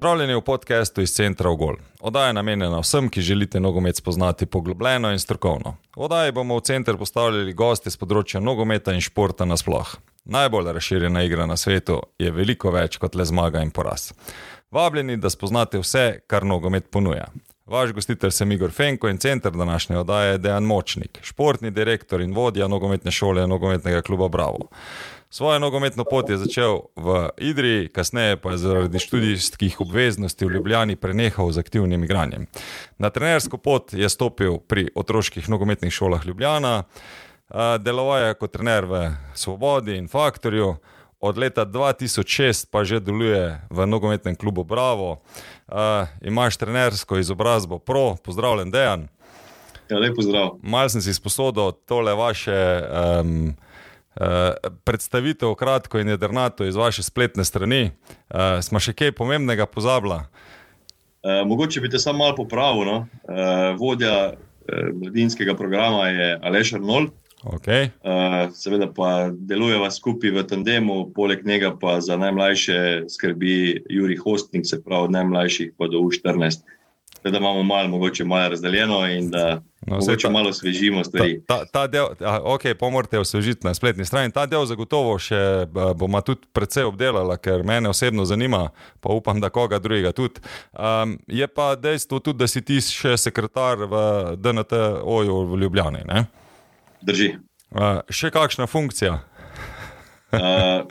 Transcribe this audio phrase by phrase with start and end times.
[0.00, 1.74] Pravljeni v podkastu iz centra Ogol.
[2.00, 5.76] Oddaja je namenjena vsem, ki želite nogomet spoznati poglobljeno in strokovno.
[5.96, 9.92] V oddaji bomo v center postavljali goste z področja nogometa in športa nasploh.
[10.24, 14.14] Najbolj razširjena igra na svetu je veliko več kot le zmaga in poraz.
[14.72, 17.28] Vabljeni, da spoznate vse, kar nogomet ponuja.
[17.68, 22.32] Vaš gostitelj sem Igor Fenko in center današnje oddaje je Dejan Močnik, športni direktor in
[22.34, 24.72] vodja nogometne šole nogometnega kluba Bravo.
[25.32, 30.96] Svojo nogometno pot je začel v Idriji, kasneje pa je zaradi študijskih obveznosti v Ljubljani
[30.96, 32.46] prenehal z aktivnim igranjem.
[32.98, 36.82] Na trenersko pot je stopil pri otroških nogometnih šolah Ljubljana,
[37.78, 40.74] deloval je kot trener v Svobodi in Faktorju,
[41.20, 45.22] od leta 2006 pa že deluje v nogometnem klubu Bravo.
[46.26, 49.08] Imaš trenersko izobrazbo Pro, pozdravljen, Dejan.
[49.90, 50.58] Ja, lepo zdrav.
[50.62, 52.82] Mal sem si sposodil tole vaše.
[52.90, 53.69] Um, Uh,
[54.84, 57.90] predstavitev, kratko in jedrnato iz vaše spletne strani.
[58.30, 60.20] Uh, smo še kaj pomembnega pozabili?
[61.20, 62.84] Uh, mogoče bi te samo malo popravil.
[62.84, 62.98] No?
[63.24, 64.36] Uh, vodja uh,
[64.92, 67.12] mladinskega programa je Aleš Arnold.
[67.40, 67.88] Okay.
[68.04, 74.66] Uh, seveda pa delujeva skupaj v tandemu, poleg njega pa za najmlajše skrbi Juri Hostnik,
[74.68, 76.60] se pravi od najmlajših pa do U14
[77.24, 81.42] da imamo malo, mogoče malo razdeljeno in da no, mogoče ta, malo osvežimo stvari.
[81.46, 82.06] Ta, ta, ta del,
[82.42, 84.32] ok, pomorite osvežiti na spletni strani.
[84.32, 88.68] Ta del zagotovo še bomo tudi precej obdelali, ker mene osebno zanima,
[89.00, 90.40] pa upam, da koga drugega tudi.
[90.72, 94.04] Um, je pa dejstvo tudi, da si ti še sekretar v
[94.36, 96.04] DNT-oju v Ljubljani.
[96.08, 96.24] Ne?
[97.04, 97.34] Drži.
[97.70, 99.20] Uh, še kakšna funkcija?
[100.32, 100.86] uh,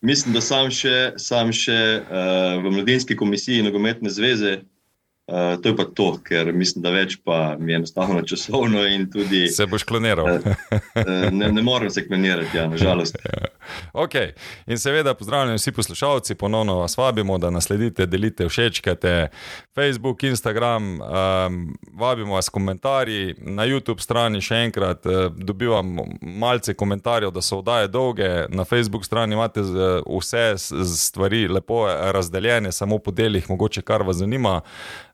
[0.00, 4.62] mislim, da sem še, sam še uh, v Mladinski komisiji Nogometne zveze,
[5.26, 9.46] Uh, to je pa to, ker mislim, da več pa mi je enostavno časovno tudi.
[9.48, 10.26] Se boš kloniral.
[10.26, 13.16] uh, ne, ne morem se klonirati, ja, nažalost.
[14.04, 14.34] okay.
[14.66, 19.28] In seveda, pozdravljeni vsi poslušalci, ponovno vas vabimo, da nasledite, delite, všečkate
[19.74, 24.44] Facebook, Instagram, um, vabimo vas komentarji na YouTube strani.
[24.44, 28.28] Še enkrat uh, dobivam malce komentarjev, da so oddaje dolge.
[28.48, 29.64] Na Facebook strani imate
[30.04, 30.44] vse
[30.96, 34.60] stvari lepo razdeljene, samo po delih, mogoče kar vas zanima.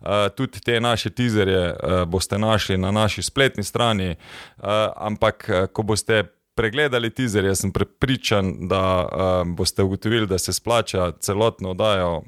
[0.01, 4.65] Uh, tudi te naše teaserje uh, boste našli na naši spletni strani, uh,
[4.97, 6.25] ampak ko boste
[6.61, 12.23] pregledali teaserje, sem prepričan, da uh, boste ugotovili, da se splača celotno oddajo uh,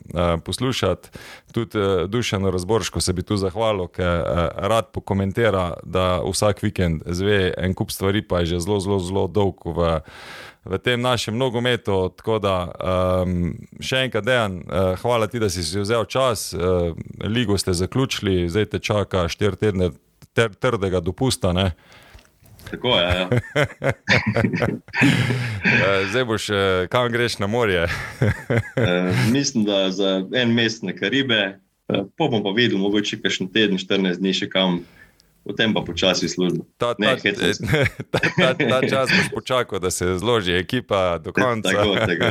[0.44, 1.08] poslušati.
[1.52, 4.24] Tudi uh, Dušan Razborško se bi tu zahvalil, ker uh,
[4.56, 9.26] rad pokomentira, da vsak vikend zve en kup stvari, pa je že zelo, zelo, zelo
[9.28, 10.00] dolg v
[10.64, 12.12] v tem našem nogometu.
[12.16, 13.52] Tako da um,
[13.82, 16.52] še enkrat, Dejan, uh, hvala ti, da si si vzel čas.
[16.54, 16.94] Uh,
[17.26, 19.90] ligo ste zaključili, zdaj te čaka štiri tedne
[20.34, 21.52] ter, trdega dopusta.
[21.52, 21.72] Ne?
[22.70, 23.06] Tako je.
[23.06, 23.28] Ja.
[25.62, 26.46] Eh, zdaj boš,
[26.90, 27.86] kam greš na morje?
[29.34, 31.58] Mislim, da za en mesec na Karibe,
[31.88, 34.82] pa bom pa videl, mogoče še teden, 14 dni še kam
[35.44, 36.64] potem pa počasi službo.
[36.78, 37.16] Ta, ta,
[38.12, 41.68] ta, ta, ta čas boš počakal, da se zloži ekipa do konca.
[41.68, 42.28] Tako, tako.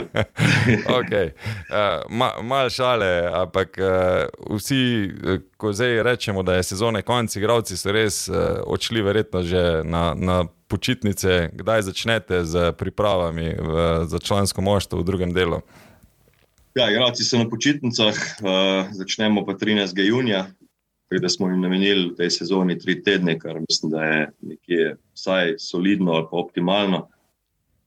[1.00, 1.32] okay.
[1.70, 5.12] uh, ma, mal šale, ampak uh, vsi,
[5.58, 10.14] ko zdaj rečemo, da je sezone konec, igravci so res uh, odšli verjetno že na.
[10.16, 13.72] na Počitnice, kdaj začnete z pripravami v,
[14.08, 15.60] za člansko moštvo v drugem delu?
[16.80, 19.92] Ja, igrači so na počitnicah, uh, začnemo pa 13.
[20.00, 20.48] junija,
[21.20, 25.56] da smo jim namenili v tej sezoni tri tedne, kar mislim, da je nekje vsaj
[25.60, 27.08] solidno ali pa optimalno.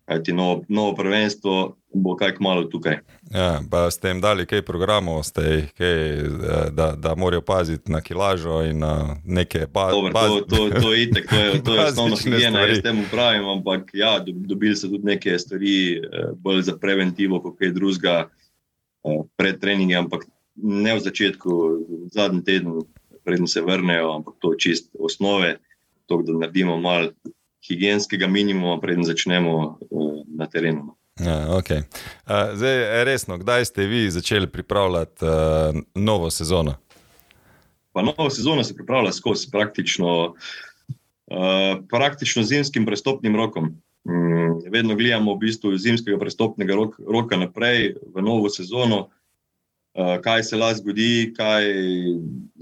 [0.04, 2.98] Kajti novo, novo prvenstvo bo kaj kmalo tukaj.
[3.30, 6.22] Ja, ste jim dali kaj programov, ste, kaj,
[6.70, 9.96] da, da morajo paziti na kilažo in na neke baze.
[10.12, 14.18] To, to, to, itek, to je, to je osnovno higiena, jaz temu pravim, ampak ja,
[14.26, 20.04] dobili so tudi neke stvari, eh, bolj za preventivo, kot kaj drugega eh, pred treningom,
[20.04, 21.50] ampak ne v začetku,
[21.88, 22.42] v zadnjem
[23.24, 25.56] preden se vrnejo, ampak to je čist osnove,
[26.06, 27.10] to, da naredimo malo
[27.66, 30.84] higijenskega minimuma, preden začnemo uh, na terenu.
[30.84, 30.96] No.
[31.20, 31.86] Ja, okay.
[32.26, 36.74] uh, zdaj, resno, kdaj ste vi začeli pripravljati uh, novo sezono?
[37.92, 43.82] Pa novo sezono se pripravlja skozi praktično, uh, praktično zimskim prestopnim rokom.
[44.04, 49.08] Um, vedno gledamo v bistvu zimskega prestopnega rok, roka naprej v novo sezono.
[49.94, 51.68] Uh, kaj se lahko zgodi, kaj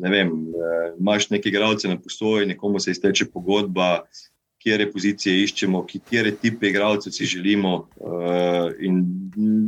[0.04, 0.32] ne vem.
[0.52, 4.02] Uh, imaš neki igralce na posoji, nekomu se izteče pogodba,
[4.60, 7.86] kje pozicije iščemo, kje tipe igralcev si želimo.
[7.96, 9.00] Uh, in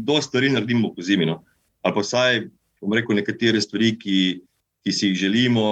[0.05, 1.27] do stvari naredimo po zimi.
[1.27, 1.41] No.
[1.83, 2.43] Ali pa vsaj,
[2.85, 4.19] bom rekel, nekatere stvari, ki,
[4.85, 5.65] ki si jih želimo,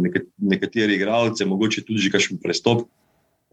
[0.00, 2.88] neka, nekateri igralce, mogoče tudi že kakšen prestop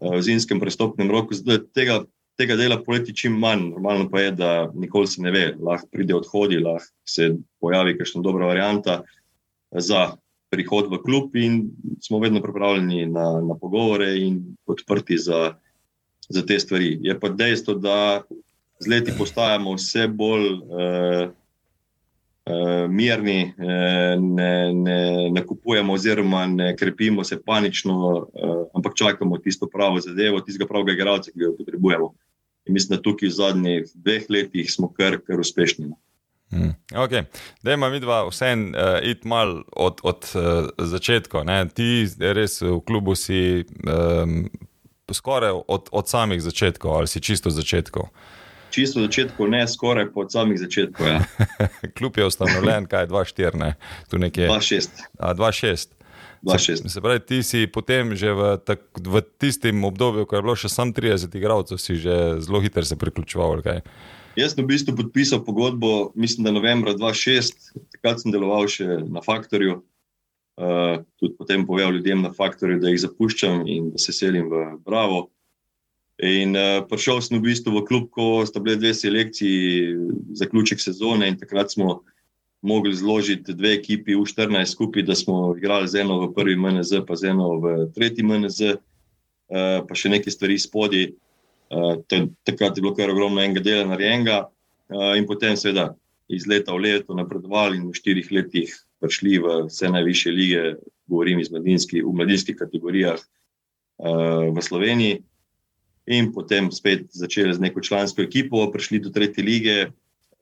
[0.00, 1.36] v zimskem prestopnem roku.
[1.36, 2.02] Zdaj, tega
[2.36, 3.70] tega dela poleti čim manj.
[3.70, 8.22] Normalno pa je, da nikoli se ne ve, lahko pride odhodi, lahko se pojavi kakšna
[8.22, 9.02] dobra varianta
[9.70, 10.16] za
[10.50, 15.56] prihod v klub, in smo vedno pripravljeni na, na pogovore in odprti za,
[16.28, 16.98] za te stvari.
[17.02, 18.22] Je pa dejstvo, da
[18.78, 20.52] z leti postajamo vse bolj.
[20.52, 21.32] Uh,
[22.46, 29.38] uh, mirni, uh, ne, ne, ne kupujemo, oziroma ne krepimo se panično, uh, ampak čakamo
[29.38, 32.12] tisto pravo zadevo, tistega pravega igralca, ki ga potrebujemo.
[32.66, 35.92] In mislim, da tukaj v zadnjih dveh letih smo kar, kar uspešni.
[36.50, 36.74] Hmm.
[36.90, 37.24] Okay.
[37.62, 41.42] Da ima mi dva vsem uh, iti mal od, od uh, začetka.
[41.42, 41.68] Ne?
[41.68, 44.46] Ti res v klubu si um,
[45.12, 48.08] skoraj od, od samih začetkov ali si čisto začetkov.
[48.70, 51.02] Čisto začetku, ne skoraj po samih začetku.
[51.04, 51.22] Ja.
[51.96, 53.74] Kljub je ustanovljen, kaj je 2-4, ne?
[54.10, 55.95] tu nekje 2-6.
[56.46, 60.54] Se, se pravi, ti si potem že v, tak, v tistem obdobju, ko je bilo
[60.54, 63.64] še samo 30 igralcev, si že zelo hitro se priključeval.
[63.66, 63.82] Kaj?
[64.38, 69.24] Jaz sem v bistvu podpisal pogodbo, mislim, da novembra 2006, takrat sem deloval še na
[69.24, 69.80] faktorju.
[70.56, 74.62] Uh, tudi potem povedal ljudem na faktorju, da jih zapuščam in da se selim v
[74.86, 75.26] Bravo.
[76.24, 79.96] In uh, prišel sem v bistvu v klub, ko sta bile dve selekciji,
[80.38, 82.06] zaključek sezone, in takrat smo
[82.66, 87.06] mogli zložiti dve ekipi v 14 skupaj, da smo igrali z eno v prvi MNZ,
[87.06, 91.06] pa z eno v tretji MNZ, eh, pa še nekaj stvari spodaj.
[91.66, 91.98] Uh,
[92.46, 95.96] takrat je bilo kar ogromno enega dela narejenega, uh, in potem, seveda,
[96.30, 98.70] iz leta v leto napredovali in v štirih letih
[99.02, 100.62] prišli v vse najviše lige,
[101.10, 103.18] govorim iz mladinskih, v mladinskih kategorijah
[103.98, 105.22] v Sloveniji
[106.06, 109.76] in potem spet začeli z neko člansko ekipo, prišli do tretje lige.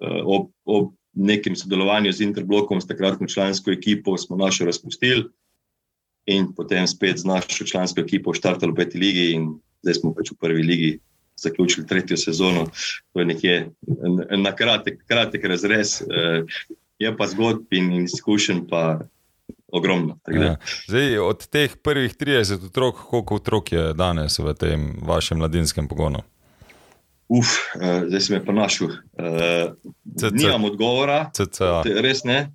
[0.02, 5.24] Eh, ob, ob nekem sodelovanju z Interblokom, s takratno člansko ekipo, smo našo razpustili
[6.26, 9.50] in potem spet z našo člansko ekipo štartali v peti ligi, in
[9.82, 10.92] zdaj smo pač v prvi ligi
[11.36, 12.66] zaključili tretjo sezono.
[13.12, 13.70] To je nekje
[14.36, 16.00] na kratek, kratek razrez.
[16.02, 16.44] Eh,
[16.98, 19.00] je pa zgodb in izkušen, pa
[19.68, 20.18] ogromno.
[20.30, 20.56] Ja.
[20.86, 26.22] Zdaj, od teh prvih 30 otrok, koliko otrok je danes v tem vašem mladinskem pogonu?
[27.28, 28.92] Uf, uh, zdaj si me pa našel.
[29.16, 29.72] Uh,
[30.32, 31.30] nimam odgovora.
[31.36, 31.80] CCA.
[32.04, 32.50] Res ne.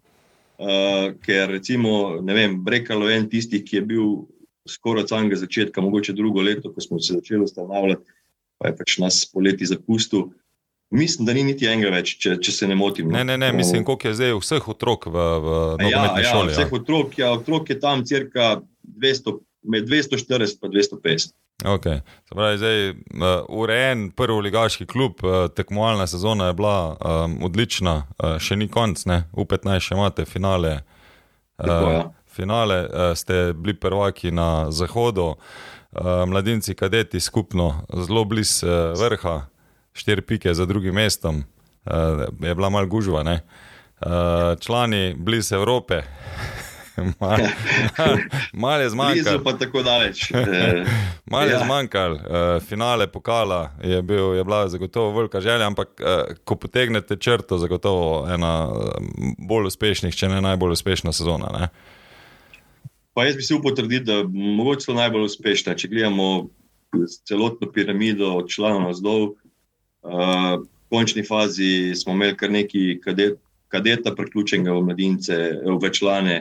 [0.60, 4.10] Uh, ker recimo, ne vem, Brekalo je en tistih, ki je bil
[4.70, 8.04] skoraj od samega začetka, mogoče drugo leto, ko smo se začeli ustanavljati,
[8.60, 10.30] pa je pač nas poleti zapustil.
[10.92, 13.10] Mislim, da ni niti enega več, če, če se ne motim.
[13.10, 13.18] No.
[13.18, 16.52] Ne, ne, ne, mislim, koliko je zdaj vseh otrok v, v nogometni ja, šoli.
[16.52, 19.36] Ja, vseh otrok, ja, otrok je tam cirka 200,
[19.70, 21.36] med 240 in 250.
[21.66, 22.00] Okay.
[22.30, 22.96] Pravi, zdaj, uh,
[23.50, 29.04] urejen prvi ligaški klub, uh, tekmovalna sezona je bila um, odlična, uh, še ni konc,
[29.06, 29.24] ne?
[29.36, 30.80] v 15 še imate finale.
[31.60, 32.06] Tako, ja.
[32.32, 39.42] Finale uh, ste bili prvaki na zahodu, uh, mladinci, kadeti skupno, zelo blizu uh, vrha
[39.92, 41.44] štiri pike za drugim mestom,
[41.84, 43.26] uh, je bila mal gužva.
[43.28, 46.04] Uh, člani blizu Evrope.
[47.22, 47.48] Malo
[48.64, 49.38] mal je zmanjkalo.
[49.38, 50.32] Blizu pa tako daleč.
[51.32, 51.64] Malo je ja.
[51.66, 57.18] zmanjkalo, uh, finale pokala je, bil, je bila zagotovo velika želja, ampak uh, ko potegnete
[57.18, 58.70] črto, zagotovo ena
[59.38, 61.52] bolj uspešnih, če ne najbolj uspešna sezona.
[61.60, 61.68] Ne?
[63.14, 65.78] Pa jaz bi se upal trditi, da mogoče so najbolj uspešne.
[65.78, 66.48] Če gledamo
[67.28, 69.34] celotno piramido od članov zdolj,
[70.02, 73.38] v končni fazi smo imeli kar nekaj kadet,
[73.70, 76.40] kadeta, priključenega v mladince, v člane,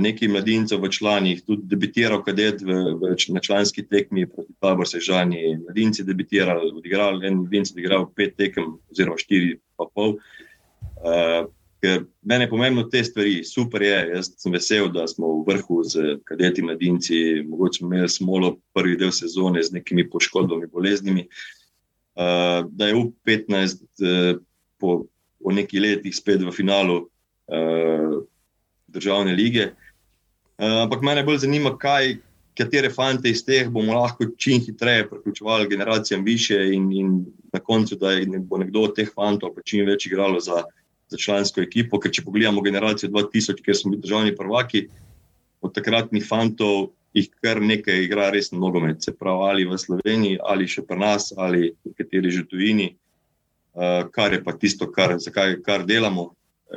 [0.00, 5.56] nekaj mladincev v članih, tudi debitiral kadet v, v, na članski tekmi proti Tabor Sežani.
[5.64, 10.16] Mladinci debitirali, odigrali en mladinec, odigral pet tekem, oziroma štiri pa pol.
[10.96, 11.48] Uh,
[11.84, 13.98] ker meni je pomembno te stvari, super je.
[14.14, 17.42] Jaz sem vesel, da smo v vrhu z kadeti, mladinci.
[17.48, 21.26] Mogoče smo imeli smolo prvi del sezone z nekimi poškodbami, boleznimi.
[22.16, 24.40] Uh, da je U15 uh,
[24.80, 25.04] po,
[25.42, 28.05] po nekaj letih spet v finalu uh,
[28.96, 29.70] državne lige.
[30.56, 32.16] Uh, ampak me bolj zanima, kaj,
[32.56, 37.10] katere fante iz teh bomo lahko čim hitreje priključevali generacijam više, in, in
[37.52, 40.64] na koncu, da ne bo nekdo od teh fantov čim več igral za,
[41.08, 42.00] za člansko ekipo.
[42.00, 44.86] Ker če pogledamo generacijo 2000, kjer smo bili državni prvaki,
[45.60, 50.40] od takratnih fantov jih kar nekaj igra res na nogomet, se pravi, ali v Sloveniji,
[50.44, 55.16] ali še pri nas, ali v kateri že tujini, uh, kar je pa tisto, kar,
[55.64, 56.32] kar delamo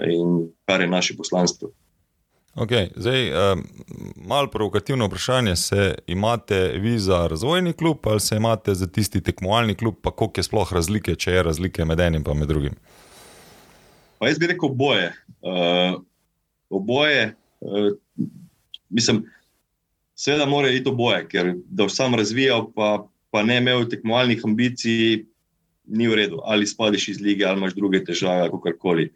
[0.08, 1.74] in kar je naše poslanstvo.
[2.60, 3.63] Okay, zdaj, um,
[4.16, 5.56] malo provokativno vprašanje.
[5.56, 10.39] Se imate vi za razvojni klub ali se imate za tisti tekmovalni klub, pa koliko
[10.39, 12.75] je sploh razlike, če je razlike med enim in med drugim?
[14.20, 15.13] Pa jaz bi rekel oboje.
[15.42, 16.01] Uh,
[16.70, 17.92] oboje, uh,
[18.89, 19.25] mislim,
[20.16, 25.24] Seveda, mora iti oboje, ker da vsem razvijal, pa pa ne imel tekmovalnih ambicij,
[25.86, 26.42] ni v redu.
[26.44, 29.13] Ali spadiš iz lige, ali imaš druge težave, kako koli.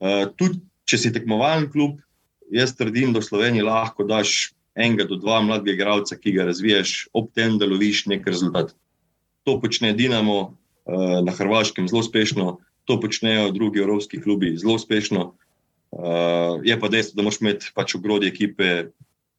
[0.00, 1.96] Uh, tudi če si tekmovalen klub,
[2.52, 7.08] jaz trdim, da v Sloveniji lahko daš enega do dva mladega igralca, ki ga razviješ,
[7.16, 8.74] ob tem, da loviš nek rezultat.
[9.48, 15.32] To počne Dinamo uh, na Hrvaškem zelo uspešno, to počnejo drugi evropski klubi zelo uspešno.
[15.90, 18.90] Uh, je pa dejstvo, da moraš imeti pač ogrodje ekipe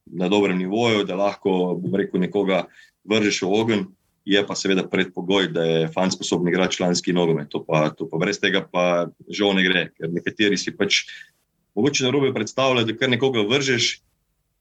[0.08, 2.66] na dobrem nivoju, da lahko, bom rekel, nekoga
[3.04, 3.86] vržeš v ogen.
[4.28, 7.48] Je pa seveda predpogoj, da je fan sposoben igrati članski nogomet.
[7.54, 7.64] To,
[7.96, 11.06] to pa brez tega pa žal ne gre, ker nekateri si pač
[11.78, 13.92] mogoče na robe predstavljajo, da kar nekoga vržeš,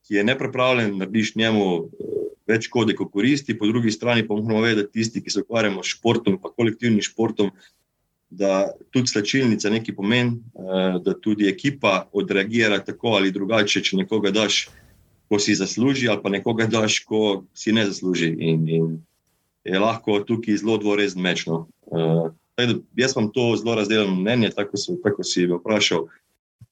[0.06, 4.62] ki je neprepravljen, narediš njemu eh, več kode, kot koristi, po drugi strani pa moramo
[4.62, 7.50] vedeti, da tisti, ki se ukvarjamo s športom, pa kolektivnim športom,
[8.30, 14.30] da tudi slačilnica nekaj pomeni, eh, da tudi ekipa odreagira tako ali drugače, če nekoga
[14.30, 14.66] daš
[15.28, 18.30] ko si zasluži, ali pa nekoga daš, ko si ne zasluži.
[18.38, 18.86] In, in
[19.66, 21.46] je lahko tukaj zelo dvorezen meč.
[21.46, 21.66] No.
[21.90, 22.30] Uh,
[22.96, 26.06] jaz vam to zelo razdelim mnenje, tako, so, tako si me vprašal,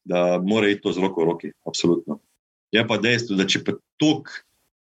[0.04, 1.52] da mora iti to z roko v roki.
[1.66, 2.18] Absolutno.
[2.73, 4.32] Je pa dejstvo, da če pa tok.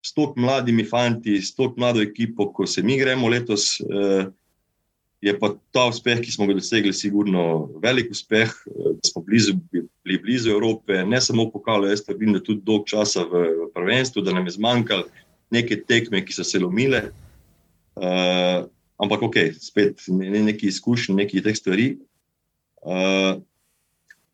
[0.01, 4.23] S tako mladimi fanti, s tako mlado ekipo, ko se mi gremo letos, eh,
[5.21, 9.53] je pa ta uspeh, ki smo ga dosegli, sigurno velik uspeh, eh, da smo blizu,
[9.69, 14.25] bili blizu Evrope, ne samo pokalo, jaz trdim, da tudi dolg časa v, v prvenstvu,
[14.25, 15.05] da nam je zmanjkalo
[15.53, 17.11] neke tekme, ki so se lomile.
[17.99, 18.65] Uh,
[19.03, 21.89] ampak ok, spet ne, ne neki izkušnji, neki teh stvari.
[22.81, 23.41] Uh,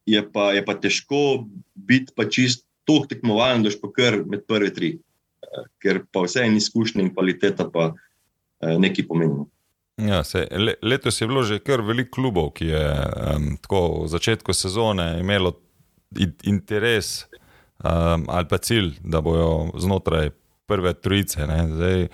[0.07, 1.45] je, pa, je pa težko
[1.75, 6.45] biti pa čist toliko tekmovalen, da pa kar med prve tri, uh, ker pa vse
[6.47, 9.45] en izkušnje in kvaliteta pa uh, nekaj pomeni.
[9.97, 12.83] Ja, se, le, letos je bilo že kar veliko klubov, ki je
[13.35, 15.55] um, tako v začetku sezone imelo
[16.45, 17.25] interes
[17.83, 20.29] um, ali pa cilj, da bojo znotraj
[20.67, 21.47] prve trojice.
[21.73, 22.07] Zdaj,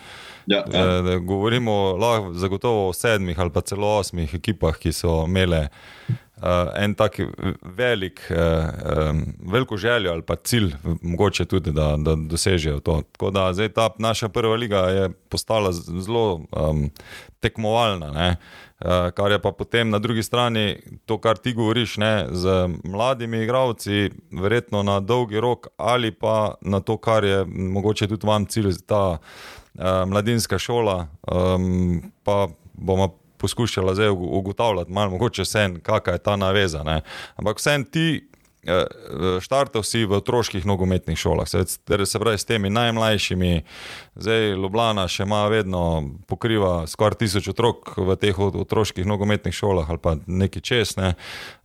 [0.46, 1.02] ja, ja.
[1.02, 5.68] Da, govorimo lahko zagotovo o sedmih ali pa celo osmih ekipah, ki so imele
[6.76, 7.20] en tak
[7.62, 8.38] velik, uh,
[9.10, 13.02] um, veliko željo ali pa cilj, mogoče tudi, da, da dosežejo to.
[13.12, 16.90] Tako da zdaj ta naša prva liga je postala zelo um,
[17.40, 18.12] tekmovalna.
[18.12, 18.36] Ne?
[19.16, 20.76] Kar je pa potem na drugi strani
[21.06, 26.80] to, kar ti govoriš, ne, z mladimi igravci, verjetno na dolgi rok, ali pa na
[26.80, 31.08] to, kar je mogoče tudi vam cilj, ta uh, mladinska šola.
[31.32, 36.84] Um, pa bomo poskušala zdaj ugotavljati, malo mogoče vse, kakšna je ta naveza.
[36.84, 37.02] Ne.
[37.36, 38.08] Ampak vse ti.
[38.64, 38.86] Eh,
[39.44, 43.62] štartal si v otroških nogometnih šolah, se, se pravi s temi najmlajšimi,
[44.16, 45.82] zdaj Ljubljana še ima vedno
[46.32, 51.14] pokriva skoraj tisoč otrok v teh otroških nogometnih šolah ali pa neki česne.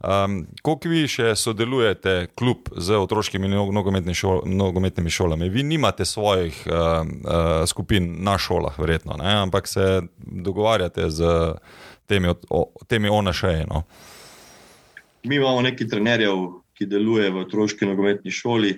[0.02, 5.54] Um, Koliko vi še sodelujete kljub z otroškimi nogometnimi, šol, nogometnimi šolami?
[5.54, 9.36] Vi nimate svojih uh, uh, skupin na šolah, verjetno, ne?
[9.46, 11.34] ampak se dogovarjate z
[12.10, 13.70] temi, o, temi onašeji.
[13.70, 13.84] No?
[15.22, 18.76] Mi imamo nekaj trenerjev, ki deluje v otroški nogometni šoli.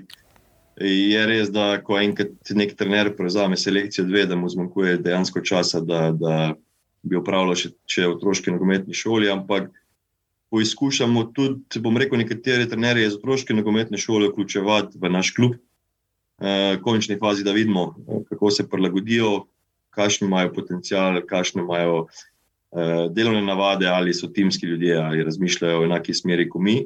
[0.80, 5.82] Je res, da ko enkrat nek trener prevzame selekcijo, dve, da mu zmanjkuje dejansko časa,
[5.84, 6.36] da, da
[7.04, 9.28] bi opravljal še, še v otroški nogometni šoli.
[9.28, 9.68] Ampak
[10.50, 15.58] poizkušamo tudi, bom rekel, nekatere trenerje iz otroške nogometne šole vključevati v naš klub.
[16.40, 17.90] V končni fazi, da vidimo,
[18.30, 19.42] kako se prilagodijo,
[19.92, 22.06] kakšni imajo potencial, kakšne imajo
[23.12, 26.78] delovne navade, ali so timski ljudje, ali razmišljajo v enaki smeri kot mi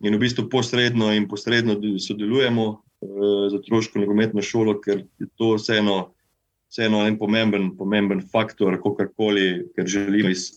[0.00, 5.54] in v bistvu posredno in posredno sodelujemo uh, z otroško nogometno šolo, ker je to
[5.56, 6.12] vseeno,
[6.72, 10.48] vseeno en pomemben, pomemben faktor, kako koli, ker želimo iz,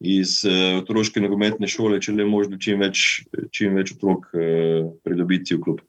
[0.00, 5.54] iz uh, otroške nogometne šole, če le možno čim več, čim več otrok uh, pridobiti
[5.54, 5.84] v klub.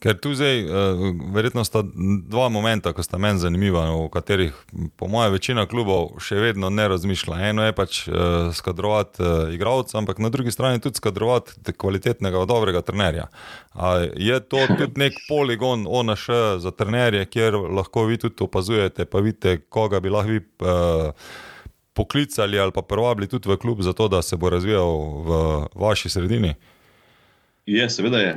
[0.00, 1.00] Ker tu zdaj, uh,
[1.34, 1.82] verjetno sta
[2.24, 4.56] dva momenta, ko sta meni zanimiva, v katerih,
[4.96, 7.40] po mojem, večina klubov še vedno ne razmišlja.
[7.50, 12.80] Eno je pač uh, skadrovati uh, igralca, ampak na drugi strani tudi skadrovati kvalitetnega, dobrega
[12.80, 13.26] trenerja.
[13.76, 16.24] A je to tudi nek poligon ONŠ
[16.64, 20.40] za trenerje, kjer lahko vi tudi opazujete, pa vidite, koga bi lahko vi.
[21.90, 24.94] Poklicali ali pa prvabili tudi v klub, zato da se bo razvijal
[25.26, 25.40] v
[25.74, 26.54] vaši sredini?
[27.66, 28.32] Je, seveda je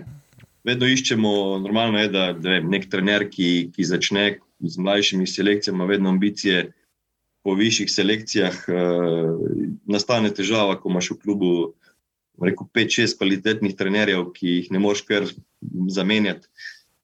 [0.63, 4.25] vedno iščemo, normalno je, da, da vem, nek trener, ki, ki začne
[4.63, 6.71] z mlajšimi selekcijami, vedno ambicije
[7.43, 8.59] po višjih selekcijah.
[8.71, 11.51] Uh, nastane težava, ko imaš v klubu
[12.41, 15.27] rekel, 5-6 kvalitetnih trenerjev, ki jih ne moreš kar
[15.91, 16.47] zamenjati.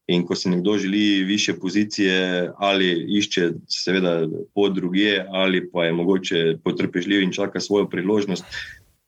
[0.09, 2.87] In ko si nekdo želi više pozicije, ali
[3.19, 4.23] išče, seveda,
[4.57, 8.45] po druge, ali pa je mogoče potrpežljiv in čaka svojo priložnost,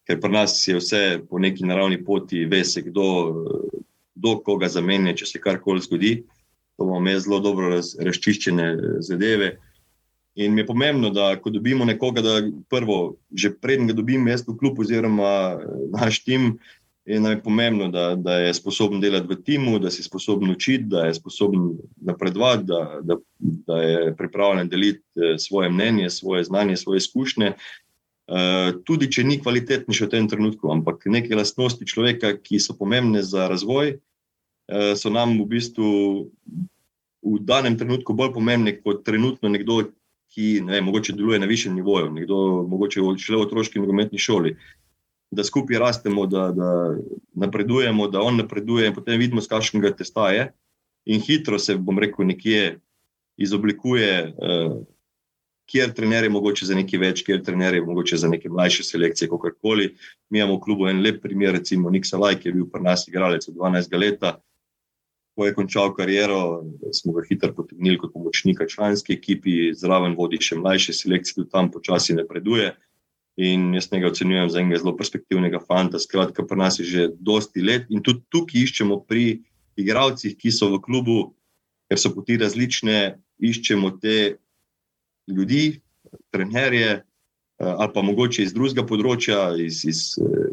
[0.05, 3.07] ker pri nas je vse po neki naravni poti, ve se, kdo
[4.21, 6.13] kdo koga zamenja, če se karkoli zgodi.
[6.77, 9.55] To imamo zelo dobro raz, razčiščene zadeve.
[10.39, 12.37] In mi je pomembno, da ko dobimo nekoga, da
[12.69, 15.59] prvo, že predtem, da dobim jaz v klub oziroma
[15.91, 16.53] naš tim,
[17.05, 20.85] je nam je pomembno, da, da je sposoben delati v timu, da si sposoben učiti,
[20.93, 26.77] da je sposoben napredovati, da, da, da je pripravljen deliti eh, svoje mnenje, svoje znanje,
[26.77, 27.53] svoje izkušnje.
[28.87, 33.25] Tudi če ni kvalitetni še v tem trenutku, ampak neke lastnosti človeka, ki so pomembne
[33.27, 33.97] za razvoj,
[34.95, 35.87] so nam v bistvu
[37.21, 39.83] v danem trenutku bolj pomembne kot trenutno nekdo,
[40.31, 42.37] ki ne vem, mogoče deluje na višjem nivoju, nekdo
[42.71, 44.55] mogoče šele v otroški nogometni šoli.
[45.31, 46.69] Da skupaj rastemo, da, da
[47.39, 50.47] napredujemo, da on napreduje, in potem vidimo, z kakšnega testa je.
[51.11, 52.79] In hitro se, bom rekel, nekje
[53.39, 54.11] izoblikuje.
[54.37, 54.81] Uh,
[55.71, 59.29] kjer trener je mogoče za nekaj več, kjer trener je mogoče za neke mlajše selekcije,
[59.31, 59.93] kako koli.
[60.29, 63.07] Mi imamo v klubu en lep primer, recimo Nik Salaj, ki je bil pri nas
[63.07, 64.25] igralec od 12 let.
[65.35, 70.57] Ko je končal kariero, smo ga hitro potegnili kot pomočnika članske ekipi, zraven vodi še
[70.59, 72.73] mlajše selekcije, ki tam počasi napreduje.
[73.39, 76.01] In jaz njega ocenjujem za enega zelo perspektivnega fanta.
[76.03, 79.39] Skratka, pri nas je že dosti let in tudi tukaj iščemo pri
[79.79, 81.19] igravcih, ki so v klubu,
[81.87, 84.35] ker so poti različne, iščemo te
[85.31, 85.79] ljudi,
[86.31, 87.03] trenerje, eh,
[87.59, 90.51] ali pa mogoče iz drugega področja, iz, iz eh,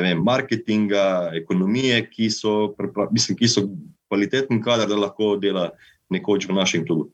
[0.00, 2.74] vem, marketinga, ekonomije, ki so,
[3.10, 3.66] mislim, ki so
[4.08, 5.70] kvaliteten kader, da lahko dela
[6.12, 7.10] nekoč v našem klubu.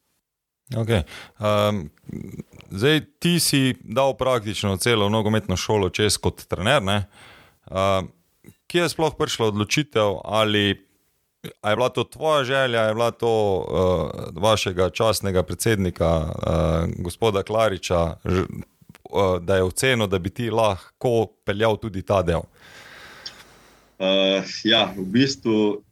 [0.77, 1.03] Okay.
[1.41, 1.89] Um,
[2.71, 6.83] zdaj, ti si dal praktično celo nogometno šolo čez kot trener.
[6.85, 8.11] Um,
[8.69, 10.77] kje je sploh prišla odločitev, ali
[11.43, 16.35] je bila to tvoja želja, je bila to uh, vašega časnega predsednika, uh,
[16.99, 18.47] gospoda Klariča, ž, uh,
[19.43, 22.45] da je ocenil, da bi ti lahko peljal tudi ta del?
[23.99, 25.83] Uh, ja, v bistvu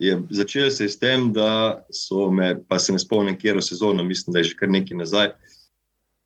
[0.00, 4.04] je začel se s tem, da so me, pa se ne spomnim, kje je sezono,
[4.04, 5.30] mislim, da je že kar nekaj nazaj,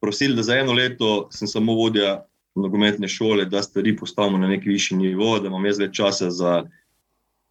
[0.00, 4.68] prosili, da za eno leto sem samo vodja nogometne šole, da stvari postavimo na neki
[4.68, 6.62] višji nivo, da imam jaz več časa za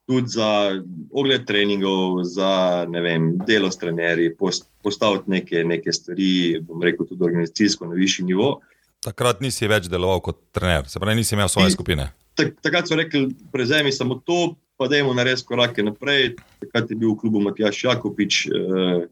[0.07, 0.81] tudi za
[1.11, 4.35] ogled treningov, za vem, delo s trenerji,
[4.83, 8.59] postaviti neke, neke stvari, bom rekel, tudi organizacijsko na višji nivo.
[9.03, 12.09] Takrat nisi več deloval kot trener, se pravi, nisi imel svoje In, skupine.
[12.39, 16.35] Tak, takrat so rekli, prezemi samo to, pa da imamo narediti korake naprej.
[16.63, 19.03] Takrat je bil v klubu Matjaš Jakopič eh,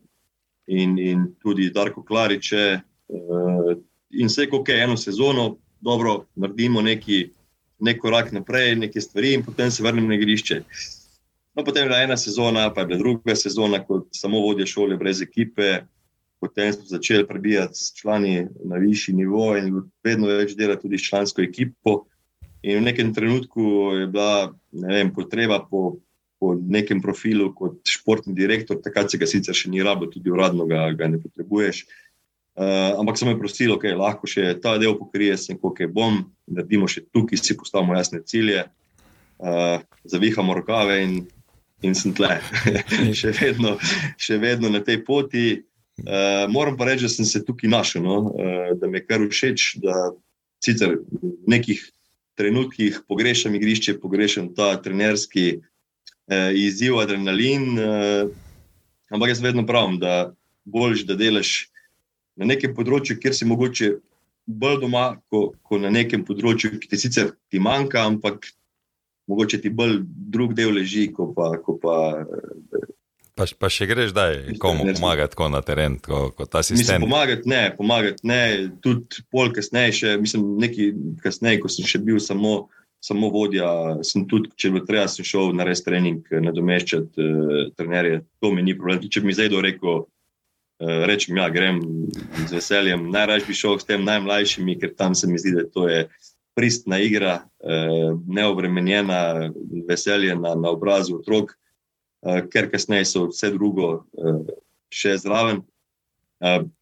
[0.68, 2.64] in, in tudi Darko Klariče.
[2.80, 3.76] Eh,
[4.22, 7.30] in vse, kako je eno sezono, dobro, naredimo nekaj
[7.82, 10.62] nek korak naprej, neke stvari, in potem se vrnem na igrišče.
[11.54, 14.98] No, potem je bila ena sezona, pa je bila druga sezona, kot samo vodje šole,
[14.98, 15.82] brez ekipe.
[16.40, 21.10] Potem smo začeli prebijati s člani na višji nivo in vedno več delati tudi s
[21.10, 22.06] člansko ekipo.
[22.64, 23.62] In v nekem trenutku
[24.00, 26.00] je bila ne vem, potreba po,
[26.40, 30.66] po nekem profilu kot športni direktor, takrat se ga sicer še ni rabo, tudi uradno
[30.70, 31.84] ga, ga ne potrebuješ.
[32.52, 36.24] Uh, ampak sem jih prosil, da lahko še ta del pokrije, sem kot je bom,
[36.48, 38.66] naredimo še tukaj, si postavimo jasne cilje,
[39.40, 41.16] uh, zavihamo rokave in,
[41.82, 42.38] in sem tle,
[43.20, 43.76] še, vedno,
[44.22, 45.46] še vedno na tej poti.
[46.02, 48.32] Uh, moram pa reči, da sem se tukaj našel, no?
[48.32, 50.12] uh, da mi je kar všeč, da
[50.64, 51.82] sicer v nekih
[52.40, 57.76] trenutkih pogrešam igrišče, pogrešam ta trenerski uh, izziv, adrenalin.
[57.78, 58.32] Uh,
[59.14, 60.32] ampak jaz vedno pravim, da
[60.66, 61.68] boljš, da delaš
[62.40, 63.92] na nekem področju, kjer si mogoče
[64.48, 68.48] bolj doma, kot ko na nekem področju, ki ti sicer ti manjka, ampak
[69.32, 70.02] mogoče ti bolj
[70.34, 71.54] drug del leži, kot pa.
[71.64, 71.98] Ko pa
[73.32, 77.02] Pa, pa še greš, da je komu pomagati na teren, kot ko ta sistem.
[77.02, 78.42] Pomagati ne, pomagati ne,
[78.84, 80.92] tudi pol kasneje, še, mislim, nekaj
[81.24, 82.68] kasneje, ko sem še bil samo,
[83.02, 83.72] samo vodja,
[84.06, 88.68] sem tudi, če bi treba, sem šel na res trening, nadomeščati uh, trenerje, to mi
[88.68, 89.08] ni problem.
[89.08, 90.04] Če bi mi zdaj rekel,
[90.82, 91.78] Eh, rečem, ja, grem
[92.48, 93.04] z veseljem.
[93.14, 96.08] Najraž bi šel s tem najmlajšimi, ker tam se mi zdi, da to je
[96.56, 99.52] pristna igra, eh, neobremenjena,
[99.88, 101.54] veselje na, na obrazu otrok,
[102.26, 104.06] eh, ker kasneje so vse drugo
[104.92, 105.64] še zraven.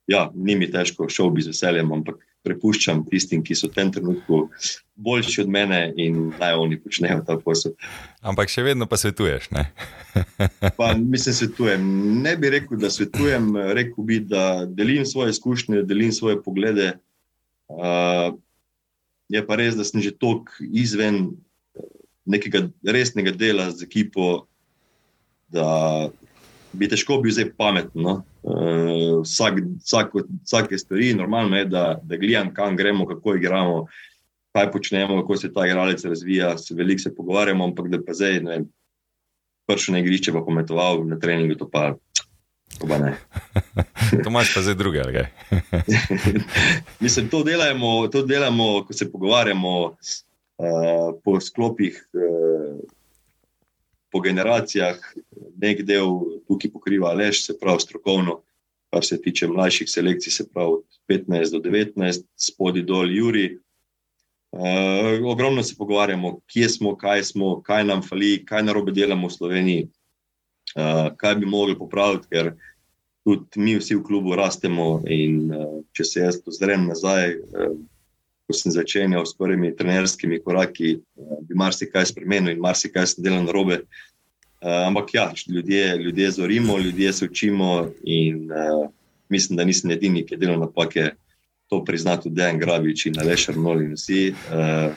[0.08, 3.91] Ja, ni mi težko, šel bi z veseljem, ampak prepuščam tistim, ki so v tem
[3.93, 4.41] trenutku
[4.99, 7.75] boljši od mene in naj oni počnejo ta posel.
[8.23, 9.49] Ampak še vedno pa svetuješ.
[10.79, 11.88] pa, mislim, svetujem.
[12.23, 16.93] Ne bi rekel, da svetujem, rekel bi, da delim svoje izkušnje, delim svoje poglede.
[17.69, 18.34] Uh,
[19.29, 21.29] je pa res, da sem že tok izven
[22.29, 24.45] nekega resnega dela z ekipo,
[25.49, 26.09] da
[26.73, 28.03] bi težko bil zdaj pameten.
[28.05, 28.19] No?
[28.45, 30.13] Uh, vsak, vsak,
[30.45, 33.85] vsake stvari, normalno je, da, da gledam, kam gremo, kako igramo,
[34.53, 36.57] kaj počnemo, kako se ta igralec razvija.
[36.57, 38.67] Se veliko se pogovarjamo, ampak da pa zdaj, ne vem,
[39.69, 41.93] prišel na igrišče, pa pometoval na treningu, to pa
[44.23, 45.27] to imaš pa zdaj druge, ali kaj?
[47.03, 49.95] Mislim, to delamo, to delamo, ko se pogovarjamo uh,
[51.23, 52.79] po sklopih, uh,
[54.12, 54.97] po generacijah.
[55.62, 56.08] Nek del
[56.47, 58.41] tukaj pokriva lež, se pravi strokovno,
[58.93, 63.58] kar se tiče mlajših selekcij, se pravi od 15 do 19, spodi dol Juri.
[64.51, 69.34] Uh, ogromno se pogovarjamo, kje smo, kaj smo, kaj nam fali, kaj narobe delamo v
[69.34, 69.89] Sloveniji,
[70.75, 72.51] uh, kaj bi mogli popraviti, ker
[73.23, 74.99] tudi mi vsi v klubu rastemo.
[75.10, 77.73] In, uh, če se jaz ozrem nazaj, uh,
[78.49, 83.45] ko sem začenjal s prvimi trenerskimi koraki, uh, bi marsikaj spremenil in marsikaj sem delal
[83.47, 83.84] na robe.
[84.60, 88.89] Uh, ampak ja, ljudje, ljudje zorimo, ljudje se učimo in uh,
[89.29, 91.12] mislim, da nisem edini, ki je delal napake.
[91.69, 94.34] To prizna tudi Dejan Grabič in Aleš Arnold in vsi.
[94.49, 94.89] Uh,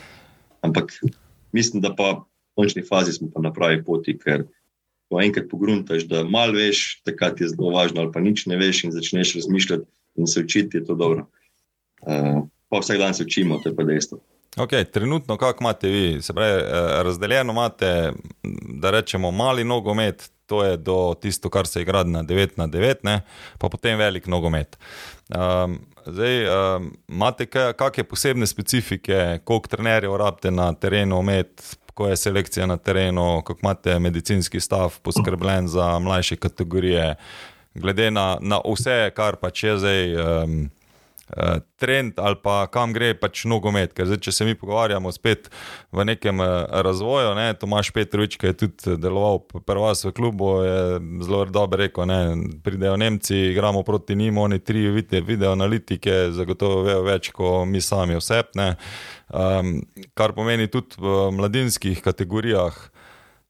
[0.64, 0.92] ampak
[1.52, 2.22] mislim, da pa v
[2.56, 4.46] končni fazi smo pa na pravi poti, ker
[5.12, 8.86] ko enkrat pogruntaš, da malo veš, takrat je zelo važno, ali pa nič ne veš
[8.86, 9.84] in začneš razmišljati
[10.16, 11.26] in se učiti, je to dobro.
[12.02, 14.22] Uh, pa vsak dan se učimo, to je pa dejstvo.
[14.56, 18.12] Okay, trenutno, kako imate vi, se pravi, eh, razdeljeno imate,
[18.68, 22.94] da rečemo, mali nogomet, to je do tisto, kar se igra na 9 na 9,
[23.02, 23.20] ne?
[23.58, 24.76] pa potem velik nogomet.
[25.28, 26.44] Um, zdaj,
[26.76, 32.76] um, imate kakšne posebne specifike, koliko trenerjev rabite na terenu, omet, ko je selekcija na
[32.76, 37.14] terenu, kako imate medicinski stav poskrbljen za mlajše kategorije,
[37.74, 40.14] glede na, na vse, kar pač je zdaj.
[40.16, 40.70] Um,
[41.80, 43.94] Trend ali pa kam gre pač nogomet.
[43.96, 45.48] Ker zdaj, če se mi pogovarjamo spet
[45.92, 46.42] v nekem
[46.84, 52.06] razvoju, ne, Tomaš Petrovič, ki je tudi deloval prvo v klubu, je zelo dobro rekel:
[52.06, 52.20] ne,
[52.64, 58.14] pridejo Nemci, igramo proti njim, oni tri video analitike, zagotovo vejo več kot mi sami
[58.14, 58.76] osebne.
[59.32, 59.80] Um,
[60.14, 62.76] kar pomeni tudi v mladinskih kategorijah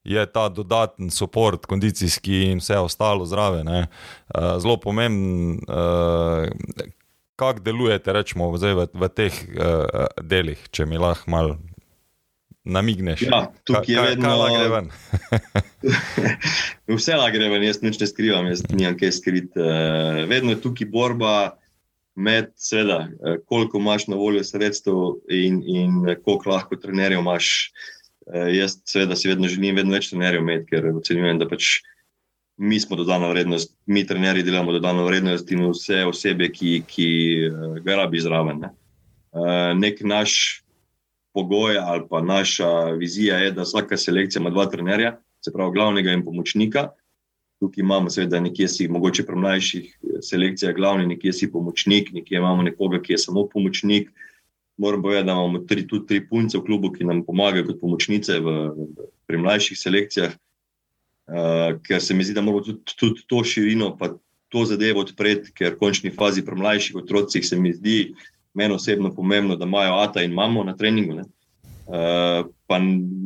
[0.05, 3.87] je ta dodaten podpor, kondicijski in vse ostalo zraven.
[4.59, 5.59] Zelo pomemben,
[7.37, 11.59] kako delujete rečemo, v, v teh uh, delih, če mi lahko malo.
[12.63, 13.25] Namigneš.
[13.27, 14.37] Ja, tukaj je vedno
[14.71, 14.95] vedno.
[16.97, 19.59] Vse gre ven, jaz nič ne skrivam, jaz nimam kaj skriti.
[19.59, 21.35] Uh, vedno je tukaj borba
[22.15, 24.95] med, seveda, eh, koliko imaš na voljo sredstev
[25.31, 27.73] in, in koliko lahko trenerjev imaš.
[28.35, 31.81] Eh, jaz, seveda, si vedno želim vedno več trenerjev imeti, ker ocenjujem, da pač
[32.63, 37.09] mi smo dodana vrednost, mi trenerji delamo dodano vrednost in vse osebe, ki, ki
[37.47, 38.63] eh, ga rabi zraven.
[38.63, 38.71] Ne.
[39.75, 40.63] Nek naš
[41.33, 42.69] pogoj ali pa naša
[43.01, 46.91] vizija je, da vsaka selekcija ima dva trenerja, se pravi glavnega in pomočnika.
[47.61, 52.39] Tukaj imamo, seveda, nekje si, mogoče pri mlajših eh, selekcijah, glavni, nekje si pomočnik, nekje
[52.39, 54.13] imamo nekoga, ki je samo pomočnik.
[54.77, 58.39] Moram povedati, da imamo tri, tudi tri punce v klubu, ki nam pomagajo kot pomočnice
[58.39, 58.57] v,
[59.27, 60.39] pri mlajših selekcijah,
[61.87, 64.13] ker se mi zdi, da moramo tudi, tudi to širino, pa
[64.53, 68.15] to zadevo odpreti, ker v končni fazi pri mlajših otrocih se mi zdi
[68.55, 71.15] meni osebno pomembno, da imajo ata in mamo na treningu.
[71.15, 71.25] Ne?
[71.87, 72.79] Uh, pa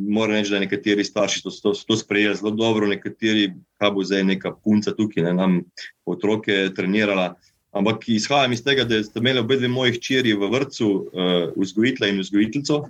[0.09, 4.23] moram reči, da nekateri starši to, to, to sprejeli zelo dobro, nekateri, kaj bo zdaj
[4.23, 5.59] neka punca tukaj, ne nam
[6.05, 7.33] otroke trenirala.
[7.75, 12.09] Ampak izhajam iz tega, da ste imeli obe dve moji hčeri v vrtu, uh, vzgojitla
[12.11, 12.85] in vzgojiteljico,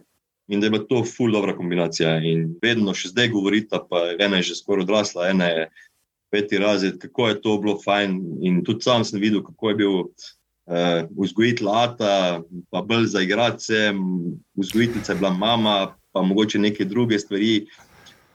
[0.47, 2.17] in da je bila to ful dobra kombinacija.
[2.23, 5.67] In vedno še zdaj govorita, pa ena je že skoraj odrasla, ena je
[6.31, 8.19] peti razred, kako je to bilo fajn.
[8.41, 13.91] In tudi sam sem videl, kako je bil uh, vzgojitelj Ata, pa bolj za igrače,
[14.55, 15.77] vzgojiteljica je bila mama,
[16.11, 17.67] pa mogoče neke druge stvari.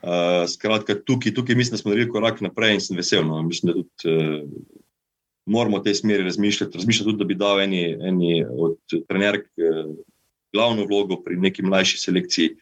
[0.03, 3.22] Uh, skratka, tukaj, tukaj mislim, da smo naredili korak naprej in sem vesel.
[3.22, 3.38] No.
[3.46, 4.48] Mislim, da tudi uh,
[5.46, 6.75] moramo v tej smeri razmišljati.
[6.79, 9.94] Razmišljati tudi, da bi dal eni, eni od trenerk uh,
[10.53, 12.55] glavno vlogo pri neki mlajši selekciji.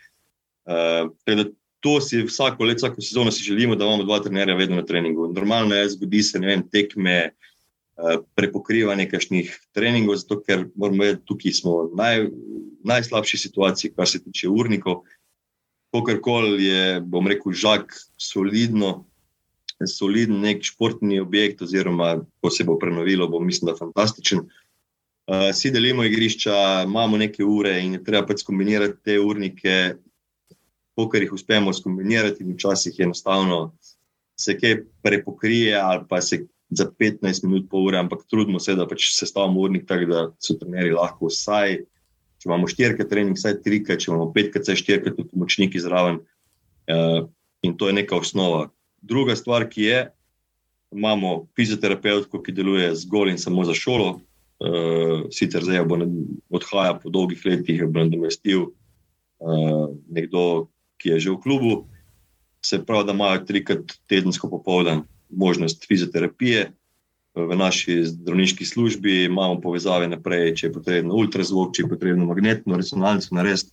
[0.66, 1.46] Uh,
[1.80, 5.32] to si vsako leto, vsako sezono si želimo, da imamo dva trenerja vedno na treningu.
[5.32, 7.30] Normalno je, zgodi se, vem, tekme.
[8.00, 12.22] Uh, prepokrivanje nekakšnih treningov, zato ker moramo vedeti, tukaj smo v naj,
[12.88, 15.02] najslabši situaciji, kar se tiče urnikov.
[15.92, 19.04] Kakorkoli je, bom rekel, žak, solidno,
[19.84, 24.46] soliden nek športni objekt, oziroma ko se bo prenovilo, bo mislim, da fantastičen.
[24.46, 24.59] Uh,
[25.30, 29.76] vsi delimo igrišča, imamo neke ure in treba pač kombinirati te urnike,
[31.00, 33.60] kar jih uspemo skombinirati, in včasih je enostavno
[34.40, 38.86] se kaj prepokrije ali pa se za 15 minut, pol ure, ampak trudimo se, da
[38.86, 41.80] pač se stavimo urnik tako, da so trenerji lahko vsaj,
[42.38, 46.20] če imamo štirikrat trening, vsaj trikrat, če imamo petkrat, vsaj štirikrat tudi pomočniki zraven.
[46.90, 47.26] Uh,
[47.66, 48.68] in to je neka osnova.
[49.02, 49.98] Druga stvar, ki je,
[50.94, 54.20] imamo fizioterapeutko, ki deluje zgolj in samo za šolo.
[54.60, 55.96] Uh, sicer zdaj bo
[56.52, 60.68] odhaja po dolgih letih, bo nadomestil uh, nekdo,
[61.00, 61.72] ki je že v klubu.
[62.60, 66.72] Se pravi, da imajo trikrat tedensko popoldan možnost fizioterapije.
[67.34, 72.76] v naši zdravniški službi, imamo povezave naprej, če je potrebno ultrazvok, če je potrebno magnetno
[72.76, 73.70] resonanco narediti.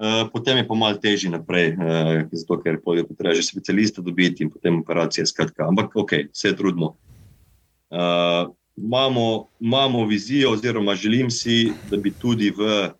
[0.00, 4.42] Uh, potem je pa malo težje naprej, uh, zato ker je treba že specialista dobiti
[4.42, 5.26] in potem operacije.
[5.26, 5.68] Skratka.
[5.68, 6.96] Ampak ok, vse trudimo.
[7.94, 8.50] Uh,
[8.84, 12.90] imamo, imamo vizijo, oziroma želim si, da bi tudi v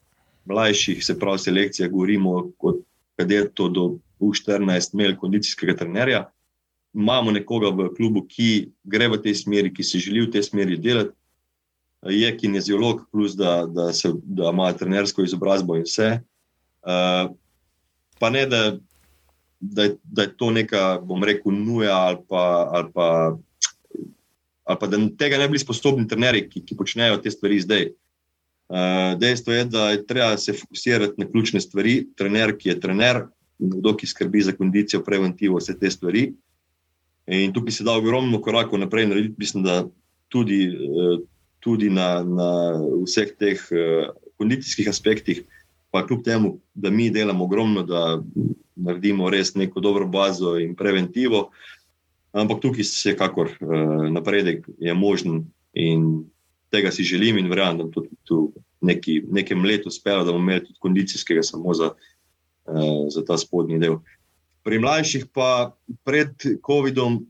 [0.45, 2.77] mlajših, se pravi, selekcijah, govorimo kot
[3.17, 6.31] kadeto do U14, imeli kondicijskega trenerja.
[6.95, 10.79] Imamo nekoga v klubu, ki gre v tej smeri, ki se želi v tej smeri
[10.79, 11.15] delati.
[12.09, 16.09] Je kineziolog, plus da, da, se, da ima trenersko izobrazbo in vse.
[16.87, 17.27] Eh,
[18.19, 18.63] pa ne, da,
[19.61, 23.37] da, da je to neka, bom rekel, nuja ali pa, ali pa,
[24.71, 27.89] ali pa da tega ne bi bili sposobni trenerji, ki, ki počnejo te stvari zdaj.
[28.71, 32.05] Uh, dejstvo je, da je treba se fokusirati na ključne stvari.
[32.17, 33.25] Trener, ki je trener,
[33.59, 36.29] kdo ki skrbi za kondicijo, preventivo, vse te stvari.
[37.27, 39.83] In tukaj se da ogromno korakov naprej narediti, mislim, da
[40.31, 41.19] tudi, uh,
[41.61, 42.51] tudi na, na
[43.03, 48.23] vseh teh uh, kondicijskih aspektih, uh, pa kljub temu, da mi delamo ogromno, da
[48.77, 51.51] naredimo res neko dobro bazo in preventivo.
[52.33, 56.25] Ampak tukaj se kakor uh, napredek je možen in
[56.71, 60.65] tega si želim in verjamem, da tudi tu neki, nekem letu uspelo, da bomo imeli
[60.65, 61.91] tudi kondicijskega samo za,
[62.67, 63.99] uh, za ta spodnji del.
[64.63, 65.73] Pri mlajših pa
[66.05, 66.31] pred
[66.67, 67.25] COVID-om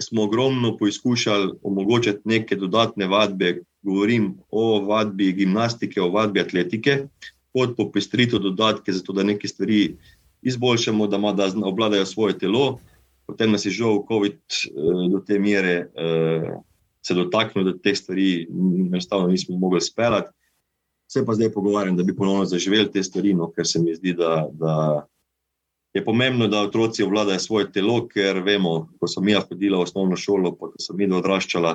[0.00, 7.06] smo ogromno poizkušali omogočiti neke dodatne vadbe, govorim o vadbi gimnastike, o vadbi atletike,
[7.52, 9.96] kot popestritev dodatke, zato da neke stvari
[10.42, 12.78] izboljšamo, da, ima, da obvladajo svoje telo.
[13.26, 16.52] Potem nas je žal COVID eh, do te mere eh,
[17.02, 18.46] se dotaknil, da te stvari
[18.86, 20.30] enostavno nismo mogli speljati.
[21.10, 24.14] Se pa zdaj pogovarjam, da bi ponovno zaživeli te stvari, no, ker se mi zdi,
[24.16, 24.74] da, da
[25.92, 30.16] je pomembno, da otroci obvladajo svoje telo, ker vemo, ko so mi hodili v osnovno
[30.16, 31.74] šolo, pa ko so mi odraščali,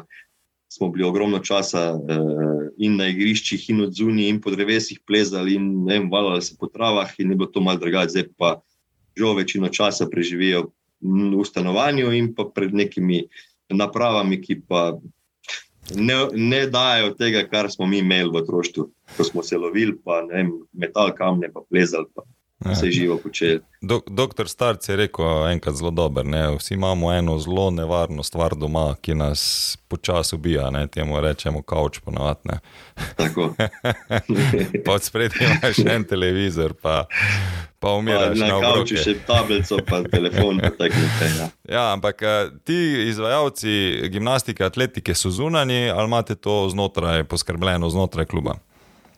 [0.73, 5.55] smo bili ogromno časa uh, in na igriščih, in od zunaj, in po drevesih plezali,
[5.55, 8.57] in ne vem, valjali se po travah, in je bilo to malce drugače, zdaj pa
[9.17, 10.67] žal večino časa preživijo
[11.01, 13.23] v stanovanju in pa pred nekimi
[13.69, 14.97] napravami, ki pa
[15.95, 20.21] ne, ne dajo tega, kar smo mi imeli v otroštvu, ko smo se lovili, pa
[20.27, 22.09] ne vem, metal kamne, pa plezali.
[22.15, 22.25] Pa
[22.59, 23.59] vse živo počeli.
[23.81, 26.55] Do, doktor Starc je rekel enkrat zelo dober, ne?
[26.57, 30.87] vsi imamo eno zelo nevarno stvar doma, ki nas počasi ubija, ne?
[30.87, 32.39] temu rečemo kavč ponovadi.
[33.15, 33.53] Tako.
[34.85, 37.05] Pod spredjem imaš en televizor, pa,
[37.79, 38.37] pa umiraš.
[38.37, 41.37] Na kavču še tablico, pa telefon, pa tako naprej.
[41.37, 41.49] Ja.
[41.69, 48.25] ja, ampak eh, ti izvajalci gimnastike, atletike so zunani ali imate to znotraj, poskrbljeno znotraj
[48.25, 48.57] kluba?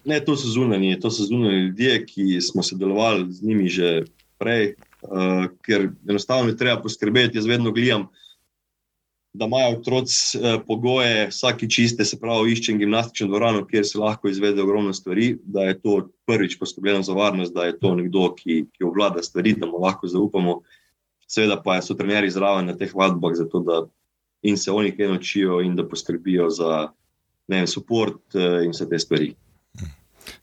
[0.09, 3.89] Ne, to so zunani, to so zunani ljudje, ki smo sodelovali z njimi že
[4.41, 4.71] prej,
[5.05, 7.37] uh, ker enostavno je treba poskrbeti.
[7.37, 8.07] Jaz vedno gledam,
[9.33, 14.31] da imajo otroci uh, pogoje, vsaki čiste, se pravi, iščem gimnastično dvorano, kjer se lahko
[14.31, 18.63] izvede ogromno stvari, da je to prvič poskrbljeno za varnost, da je to nekdo, ki,
[18.73, 20.61] ki obvlada stvari, da mu lahko zaupamo.
[21.29, 23.83] Seveda pa so trenerji zraven na teh vadbah, zato da
[24.41, 26.87] in se oni kaj naučijo in da poskrbijo za
[27.47, 29.29] ne vem, support uh, in vse te stvari.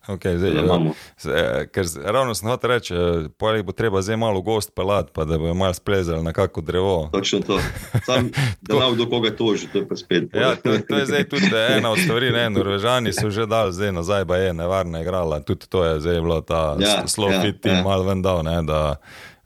[0.07, 0.95] Okay, zdaj, imamo.
[1.25, 2.99] Eh, ker ravno sem hotel reči, eh,
[3.55, 7.09] da bo treba zdaj malo gost pelat, pa da bo malo splezal na kako drevo.
[7.13, 7.61] Točno to.
[8.05, 8.31] Sam,
[8.63, 10.25] da ne bo do koga toži, to je pa spet.
[10.35, 12.31] Ja, to, to je zdaj tudi ena od stvari.
[12.31, 15.41] Ne, Norvežani so že dal, zdaj nazaj pa je nevarna igrala.
[15.41, 17.83] Tudi to je zdaj bilo ta ja, slow ja, fit in ja.
[17.83, 18.45] malo ven dal.
[18.45, 18.97] Ne, da,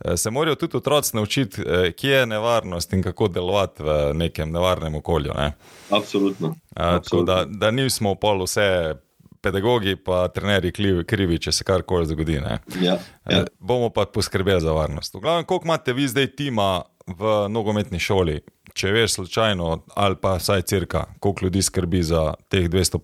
[0.05, 1.62] eh, Se morajo tudi otroci naučiti,
[1.96, 5.33] kje je nevarnost in kako delovati v nekem nevarnem okolju.
[5.37, 5.53] Ne?
[5.90, 6.55] Absolutno.
[6.74, 7.35] Absolutno.
[7.35, 8.94] Da, da nismo pol vse
[9.42, 10.72] pedagogi, pa trenerji
[11.07, 12.38] krivi, če se karkoli zgodi.
[12.40, 12.96] Ja, ja.
[13.26, 15.14] Eh, bomo pa poskrbeli za varnost.
[15.14, 18.40] V glavnem, koliko imate vi zdaj tima v nogometni šoli,
[18.74, 23.00] če veš, slučajno ali pa vsaj crka, koliko ljudi skrbi za teh 250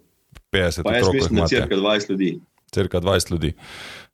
[0.84, 1.14] otrok?
[1.14, 2.30] Mislim, da je crka 20 ljudi.
[2.72, 3.52] Cirka 20 ljudi.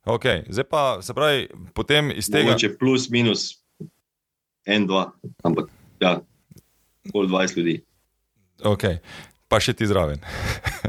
[0.05, 0.43] Okay.
[0.49, 2.57] Zdaj pa se pravi, potem iz tega.
[2.59, 3.63] Če plus, minus,
[4.67, 5.11] en, dva,
[5.43, 5.69] ampak
[6.03, 6.17] ja,
[7.13, 7.77] bolj 20 ljudi.
[8.63, 8.99] Okay
[9.53, 10.17] pa še ti zraven.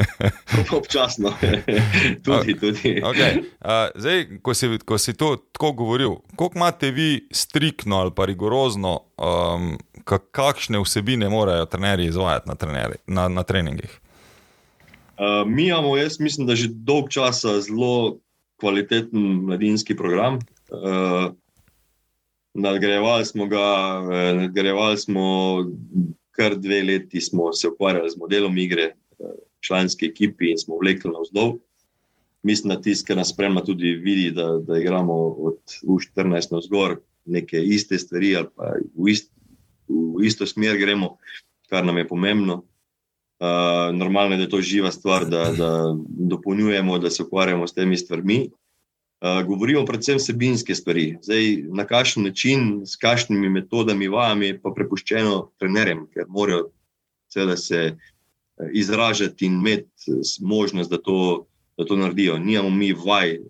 [0.79, 1.35] Občasno,
[2.24, 2.57] tudi.
[2.62, 2.96] tudi.
[3.05, 3.44] Okay.
[3.61, 8.24] Uh, zdaj, ko si, ko si to tako govoril, koliko imate vi striktno ali pa
[8.24, 9.77] rigorozno, um,
[10.09, 14.00] kakšne vsebine morajo trenerji izvajati na, treneri, na, na treningih?
[15.14, 18.16] Uh, mi imamo, jaz mislim, da že dolg časa zelo
[18.57, 20.40] kvaliteten mladinski program.
[20.72, 21.37] Uh,
[22.55, 23.66] nadgrajevali smo ga,
[24.40, 25.27] nadgrajevali smo
[26.35, 28.94] kar dve leti smo se ukvarjali z modelom igre,
[29.61, 31.59] članski ekipi in smo vlekli na vzdolj.
[32.42, 35.14] Mislim, da tisti, ki nas spremlja, tudi vidi, da, da igramo
[35.49, 39.31] od U14 na vzgor neke iste stvari ali pa v, ist,
[39.88, 41.16] v isto smer gremo,
[41.70, 42.62] kar nam je pomembno.
[43.40, 45.70] Uh, normalno je, da je to živa stvar, da, da
[46.09, 48.51] dopolnjujemo, da se ukvarjamo s temi stvarmi.
[49.22, 51.18] Uh, govorimo predvsem vsebinske stvari.
[51.22, 56.70] Zdaj, na kakšen način, s kakšnimi metodami, vajami, pa prepuščeno trenerjem, ker morajo
[57.57, 57.96] se
[58.72, 61.46] izražati in imeti možnost, da to
[61.77, 62.38] da to naredijo.
[62.38, 63.40] Nijamo mi vaj eh,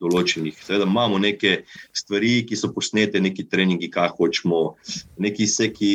[0.00, 0.56] določenih.
[0.62, 4.62] Seveda imamo neke stvari, ki so posnete, neki treningi, kaj hočemo,
[5.20, 5.92] neki seki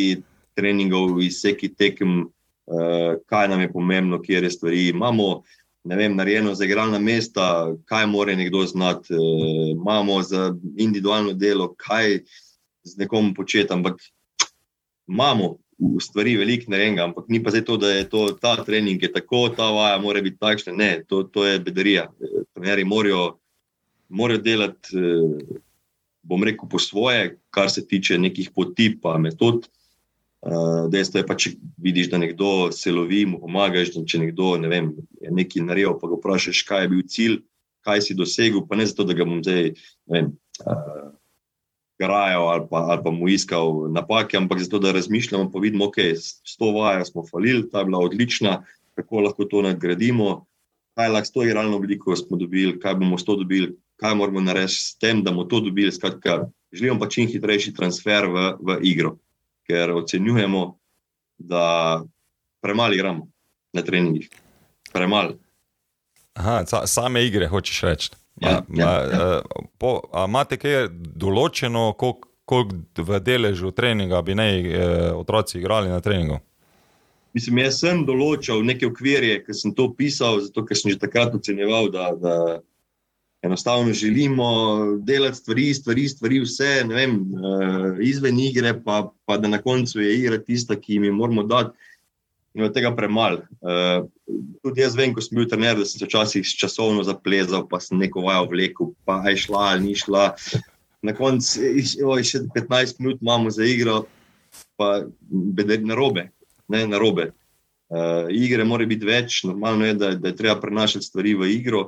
[0.57, 2.25] treningov, seki tekem,
[2.67, 4.81] uh, kaj nam je pomembno, kje je stvari.
[4.91, 11.33] Imamo ne vem, narejeno za igralna mesta, kaj mora nekdo znati, uh, imamo za individualno
[11.33, 12.19] delo, kaj
[12.83, 13.73] z nekom početi.
[13.73, 14.01] Ampak
[15.07, 19.03] imamo v stvari veliko narejenega, ampak ni pa zdaj to, da je to, ta trening
[19.03, 20.73] je tako, ta vaja mora biti takšna.
[20.75, 22.09] Ne, to, to je bedarija.
[22.53, 23.39] Trenerji morajo,
[24.09, 25.59] morajo delati, eh,
[26.21, 29.69] bom rekel, po svoje, kar se tiče nekih poti, pa metod.
[30.39, 31.51] Uh, dejstvo je pa, če
[31.83, 33.91] vidiš, da nekdo se lovi, mu pomagaš.
[34.07, 37.39] Če nekdo ne vem, je nekaj naredil, pa ga vprašaš, kaj je bil cilj,
[37.83, 39.73] kaj si dosegel, pa ne zato, da ga bom zdaj.
[40.07, 40.31] Vem,
[40.63, 41.09] uh,
[41.99, 45.99] grajal ali pa, ali pa mu iskal napake, ampak zato, da razmišljamo, pa vidimo, ok,
[46.15, 48.63] s to vajo smo falili, ta je bila odlična,
[48.95, 50.45] kako lahko to nadgradimo,
[50.95, 54.41] kaj lahko s to igralno obliko smo dobili, kaj bomo s to dobili, kaj moramo
[54.41, 55.91] narediti s tem, da bomo to dobili.
[55.91, 59.17] Skratka, želimo pa čim hitrejši transfer v, v igro,
[59.69, 60.63] ker ocenjujemo,
[61.37, 62.01] da
[62.61, 63.27] premalo igramo
[63.73, 64.29] na treningih.
[64.93, 65.37] Premalo.
[66.33, 68.09] Aha, same igre, hočeš reči.
[68.41, 69.41] Ja, ja, ja.
[70.25, 72.63] Imate kaj določeno, koliko
[72.97, 76.39] v deležu treninga bi naj eh, otroci igrali na treningu?
[77.35, 81.35] Mislim, jaz sem določil neke okvirje, ki sem to pisal, zato ker sem že takrat
[81.37, 82.35] ocenjeval, da, da
[83.41, 84.47] enostavno želimo
[84.99, 90.17] delati stvari, stvari, stvari vse vem, eh, izven igre, pa, pa da na koncu je
[90.19, 91.77] igra tista, ki jim moramo dati
[92.53, 93.43] in od tega premalo.
[93.61, 94.07] Uh,
[94.63, 97.99] tudi jaz vem, ko sem bil trener, da sem se včasih časovno zaplezal, pa sem
[98.01, 100.31] neko vajo vlekel, pa je šla ali ni šla.
[101.05, 104.01] Na koncu je še 15 minut, imamo za igro,
[104.79, 106.29] pa je na robe.
[106.67, 107.31] Ne, na robe.
[107.89, 111.87] Uh, igre mora biti več, normalno je, da, da je treba prenašati stvari v igro,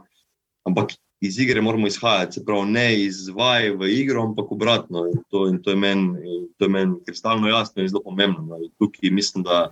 [0.66, 5.06] ampak iz igre moramo izhajati, se pravi, ne iz vaj v igro, ampak obratno.
[5.08, 8.44] In to, in to je meni men kristalno jasno in zelo pomembno.
[8.46, 8.60] No.
[8.80, 9.70] Tukaj mislim, da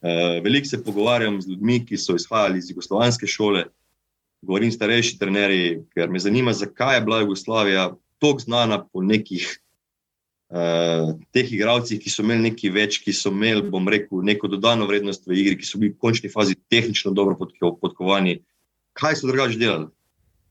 [0.00, 3.64] Uh, Veliko se pogovarjam z ljudmi, ki so izhajali iz jugoslovanske šole,
[4.46, 9.48] govorim starejši trenerji, ker me zanima, zakaj je bila Jugoslavija tako znana po nekih
[10.54, 14.86] uh, teh igravcih, ki so imeli nekaj več, ki so imeli, bom rekel, neko dodano
[14.86, 17.34] vrednost v igri, ki so bili v končni fazi tehnično dobro
[17.82, 18.38] podkovani.
[18.94, 19.90] Kaj so drugače delali?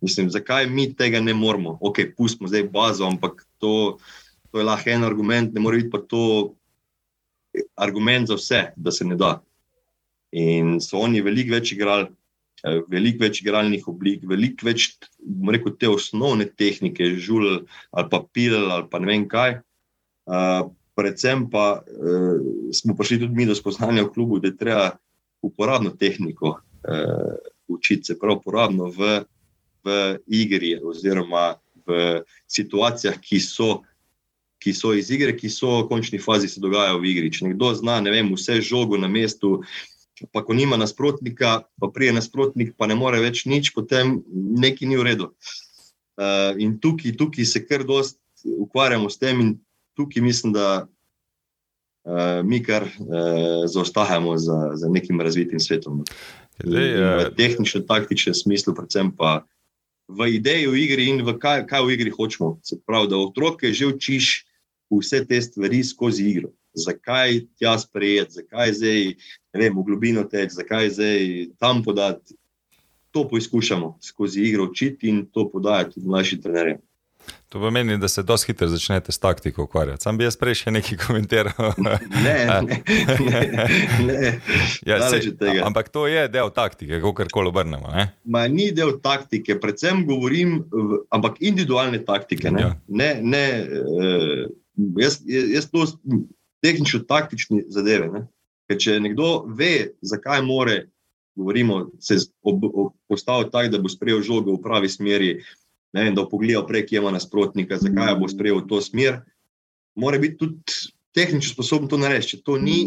[0.01, 1.77] Mislim, zakaj mi tega ne moremo?
[1.81, 3.97] Ok, pustimo zdaj bazo, ampak to,
[4.51, 6.53] to je lahko en argument, ne more biti pa to
[7.75, 9.39] argument za vse, da se ne da.
[10.31, 12.09] In so oni veliko več igrali,
[12.63, 14.91] eh, veliko več igralnih oblik, veliko več,
[15.49, 19.61] rekel, te osnovne tehnike, žul ali pa pil ali pa ne vem kaj.
[20.27, 22.39] Uh, predvsem pa uh,
[22.75, 24.89] smo prišli tudi mi do spoznanja v klubu, da je treba
[25.45, 27.37] uporabno tehniko uh,
[27.71, 29.21] učiti, se pravi, uporabno v,
[29.87, 31.55] v igri oziroma
[31.87, 32.21] v
[32.51, 33.77] situacijah, ki so
[34.59, 37.31] ki so iz igre, ki so v končni fazi se dogajajo v igri.
[37.33, 39.61] Če nekdo zna ne vem, vse žogo na mestu,
[40.33, 44.97] pa ko nima nasprotnika, pa prije nasprotnik, pa ne more več nič, potem nekaj ni
[44.97, 45.31] v redu.
[46.17, 49.51] Uh, in tukaj, tukaj se kar dost ukvarjamo s tem, in
[49.97, 56.01] tukaj mislim, da uh, mi kar uh, zaostajamo za, za nekim razvitim svetom.
[56.57, 59.43] Zdaj, v tehničnem, taktičnem smislu, predvsem pa
[60.07, 62.59] v ideji v igri in v kaj, kaj v igri hočemo.
[62.63, 64.47] Se pravi, da otroke že učiš
[64.91, 66.51] vse te stvari skozi igro.
[66.77, 69.01] Zakaj tja sprejeti, zakaj zdaj
[69.53, 71.21] vem, v globino teči, zakaj zdaj
[71.59, 72.37] tam podati.
[73.11, 76.79] To poizkušamo skozi igro učiti in to podajati mlajšim trenerjem.
[77.49, 80.03] To pomeni, da se dosti hitro začnete s taktiko ukvarjati.
[80.03, 81.73] Sam bi jaz prej še nekaj komentiral.
[81.85, 82.35] ne, ne,
[83.23, 83.41] ne,
[84.03, 84.31] ne.
[84.85, 85.21] Ja, se,
[85.63, 87.93] ampak to je del taktike, kako kar obrnemo.
[88.25, 92.51] Ma, ni del taktike, predvsem govorim, v, ampak individualne taktike.
[92.51, 92.73] Ne, ja.
[92.87, 93.45] ne, ne,
[93.79, 94.43] uh,
[94.99, 95.87] jaz, jaz to
[96.65, 98.11] tehnično-taktične zadeve.
[98.11, 98.25] Ne?
[98.67, 100.81] Ker če nekdo ve, zakaj more,
[101.37, 102.17] govorimo, se
[103.07, 105.31] postaviti tako, da bo sprejel žogo v pravi smeri,
[106.03, 109.21] vem, da bo pogledal prek ima nasprotnika, zakaj bo sprejel to smer,
[109.95, 110.77] mora biti tudi
[111.15, 112.35] tehnično sposoben to narediti.
[112.35, 112.83] Če to ni,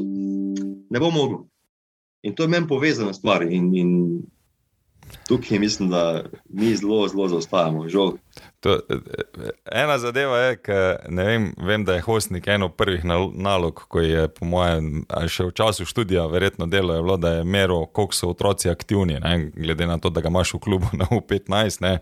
[0.91, 1.45] ne bo mogel.
[2.23, 3.43] In to je meni povezana stvar.
[3.43, 3.93] In, in
[5.29, 8.17] tukaj mislim, da mi zelo, zelo zaostajamo, žal.
[8.61, 8.79] To,
[9.73, 10.57] ena zadeva je,
[11.09, 15.55] da vem, vem, da je Hostnik eno prvih nalog, ko je, po mojem, še v
[15.57, 19.87] času študija, verjetno delo je bilo, da je meril, koliko so otroci aktivni, ne, glede
[19.89, 21.81] na to, da ga imaš v klubu na U15.
[21.81, 21.95] Ne,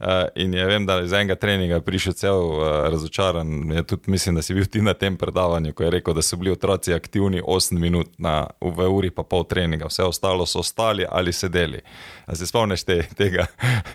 [0.00, 3.52] eh, in je vem, da je iz enega treninga prišel cel eh, razočaran.
[3.86, 6.54] Tudi, mislim, da si bil ti na tem predavanju, ko je rekel, da so bili
[6.56, 11.32] otroci aktivni 8 minut na, v uri pa pol treninga, vse ostalo so ostali ali
[11.32, 11.84] sedeli.
[12.32, 13.46] Se spomniš te, tega?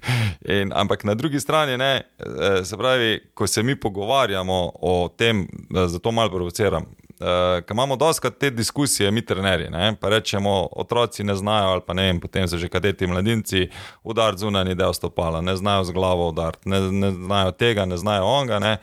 [0.61, 2.10] In, ampak na drugi strani ne.
[2.25, 5.47] Eh, se pravi, ko se mi pogovarjamo o tem,
[5.87, 6.85] zato malo provociram.
[7.21, 7.27] Uh,
[7.71, 9.95] imamo dosta te diskusije, mi trenerji, ne?
[10.01, 13.67] pa rečemo, otroci ne znajo, ali pa ne vem, potem so že kadeti mladinci,
[14.03, 18.25] udar zunanji del stopala, ne znajo z glavo udariti, ne, ne znajo tega, ne znajo
[18.25, 18.59] onga.
[18.59, 18.77] Ne?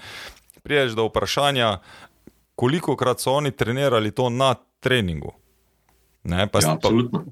[0.63, 1.79] Priješ do vprašanja,
[2.55, 5.33] koliko krat so oni trenirali to na treningu.
[6.23, 6.89] Ne, pa, ja, pa,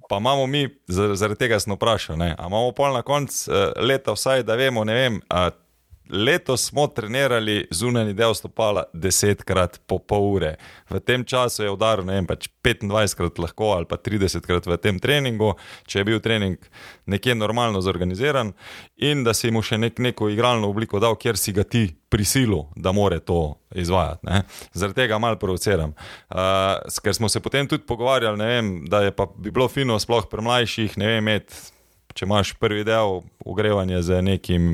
[0.08, 4.54] pa imamo mi, zaradi tega smo vprašali, ali imamo pol na koncu leta, vsaj da
[4.54, 5.20] vemo, ne vem.
[5.30, 5.65] Uh,
[6.10, 10.54] letos smo trenirali zunanji del stopala desetkrat po pol ure.
[10.90, 15.54] V tem času je udaril vem, pač 25krat lahko ali pa 30krat v tem treningu,
[15.86, 16.56] če je bil trening
[17.06, 18.52] nekje normalno zorganiziran
[18.96, 22.68] in da si mu še nek, neko igralno obliko dal, kjer si ga ti prisilil,
[22.76, 24.42] da more to izvajati.
[24.72, 25.94] Zaradi tega malo provociram.
[26.30, 30.30] Uh, ker smo se potem tudi pogovarjali, vem, da je pa bi bilo fino, sploh
[30.30, 31.75] pri mlajših, ne vem, imeti
[32.16, 34.66] če imaš prvi del ogrevanja z nekim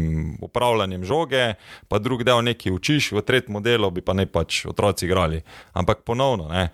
[0.43, 1.45] upravljanjem žoge,
[1.91, 5.43] pa drugi del nekaj učiš, v tretjem delu bi pa ne pač otroci igrali.
[5.75, 6.69] Ampak ponovno, ne,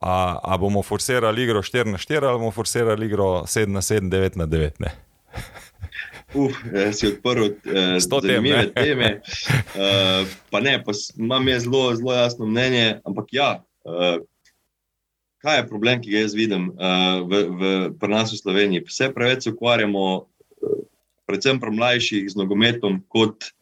[0.00, 4.10] a, a bomo forsirali igro 4 na 4 ali bomo forsirali igro 7 na 7,
[4.10, 4.70] 9 na 9.
[4.78, 4.90] Ne?
[6.34, 9.20] Uf, eh, si odprl eh, zanimive tem, teme.
[9.72, 13.64] Uh, pa ne, pa imam zelo, zelo jasno mnenje, ampak ja.
[13.84, 14.20] Uh,
[15.42, 18.84] kaj je problem, ki ga jaz vidim uh, v, v, pri nas v Sloveniji?
[18.88, 20.82] Vse preveč se ukvarjamo, uh,
[21.28, 23.52] predvsem pri mlajših, z nogometom kot,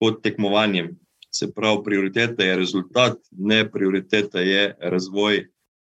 [0.00, 0.94] kot tekmovanjem.
[1.30, 5.44] Se pravi, prioriteta je rezultat, ne prioriteta je razvoj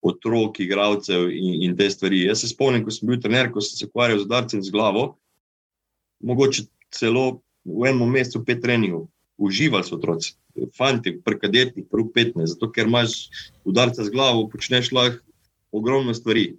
[0.04, 2.26] otrok, igralcev in, in te stvari.
[2.28, 5.14] Jaz se spomnim, ko sem bil trener, ko sem se ukvarjal z udarcem z glavo,
[6.22, 9.08] mogoče celo v enem mesecu pet treningov.
[9.40, 10.36] Uživali so otroci
[10.76, 13.28] fanti, prekadeti, prvo 15, zato ker imaš
[13.64, 15.22] udarca z glavo, počneš lahko
[15.74, 16.54] ogromno stvari.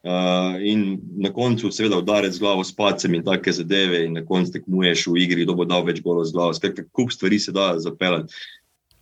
[0.00, 4.22] Uh, in na koncu, seveda, udarec z glavo s pacem in take zadeve, in na
[4.24, 6.54] koncu tekmuješ v igri, kdo bo dal več golov z glavo.
[6.56, 8.32] Skratka, kup stvari se da zapeljati.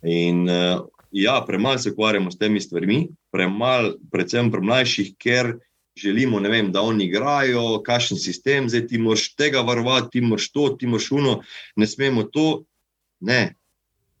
[0.03, 0.83] In uh,
[1.15, 5.53] ja, premalo se ukvarjamo s temi stvarmi, premalo, predvsem pri mlajših, ker
[5.95, 10.69] želimo, vem, da oni igrajo, kakšen sistem, zdaj ti moraš tega varovati, ti moraš to,
[10.79, 11.39] ti moraš uno,
[11.75, 12.63] ne smemo to.
[13.19, 13.55] Ne,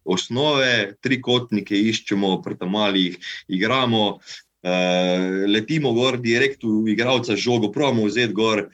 [0.09, 8.33] osnove, trikotnike iščemo, pretamali jih igramo, uh, letimo gor, direkt v igralca žogo, pravimo vzeti
[8.33, 8.67] gor.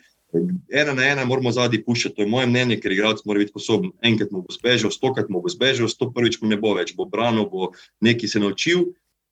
[0.68, 3.94] Ena na ena moramo zadnji puščati, to je moje mnenje, ker igralec mora biti sposoben.
[4.04, 7.08] Enkrat mu bo zbežal, stokrat mu bo zbežal, sto prvič mu ne bo več, bo
[7.08, 7.72] branil, bo
[8.04, 8.90] nekaj se naučil,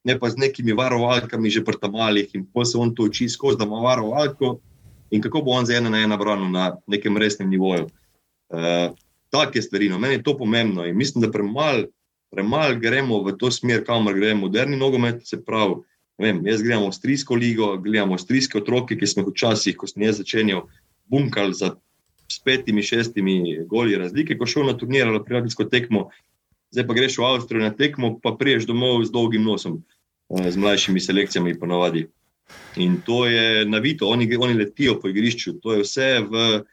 [0.07, 3.67] ne pa z nekimi varovalkami že prtamalih in pa se on to uči skozi, da
[3.67, 4.59] ima varovalko
[5.11, 7.89] in kako bo on za ena na ena branil na nekem resnem nivoju.
[8.53, 8.95] Uh,
[9.33, 9.89] take stvari.
[9.89, 9.99] No.
[9.99, 11.89] Meni je to pomembno in mislim, da premalo
[12.33, 15.21] premal gremo v to smer, kamor gre moderni nogomet.
[15.27, 15.83] Se pravi,
[16.17, 20.21] vem, jaz gledam avstrijsko ligo, gledam avstrijske otroke, ki smo jih včasih, ko sem jaz
[20.21, 20.65] začenjal,
[21.09, 21.75] bunkali za
[22.45, 26.07] petimi, šestimi goli razlike, ko šel na turnir ali prijateljsko tekmo.
[26.73, 29.83] Zdaj pa greš v Avstrijo na tekmo, pa priješ domov z dolgim nosom,
[30.33, 32.07] eh, z mlajšimi selekcijami, ponovadi.
[32.81, 36.63] In to je navito, oni, oni letijo po igrišču, to je vse v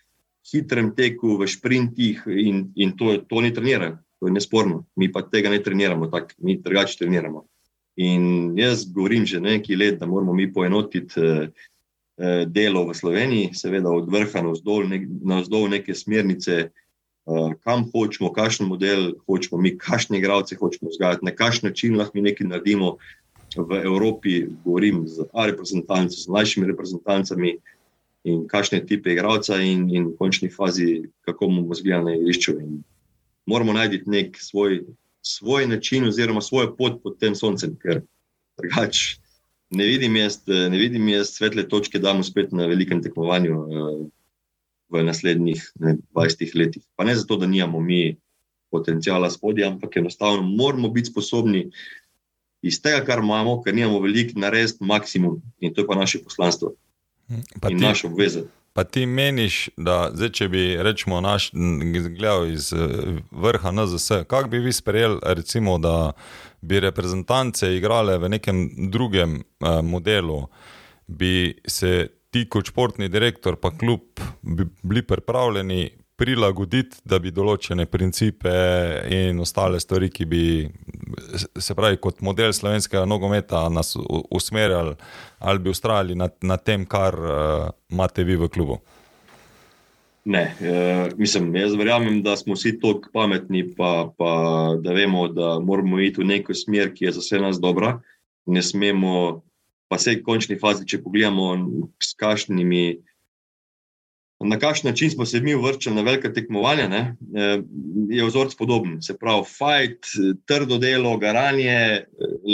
[0.47, 4.84] hitrem teku, v sprintih in, in to, to ni trenirano, to je nesporno.
[4.97, 7.45] Mi pa tega ne treniramo, tako mi drugače treniramo.
[8.01, 11.51] In jaz govorim že nekaj let, da moramo mi poenotiti eh,
[12.20, 15.07] eh delo v Sloveniji, seveda od vrha na vzdolj,
[15.43, 21.34] vzdolj neke smernice, eh, kam hočemo, kakšen model hočemo, mi kakšne igralce hočemo vzgajati, na
[21.34, 22.97] kakšen način lahko mi nekaj naredimo.
[23.57, 27.57] V Evropi govorim z reprezentanci, z mlajšimi reprezentancami,
[28.25, 32.57] in kakšne tipe igralca, in, in v končni fazi, kako bomo zgledali na igrišču.
[33.47, 34.83] Moramo najti nek svoj,
[35.23, 38.03] svoj način, oziroma svojo pot pod tem soncem, ker
[38.61, 39.21] drugače
[39.71, 44.01] ne vidim jaz, ne vidim jaz svetle točke, da bomo spet na velikem tekmovanju uh,
[44.91, 46.83] v naslednjih ne, 20 letih.
[46.97, 48.16] Pa ne zato, da nimamo mi
[48.71, 51.71] potencijala spodaj, ampak enostavno moramo biti sposobni.
[52.62, 56.75] Iz tega, kar imamo, ker nimamo veliko, narediti maksimum in to je pa naše poslanstvo.
[57.61, 58.49] Pa in ti, naš obvezen.
[58.72, 61.51] Pa ti meniš, da zdaj, če bi rečemo, naš,
[62.16, 66.12] gledal iz eh, vrha NZS, kako bi vi sprejeli, recimo, da
[66.61, 70.43] bi reprezentance igrale v nekem drugem uh, modelu,
[71.07, 75.91] bi se ti kot športni direktor, pa kljub bi bili pripravljeni
[76.21, 78.53] prilagoditi, da bi določene principe
[79.09, 80.45] in ostale stvari, ki bi
[81.57, 84.97] se pravi kot model slovenskega nogometa nas usmerjali
[85.41, 88.77] ali bi ustrajali na, na tem, kar uh, imate vi v klubu.
[90.29, 94.33] Ne, uh, mislim, jaz verjamem, da smo vsi tako pametni, pa, pa
[94.85, 97.97] da vemo, da moramo iti v neko smer, ki je za vse nas dobra.
[98.45, 99.41] Ne smemo,
[99.89, 101.55] pa vse v končni fazi, če pogledamo,
[102.05, 102.85] s kakšnimi
[104.41, 107.62] na kakšen način smo se mi vrčili na velike tekmovanja, ne, eh,
[108.09, 109.03] je vzorc podoben.
[109.03, 110.07] Se pravi, fajt,
[110.47, 112.05] trdo delo, garanje,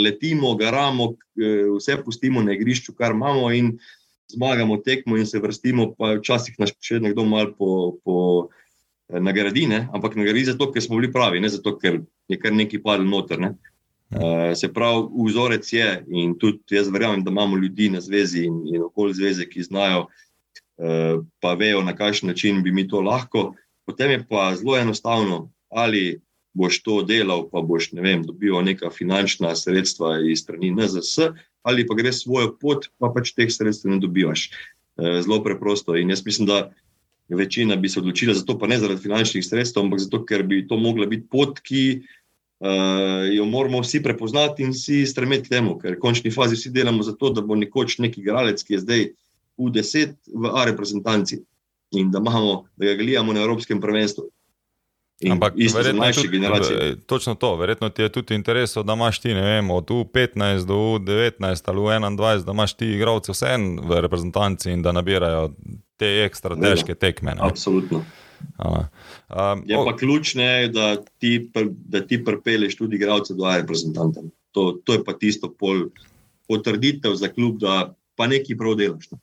[0.03, 3.77] letimo, garamo, eh, vse pustimo na igrišču, kar imamo in
[4.27, 7.97] zmagamo tekmo in se vrstimo, pa včasih nas še nekdo malo po.
[8.03, 8.15] po
[9.09, 9.87] eh, Nagradi, ne?
[9.93, 13.39] ampak nagradi zato, ker smo bili pravi, ne zato, ker je kar nekaj padlo noter.
[13.39, 13.53] Ne?
[14.11, 18.57] Uh, se pravi, vzorec je in tudi jaz verjamem, da imamo ljudi na zvezi in,
[18.67, 20.26] in okoli zveze, ki znajo uh,
[21.41, 23.55] pa vejo, na kakšen način bi mi to lahko.
[23.85, 26.19] Potem je pa zelo enostavno, ali
[26.57, 31.31] boš to delal, pa boš ne vem, dobil neka finančna sredstva iz strani NZS,
[31.67, 34.49] ali pa greš svojo pot, pa pač teh sredstev ne dobivaš.
[34.97, 35.95] Eh, zelo preprosto.
[35.95, 36.71] In jaz mislim, da
[37.29, 40.65] večina bi se odločila za to, pa ne zaradi finančnih sredstev, ampak zato, ker bi
[40.67, 42.01] to mogla biti pot, ki.
[42.57, 47.03] Uh, jo moramo vsi prepoznati in vsi stremeti temu, ker v končni fazi vsi delamo
[47.05, 49.03] za to, da bo nekoč neki igralec, ki je zdaj
[49.57, 51.41] uh, v deset v A reprezentanci
[51.91, 54.23] in da, imamo, da ga gledamo na Evropskem prvenstvu.
[55.31, 56.37] Ampak, verjetno je tudi,
[56.79, 60.73] eh, točno to, verjetno ti je tudi interes, da imaš ti, vem, od U15 do
[60.73, 65.49] U19 ali U21, da imaš ti igralce vse en v reprezentanci in da nabirajo
[65.97, 67.33] te ekstra težke tekme.
[67.35, 67.41] Ne?
[67.41, 68.03] Absolutno.
[68.57, 70.43] Um, je pa ključno,
[70.73, 74.21] da ti, da ti prepeleš tudi igralce do reprezentanta.
[74.51, 75.87] To, to je pa tisto pol
[76.47, 79.11] potrditev za klub, da pa nekaj prav delaš.
[79.11, 79.17] Ne?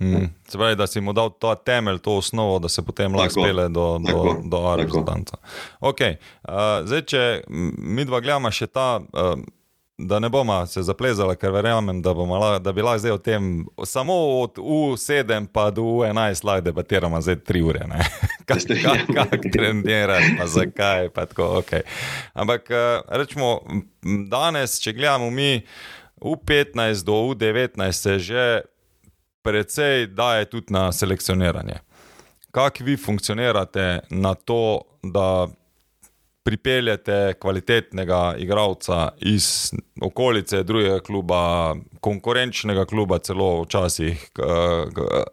[0.00, 0.26] Mm.
[0.48, 3.68] Se pravi, da si mu dal ta temelj, to osnovo, da se potem lahko spele
[3.68, 5.36] do, do, do reprezentanta.
[5.80, 6.16] Okay.
[6.42, 7.42] Uh, zdaj, če
[7.78, 9.34] mi dva gledamo še ta, uh,
[10.00, 12.14] da ne bomo se zaplezali, ker verjamem, da,
[12.64, 13.50] da bi lahko zdaj o tem
[13.84, 17.84] samo od U7 pa do U11 lahko debatiramo zdaj tri ure.
[18.48, 21.12] Kaj ste rekli, trenirati, pa zakaj.
[21.12, 21.84] Pa tako, okay.
[22.32, 23.58] Ampak uh, rečemo,
[24.32, 25.60] danes, če gledamo mi.
[26.20, 28.60] U15 do U19 se že
[29.42, 31.74] precej daje tudi na selekcioniranje.
[32.50, 35.48] Kako vi funkcionirate na to, da
[36.42, 39.72] pripeljete kvalitetnega igralca iz
[40.02, 44.30] okolice drugega kluba, konkurenčnega kluba, celo včasih?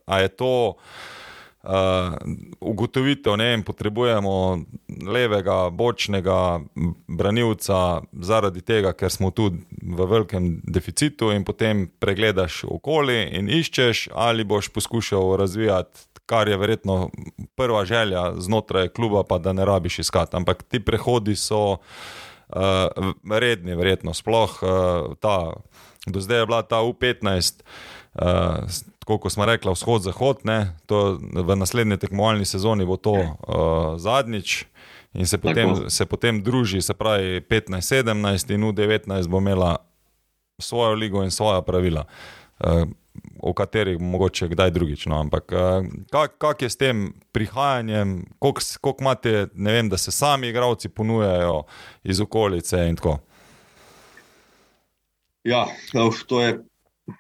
[0.05, 0.75] A je to?
[1.67, 2.15] Uh,
[2.59, 4.59] ugotovitev, ne potrebujemo
[5.07, 6.59] levega, bočnega
[7.07, 9.51] branilca, zaradi tega, ker smo tu
[9.81, 16.07] v velikem deficitu, in potem pregledaš okoli in iščeš, ali boš poskušal razvijati.
[16.27, 17.09] Kar je verjetno
[17.55, 20.35] prva želja znotraj kluba, pa da ne rabiš iskati.
[20.35, 24.13] Ampak ti prehodi so uh, redni, verjetno.
[24.13, 25.53] Sploh uh, ta,
[26.03, 27.63] do zdaj je bila ta U15,
[28.19, 28.67] uh,
[29.07, 30.43] kot smo rekli, vzhod-zahod,
[31.33, 34.65] v naslednji tekmovalni sezoni bo to uh, zadnjič.
[35.17, 39.77] In se potem, se potem druži, se pravi 15-17 in U19 bo imela
[40.59, 42.03] svojo ligo in svoja pravila,
[42.59, 42.83] uh,
[43.39, 45.05] o katerih mogoče kdaj drugič.
[45.05, 45.19] No.
[45.19, 50.51] Ampak uh, kak, kak je s tem prihajanjem, koliko imate, ne vem, da se sami
[50.51, 51.63] igravci ponujajo
[52.03, 53.19] iz okolice in tako.
[55.47, 55.65] Ja,
[56.27, 56.59] to je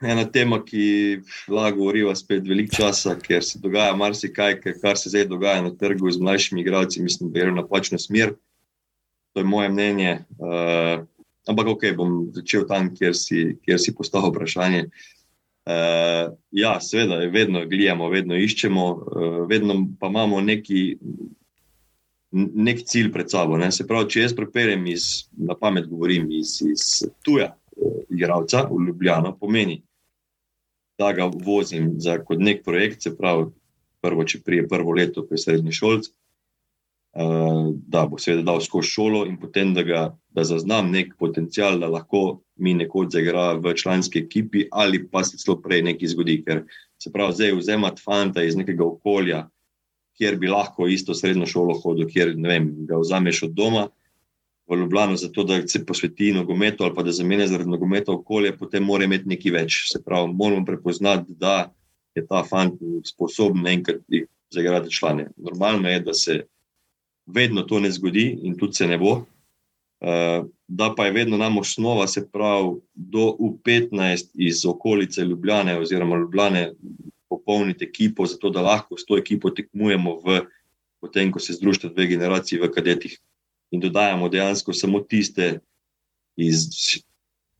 [0.01, 5.27] ena tema, ki lahko govoriva spet veliko časa, ker se dogaja marsikaj, kar se zdaj
[5.31, 8.35] dogaja na trgu z mlajšimi igralci, mislim, da je na pačno smer.
[9.33, 10.19] To je moje mnenje.
[10.39, 11.05] Uh,
[11.47, 14.87] ampak ok, bom začel tam, kjer si, kjer si postavil vprašanje.
[15.67, 20.97] Uh, ja, seveda, vedno gledamo, vedno iščemo, uh, vedno pa imamo neki.
[22.37, 23.55] Nek cilj pred sabo.
[23.57, 23.69] Ne?
[23.71, 26.83] Se pravi, če jaz prepeljem iz, na pamet, govorim iz, iz
[27.23, 27.53] tuja,
[28.09, 29.81] igralca v Ljubljano, pomeni,
[30.97, 33.51] da ga vozim za kot nek projekt, se pravi,
[34.01, 38.89] prvo, če prije prvo leto, ko je srednji šolc, uh, da bo seveda dal skozi
[38.89, 40.01] šolo in potem, da, ga,
[40.33, 45.37] da zaznam nek potencial, da lahko mi nekoč zaigra v članski ekipi ali pa se
[45.37, 46.39] celo prej nekaj zgodi.
[46.45, 46.63] Ker
[46.97, 49.45] se pravi, zdaj vzemati fanta iz nekega okolja,
[50.17, 53.87] kjer bi lahko isto srednjo šolo hodil, kjer vem, ga vzameš od doma
[54.67, 58.83] v Ljubljano, zato da se posveti nogometu ali pa da zamenja zaradi nogometa okolje, potem
[58.83, 59.77] mora imeti nekaj več.
[59.91, 61.71] Se pravi, moramo prepoznati, da
[62.15, 64.01] je ta fant sposoben enkrat
[64.51, 65.29] zaigrati člane.
[65.37, 66.41] Normalno je, da se
[67.25, 69.23] vedno to ne zgodi in tudi se ne bo.
[69.97, 76.17] Uh, da pa je vedno nam osnova, se pravi, do U15 iz okolice Ljubljane, oziroma
[76.17, 76.71] Ljubljane,
[77.29, 80.41] popolniti ekipo, zato da lahko s to ekipo tekmujemo, v,
[80.99, 83.17] potem, ko se združite dve generaciji v kadetih.
[83.71, 85.59] In dodajamo dejansko samo tiste
[86.37, 86.67] iz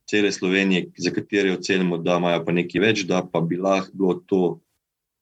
[0.08, 4.60] cele Slovenije, za katere ocenimo, da imajo pa nekaj več, da pa bi lahko to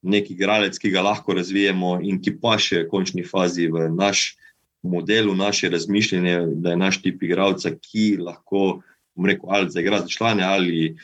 [0.06, 4.36] neki igralec, ki ga lahko razvijemo in ki pa še v končni fazi v naš
[4.86, 8.82] model, v naše razmišljanje, da je naš tip igralca, ki lahko,
[9.18, 10.96] rekel, ali zaigra za člane, ali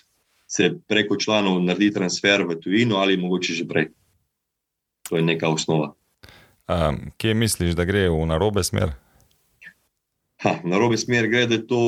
[0.45, 3.89] se preko članov naredi transfer v tujino, ali mogoče že prej.
[5.09, 5.93] To je neka osnova.
[6.69, 8.93] Um, kje misliš, da gre v narobe smer?
[10.41, 11.81] Ha, narobe smer gre, da je to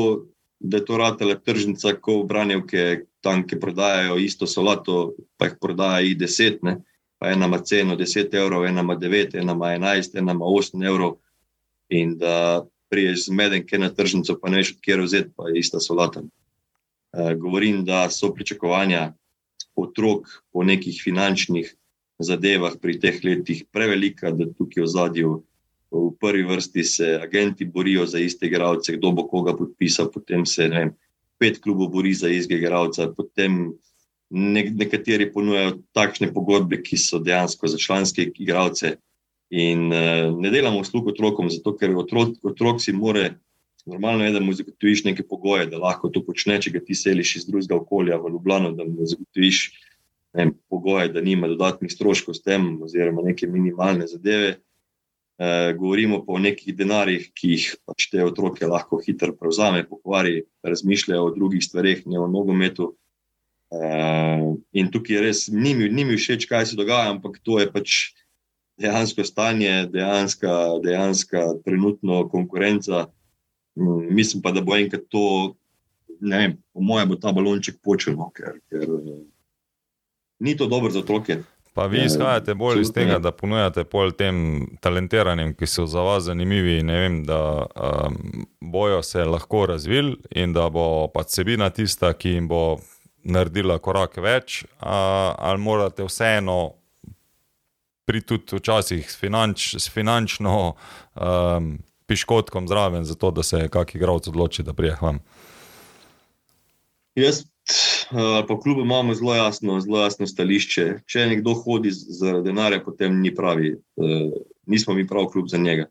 [0.63, 6.07] da je to ratele tržnica, ko branjevke tam, ki prodajajo isto solato, pa jih prodajajo
[6.07, 6.77] i deset, ne?
[7.19, 10.83] pa ena ima ceno deset evrov, ena ima devet, ena ima enajst, ena ima osem
[10.83, 11.17] evrov.
[11.89, 15.79] In da priješ z medenke na tržnico, pa ne veš, kje vzeti, pa je ista
[15.83, 16.23] solata.
[16.23, 19.13] Uh, govorim, da so pričakovanja
[19.75, 21.75] otrok po nekih finančnih
[22.19, 25.33] zadevah pri teh letih prevelika, da tukaj v zadju
[25.93, 30.67] v prvi vrsti se agenti borijo za iste igralce, kdo bo koga podpisal, potem se
[30.67, 30.93] vem,
[31.39, 33.73] pet klubov bori za istega igralca, potem
[34.33, 38.97] nek, nekateri ponujajo takšne pogodbe, ki so dejansko za članske igralce.
[39.53, 43.35] In uh, ne delamo sluh otrokom, zato ker otrok, otrok si more.
[43.85, 47.35] Normalno je, da mu zagotoviš neke pogoje, da lahko to počne, če ga ti seliš
[47.41, 49.65] iz drugega okolja v Ljubljano, da mu zagotoviš
[50.33, 54.55] ne, pogoje, da nima dodatnih stroškov s tem, oziroma neke minimalne zadeve.
[55.43, 60.43] Eh, govorimo pa o nekih denarjih, ki jih pač te otroke lahko hitro prevzame, pokvari,
[60.63, 62.93] razmišljajo o drugih stvareh, ne o nogometu.
[63.73, 64.45] Eh,
[64.79, 67.97] in tukaj res, ni mi všeč, kaj se dogaja, ampak to je pač
[68.79, 70.53] dejansko stanje, dejanska,
[70.85, 73.07] dejanska trenutno konkurenca.
[73.75, 75.55] Mm, mislim pa, da bo enkrat to,
[76.21, 79.19] ne vem, po mojem, bo ta balonček počel, no, ker, ker eh,
[80.39, 81.41] ni to dobro za otroke.
[81.73, 84.37] Pa vi ja, izhajate bolj iz tega, da ponujate pol tem
[84.81, 90.67] talentiranim, ki so za vas zanimivi, vem, da um, bojo se lahko razvili in da
[90.69, 92.77] bo pač sebina tista, ki jim bo
[93.23, 96.75] naredila korak več, a, ali morate vseeno
[98.05, 100.75] priti tudi včasih s, finanč, s finančno
[101.15, 101.71] um,
[102.05, 105.23] piškotkom zraven, zato da se kakšen igralec odloči, da prije vam.
[107.15, 107.45] Jaz
[108.11, 110.87] ali pa kljub imamo zelo jasno, zelo jasno stališče.
[111.05, 114.33] Če nekdo hodi zaradi denarja, potem ni pravi, uh,
[114.65, 115.87] nismo mi pravi klub za njega.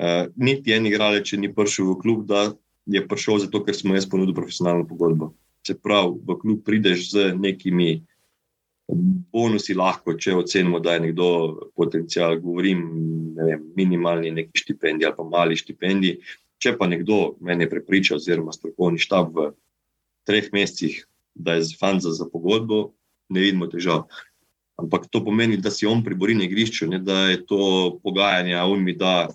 [0.00, 2.50] Uh, niti en igralec, če ni prišel v klub, da
[2.86, 5.34] je prišel zato, ker smo jaz ponudili profesionalno pogodbo.
[5.66, 8.00] Se pravi, v klub prideš z nekimi
[9.30, 11.26] bonusi, lahko, če ocenimo, da je nekdo
[11.76, 12.80] potencial, govorim,
[13.36, 16.16] ne vem, minimalni neki štipendij ali pa mali štipendij.
[16.60, 19.46] Če pa nekdo mene prepriča, oziroma strokovni štab v
[20.30, 21.02] treh mesecih,
[21.34, 22.90] da je fant za, za pogodbo,
[23.30, 24.06] ne vidimo težav.
[24.80, 28.84] Ampak to pomeni, da si on pribori na igrišču, ne, da je to pogajanje, un
[28.84, 29.28] mi da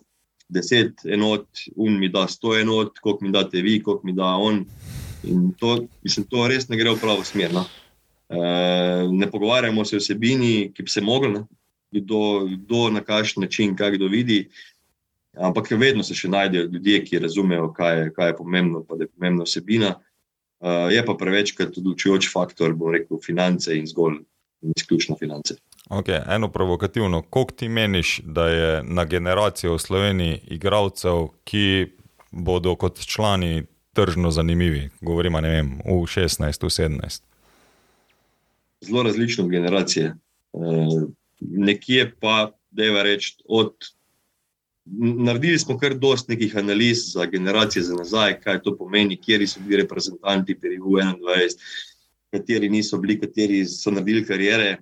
[0.50, 4.64] deset enot, un mi da sto enot, koliko mi date vi, koliko mi da on.
[5.24, 7.54] In to, mislim, to res ne gre v pravo smer.
[7.54, 7.66] No.
[8.30, 8.40] E,
[9.12, 11.42] ne pogovarjamo se o sebini, ki bi se mogli,
[11.96, 12.22] kdo,
[12.52, 14.46] kdo na kakšen način, kaj kdo vidi.
[15.36, 19.04] Ampak vedno se še najdejo ljudje, ki razumejo, kaj je, kaj je pomembno, pa da
[19.06, 19.96] je pomembna osebina.
[20.60, 24.22] Uh, je pa prevečkrat odločujoč faktor, bom rekel, finance in zgolj
[24.64, 25.58] in izključno finance.
[25.90, 31.92] Okay, eno provokativno, koliko ti meniš, da je na generacijo v Sloveniji igralcev, ki
[32.32, 37.22] bodo kot člani tržno zanimivi, govorimo vem, v 16, v 17?
[38.82, 40.16] Zelo različno generacije.
[40.54, 41.04] Uh,
[41.40, 43.74] nekje pa, da je reči, od
[44.86, 49.60] Naredili smo kar dosti nekih analiz za generacije za nazaj, kaj to pomeni, kje so
[49.60, 51.58] bili reprezentanti pri EU21,
[52.32, 54.78] kateri niso bili, kateri so naredili karijere.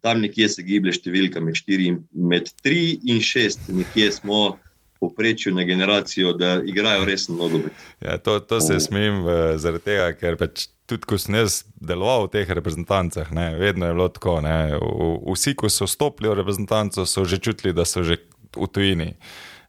[0.00, 4.58] Tam nekje se giblje številka med, štiri, med 3 in 6, nekje smo
[5.02, 7.72] poprečju na generacijo, da igrajo resno nogomet.
[8.00, 9.24] Ja, to, to se smem
[9.58, 13.96] zaradi tega, ker pač tudi ko sem jaz deloval v teh reprezentancah, ne, vedno je
[13.96, 14.36] bilo tako.
[14.44, 14.78] Ne,
[15.26, 18.20] vsi, ko so stopili v reprezentanco, so že čutili, da so že
[18.56, 19.10] v tujini.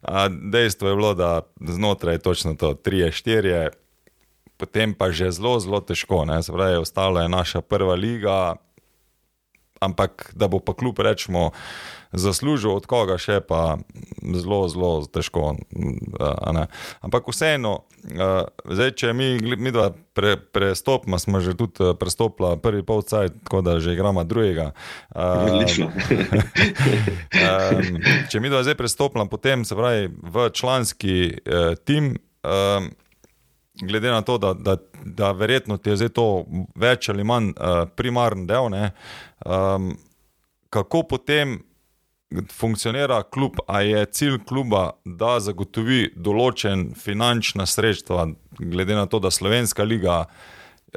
[0.03, 3.71] A dejstvo je bilo, da znotraj je točno to, tri, štiri,
[4.57, 6.27] potem pa že zelo, zelo težko.
[6.27, 8.55] Pravi, ostalo je naša prva liga,
[9.83, 11.51] ampak da bo pa kljub rečemo
[12.13, 13.81] zaslužil od koga še, pa
[14.21, 15.57] zelo, zelo težko.
[17.01, 17.89] Ampak vseeno,
[18.69, 23.79] zdaj, če mi, mi dva pre, prestopimo, smo že tudi prestopili prvi polcaj, tako da
[23.81, 24.71] že igramo drugega.
[25.17, 25.89] Odlično.
[28.31, 31.41] če mi dva zdaj prestopimo, potem se pravi v članski
[31.85, 32.13] tim.
[32.43, 32.93] um,
[33.81, 36.27] glede na to, da, da, da verjetno ti je zdaj to
[36.75, 38.91] več ali manj uh, primarni del, ne,
[39.45, 39.93] um,
[40.73, 41.59] kako potem
[42.51, 48.27] funkcionira klub, a je cilj kluba, da zagotovi določen finančna sredstva,
[48.59, 50.23] glede na to, da Slovenska liga.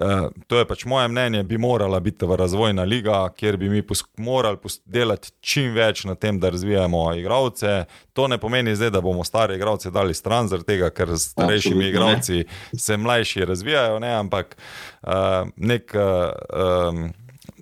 [0.00, 3.82] Uh, to je pač moje mnenje, bi morala biti razvojna liga, kjer bi mi
[4.16, 7.84] morali delati čim več na tem, da razvijamo igralce.
[8.12, 12.44] To ne pomeni zdaj, da bomo stare igralce dali stran, tega, ker s starejšimi igralci
[12.76, 14.12] se mlajši razvijajo, ne?
[14.14, 14.56] ampak
[15.02, 15.92] uh, nek.
[15.94, 17.08] Uh, um,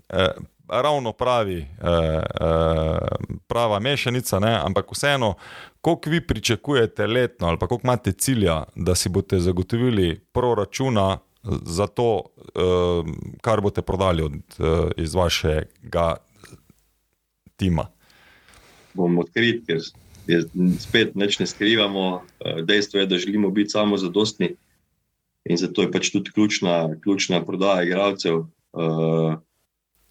[0.08, 2.98] uh, ravno pravi, eh, eh,
[3.46, 4.60] prava mešanica, ne?
[4.64, 5.34] ampak vseeno,
[5.80, 11.86] koliko vi pričakujete letno, ali pa koliko imate cilja, da si boste zagotovili proračuna za
[11.86, 12.22] to,
[12.54, 16.16] eh, kar boste prodali od, eh, iz vašega
[17.56, 17.86] tima.
[18.94, 19.80] Bom odkrit, ker
[20.80, 22.22] spet neč ne skrivamo.
[22.40, 24.54] Eh, dejstvo je, da želimo biti samo zadostni.
[25.44, 28.46] In zato je pač tudi ključna, ključna prodaja igralcev.
[28.72, 29.34] Uh,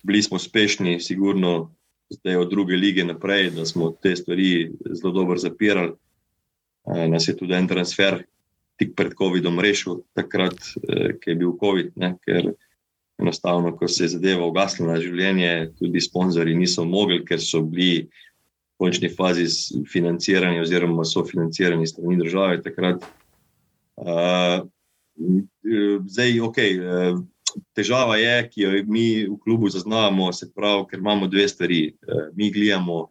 [0.04, 1.72] bili smo uspešni, sigurno,
[2.10, 5.92] zdaj od druge lige naprej, da smo te stvari zelo dobro zapirali.
[6.96, 8.24] E, nas je tudi en transfer
[8.84, 12.52] tik pred COVID-om rešil, takrat, e, ki je bil COVID, ne, ker
[13.22, 18.10] enostavno, ko se je zadeva ugasnila na življenje, tudi sponzorji niso mogli, ker so bili.
[18.74, 19.46] V končni fazi
[19.88, 22.58] financiranja, oziroma so financirani strani države.
[22.66, 23.06] Takrat.
[24.02, 24.66] Uh,
[26.10, 27.22] zdaj, ok, uh,
[27.78, 31.82] težava je, ki jo mi v klubu zaznavamo, se pravi, ker imamo dve stvari.
[31.88, 33.08] Eh, mi gledamo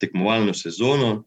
[0.00, 1.24] tekmovalno sezono,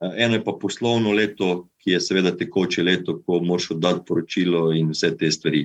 [0.00, 4.66] eh, eno je pa poslovno leto, ki je seveda tekoče leto, ko moraš oddati poročilo
[4.76, 5.62] in vse te stvari.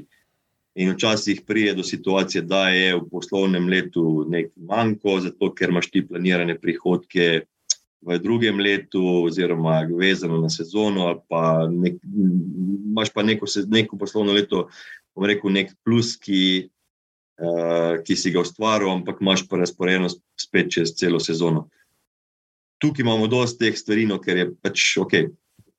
[0.80, 5.90] In včasih prije do situacije, da je v poslovnem letu nekaj manjko, zato ker imaš
[5.92, 7.44] ti planirane prihodke.
[8.04, 12.00] V drugem letu, oziroma vezano na sezono, ali pa nek,
[12.92, 14.70] imaš pa neko, neko poslovno leto,
[15.16, 16.70] bom rekel, nek plus, ki,
[17.40, 21.68] uh, ki si ga ustvaril, ampak imaš pa razporedeno spet čez celo sezono.
[22.80, 25.20] Tukaj imamo dosti teh stvari, no, ker je pač ok,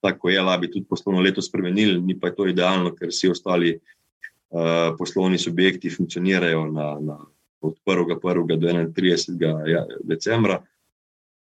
[0.04, 3.70] tako je, da bi tudi poslovno leto spremenili, ni pa to idealno, ker vsi ostali
[3.74, 7.16] uh, poslovni subjekti funkcionirajo na, na,
[7.64, 8.20] od 1.
[8.20, 8.46] 1.
[8.60, 8.68] do
[9.00, 9.68] 31.
[9.70, 10.60] Ja, decembra.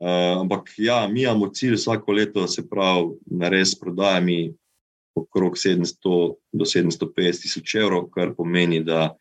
[0.01, 4.53] Uh, ampak ja, mi imamo cilj vsako leto, se pravi, na res prodajami
[5.15, 9.15] okrog 700 do 750 tisoč evrov, kar pomeni, da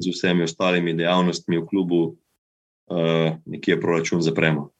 [0.00, 4.70] z vsemi ostalimi dejavnostmi v klubu uh, nekje proračun zapremo.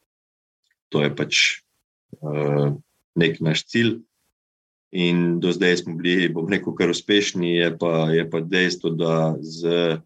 [0.89, 1.35] To je pač
[2.17, 2.73] uh,
[3.15, 3.99] nek naš cilj.
[4.91, 9.35] In do zdaj smo bili, bom rekel, kar uspešni, je pa, je pa dejstvo, da
[9.39, 10.01] z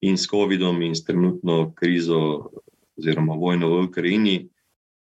[0.00, 2.50] in s COVID-om in s trenutno krizo,
[2.98, 4.36] oziroma vojno v Ukrajini,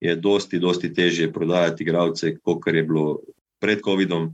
[0.00, 3.20] je dosti, dosti težje prodajati igralce, kot je bilo
[3.58, 4.28] pred COVID-om.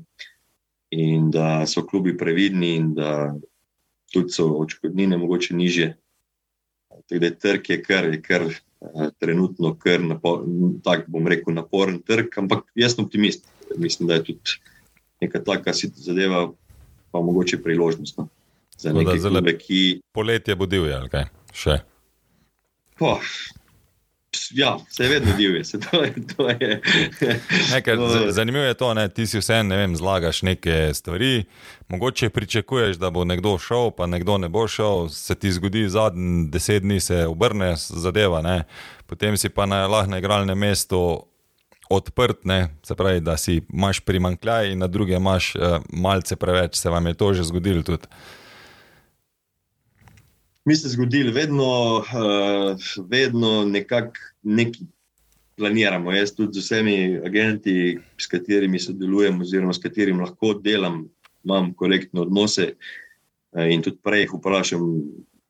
[0.90, 3.36] In da so klubi previdni, in da
[4.10, 5.92] tudi so očkodnine mogoče niže.
[7.06, 8.48] Tako da trg, je kar, je kar
[9.18, 10.00] trenutno, kar
[10.84, 13.46] tako bom rekel, naporen trg, ampak jaz sem optimist.
[13.76, 14.58] Mislim, da je tudi
[15.20, 16.48] neka taka zadeva,
[17.12, 18.18] pa mogoče priložnost.
[18.18, 18.28] No,
[18.78, 20.00] za neke klube, ki.
[20.12, 21.80] Poletje bo divje, ali kaj še.
[23.00, 23.20] Oh,
[24.50, 26.14] Ja, se vedno divje, se to je.
[26.36, 26.80] To je.
[27.72, 27.96] Nekaj,
[28.28, 31.44] zanimivo je to, da ti si vse ne vem, zlagaš neke stvari.
[31.88, 36.48] Mogoče pričakuješ, da bo nekdo šel, pa nekdo ne bo šel, se ti zgodi zadnji
[36.50, 38.64] deset dni, se obrne zadeva, ne?
[39.06, 41.26] potem si pa na lahnem igralnem mestu
[41.90, 42.68] odprt, ne?
[42.82, 46.76] se pravi, da si imaš primankljaj in na druge imaš uh, malce preveč.
[46.76, 48.06] Se vam je to že zgodilo tudi?
[50.64, 54.86] Mi se zgodili, vedno, uh, vedno nekako nekaj
[55.56, 56.12] planiramo.
[56.12, 61.04] Jaz tudi z vsemi agenti, s katerimi sodelujem, oziroma s katerimi lahko delam,
[61.44, 62.74] imam korektne odnose.
[63.52, 64.84] Uh, in tudi prej jih vprašam,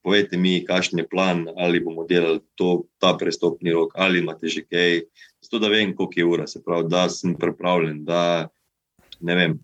[0.02, 4.64] povejte mi, kakšen je plan, ali bomo delali to, ta prestopni rok, ali imate že
[4.66, 5.02] kaj.
[5.42, 8.48] Zato da vem, koliko je ura, se pravi, da sem pripravljen, da
[9.20, 9.58] ne vem,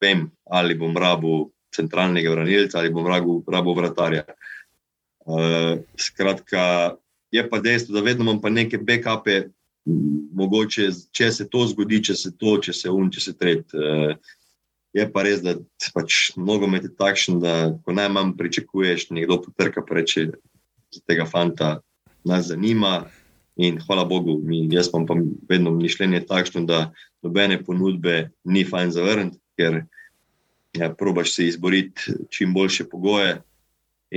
[0.00, 4.24] vem ali bom rabu centralnega branilca ali bom rabu, rabu vratarja.
[4.28, 4.55] Uh,
[5.26, 6.94] Uh, skratka,
[7.34, 9.48] je pa dejstvo, da vedno imam pa neke backupe,
[10.38, 13.74] mogoče, če se to zgodi, če se to, če se un, če se tret.
[13.74, 14.14] Uh,
[14.94, 15.56] je pa res, da
[15.94, 17.54] pač nogomet je takšen, da
[17.84, 20.28] ko najmanj pričakuješ, nekdo potrka pa reče,
[20.94, 21.80] da tega fanta
[22.24, 23.08] nas zanima.
[23.56, 25.00] In hvala Bogu, mi, jaz pa
[25.48, 26.90] vedno mišljenje takšno, da
[27.24, 29.82] nobene ponudbe ni fajn zavrniti, ker
[30.76, 33.38] ja, probaš se izboriti čim boljše pogoje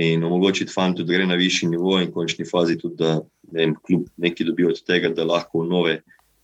[0.00, 3.20] in omogočiti fantu, da gre na višji nivo, in v končni fazi tudi, da
[3.52, 5.94] ne vem, kljub nekaj dobi od tega, da lahko v nove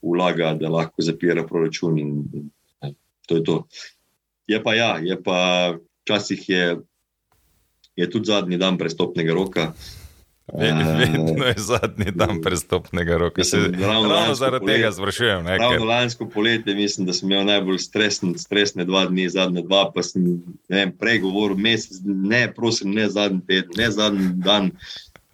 [0.01, 1.97] vlaga, da lahko zapira proračun.
[1.99, 2.95] In, in,
[3.27, 3.61] to je to.
[4.47, 5.39] Je pa ja, je pa
[6.05, 6.65] včasih je,
[7.95, 9.71] je tudi zadnji dan prestopnega roka.
[10.53, 13.43] Vedno je zadnji dan prestopnega roka.
[13.43, 15.47] Se, ravno ravno zaradi polet, tega sprašujem.
[15.47, 20.03] Ravno lansko poletje mislim, da sem imel najbolj stresne, stresne dva dni, zadnje dva, pa
[20.03, 20.23] sem
[20.69, 24.71] vem, prej govoril, mesec, ne, prosim, ne zadnji teden, ne zadnji dan.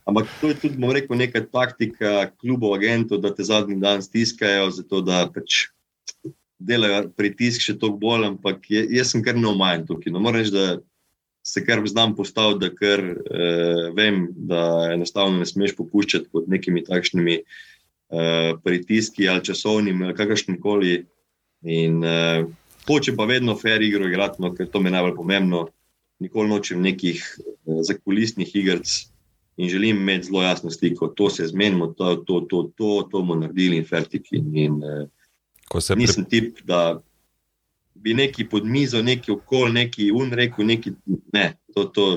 [0.06, 4.72] Ampak to je tudi, bom rekel, neka taktika klubov, agentov, da te zadnji dan stiskajo,
[4.74, 5.68] zato da pač
[6.58, 8.26] delajo pritisk še toliko bolj.
[8.34, 10.12] Ampak jaz sem kar neomajen tukaj.
[10.12, 10.82] No, moram reči, da
[11.44, 16.84] se kar znam postaviti, da kar, eh, vem, da enostavno ne smeš popuščati pod nekimi
[16.84, 21.06] takšnimi eh, pritiski ali časovnimi ali kakršnim koli.
[21.64, 22.46] In eh,
[22.88, 25.68] hočem pa vedno fair igro igrati, no, ker to mi je najbolj pomembno.
[26.24, 29.00] Nikoli nočem nekih eh, zakulisnih igrc
[29.58, 33.36] in želim imeti zelo jasno sliko, to se zmenimo, to, to, to, to, to bomo
[33.36, 34.40] naredili in fertiki.
[34.54, 37.02] In, eh, nisem tip, da
[38.04, 40.92] bi neki pod mizo, neki okol, neki un rekel, neki
[41.34, 42.08] ne, to, to,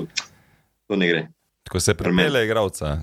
[0.87, 1.25] to ne gre.
[1.69, 2.97] Ko se premele igravca,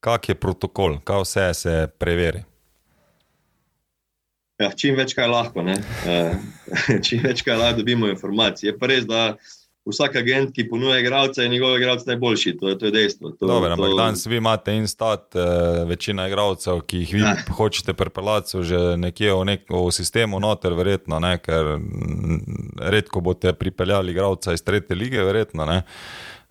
[0.00, 2.44] kak je protokol, kaj vse se preveri?
[4.62, 6.34] Ja, čim več kaj lahko, uh,
[7.06, 8.70] čim več kaj lahko dobimo informacije.
[8.70, 9.34] Je pa res, da
[9.86, 12.56] vsak agent, ki ponuja igralce, je njegov igralec najboljši.
[12.60, 13.30] To, to je dejstvo.
[13.30, 13.76] To, Dobre, to...
[13.76, 17.34] Ampak danes vi imate in stat, uh, večina igralcev, ki jih vi ja.
[17.58, 21.36] hočete prepeljati, že nekje v, nek, v sistemu noter, verjetno, ne?
[21.42, 21.76] ker
[22.80, 25.66] redko boste pripeljali igralca iz tretje lige, verjetno.
[25.68, 25.82] Ne?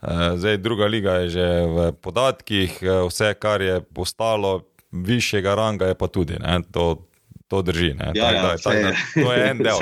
[0.03, 5.85] Eh, zdaj, druga liga je že v podatkih, eh, vse, kar je postalo višjega ranga,
[5.85, 6.35] je pa tudi.
[6.71, 7.07] To,
[7.53, 7.91] to drži.
[7.93, 9.77] Ja, tak, ja, daj, tak, da, to je en del.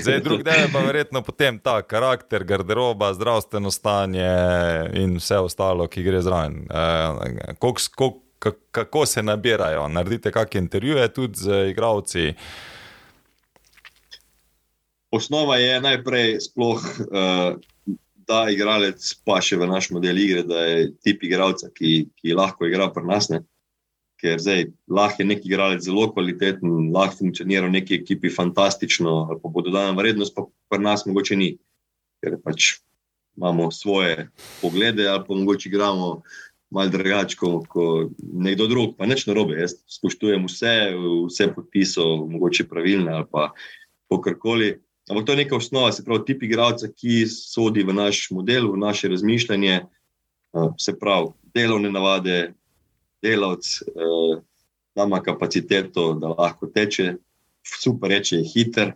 [0.00, 4.30] Zdaj, drug del je pa verjetno potem ta karakter, garderoba, zdravstveno stanje
[4.96, 6.62] in vse ostalo, ki gre zraven.
[6.70, 7.52] Eh,
[8.72, 9.88] kako se nabirajo?
[9.92, 12.32] Naredite kakšne intervjuje tudi z igravci?
[15.12, 16.80] Osnova je najprej sploh.
[17.12, 17.62] Uh,
[18.26, 22.66] Da, igralec pa še v naš model igre, da je tip igralca, ki, ki lahko
[22.66, 23.28] igra pri nas.
[23.30, 23.38] Ne?
[24.20, 29.38] Ker zdaj lahko je neki igralec zelo kvaliteten, lahko funkcionira v neki ekipi fantastično, ali
[29.42, 31.52] pa bodo dana vrednost, pa pri nas mogoče ni,
[32.24, 32.76] ker pač
[33.36, 34.28] imamo svoje
[34.62, 36.22] poglede ali pa mogoče igramo
[36.70, 37.68] malo drugače kot
[38.18, 39.58] nekdo drug, pa neč na robe.
[39.60, 40.74] Jaz spoštujem vse,
[41.28, 43.52] vse podpisov, mogoče pravilne ali pa
[44.10, 44.76] kakorkoli.
[45.10, 48.80] Ampak to je neka osnova, se pravi, tip igralca, ki sodi v naš model, v
[48.82, 49.84] naše razmišljanje,
[50.82, 52.54] se pravi, delovne navade,
[53.26, 54.38] delavc, uh,
[54.96, 57.14] da ima kapaciteto, da lahko teče,
[57.66, 58.92] super reče, hiter.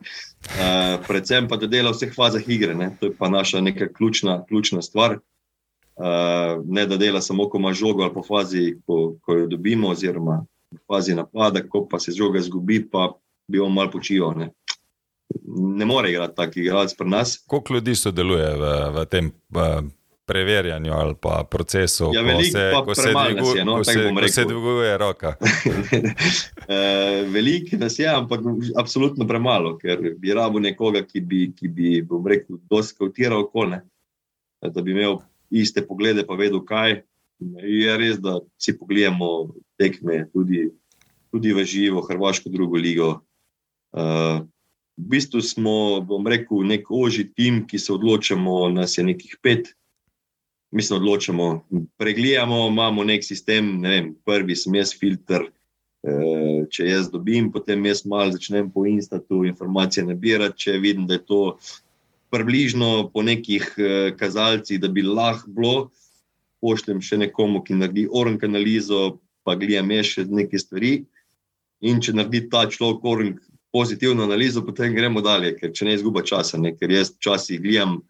[0.46, 2.74] Uh, predvsem pa, da dela v vseh fazah igre.
[2.74, 2.92] Ne?
[3.00, 5.18] To je pa naša neka ključna, ključna stvar.
[6.00, 9.90] Uh, ne da dela samo, ko ima žogo ali po fazi, ko, ko jo dobimo,
[9.90, 10.44] oziroma
[10.88, 13.10] fazi napada, ko pa se žoga zgubi, pa
[13.50, 14.38] bi on malo počival.
[14.38, 14.52] Ne?
[15.56, 17.44] ne more igrati tako igralec pri nas.
[17.46, 19.82] Koliko ljudi sodeluje v, v tem v
[20.30, 24.44] preverjanju ali pa procesu, ja, ko, se, ko, se dvigu, no, ko, se, ko se
[24.44, 25.34] dviguje roka.
[26.70, 28.44] Eh, veliko nas je, ampak
[28.78, 33.80] absolutno premalo, ker bi rabo nekoga, ki bi, ki bi bom rekel, dosti kautiral okolje,
[34.62, 35.18] da bi imel
[35.50, 37.00] iste poglede, pa vedel, kaj.
[37.64, 39.50] Je res, da si pogledamo
[39.80, 40.68] tekme tudi,
[41.34, 43.10] tudi v živo, Hrvaško drugo ligo.
[43.90, 44.46] Uh,
[44.94, 45.76] v bistvu smo,
[46.06, 49.74] bom rekel, nek oži tim, ki se odločamo, nas je nekih pet,
[50.70, 51.66] mi se odločamo,
[51.98, 55.48] pregledamo, imamo nek sistem, ne vem, prvi sem jaz filter.
[56.00, 61.18] Eh, če jaz dobim, potem jaz malo začnem po Instatu informacije nabirati, če vidim, da
[61.18, 61.40] je to
[62.32, 65.74] približno po nekih eh, kazalcih, da bi lahko bilo,
[66.64, 70.92] pošljem še nekomu, ki naredi oranž analizo, pa gledam še nekaj stvari.
[71.84, 76.22] In če naredi ta človek oranž pozitivno analizo, potem gremo dalje, ker če ne izguba
[76.26, 76.72] časa, ne?
[76.76, 78.00] ker jaz včasih gledam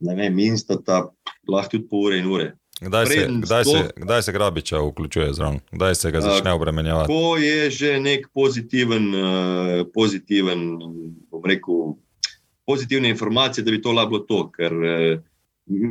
[0.00, 1.06] ne vem, instata,
[1.48, 2.52] lahko tudi pol ure in ure.
[2.80, 7.08] Kdaj se, kdaj, se, kdaj se grabiča vključuje zraven, kdaj se ga začne obremenjevati?
[7.08, 10.66] Ko je že nek pozitiven, uh, pozitiven
[11.30, 11.96] bom rekel,
[12.66, 15.22] pozitivne informacije, da bi to lahko to, ker uh,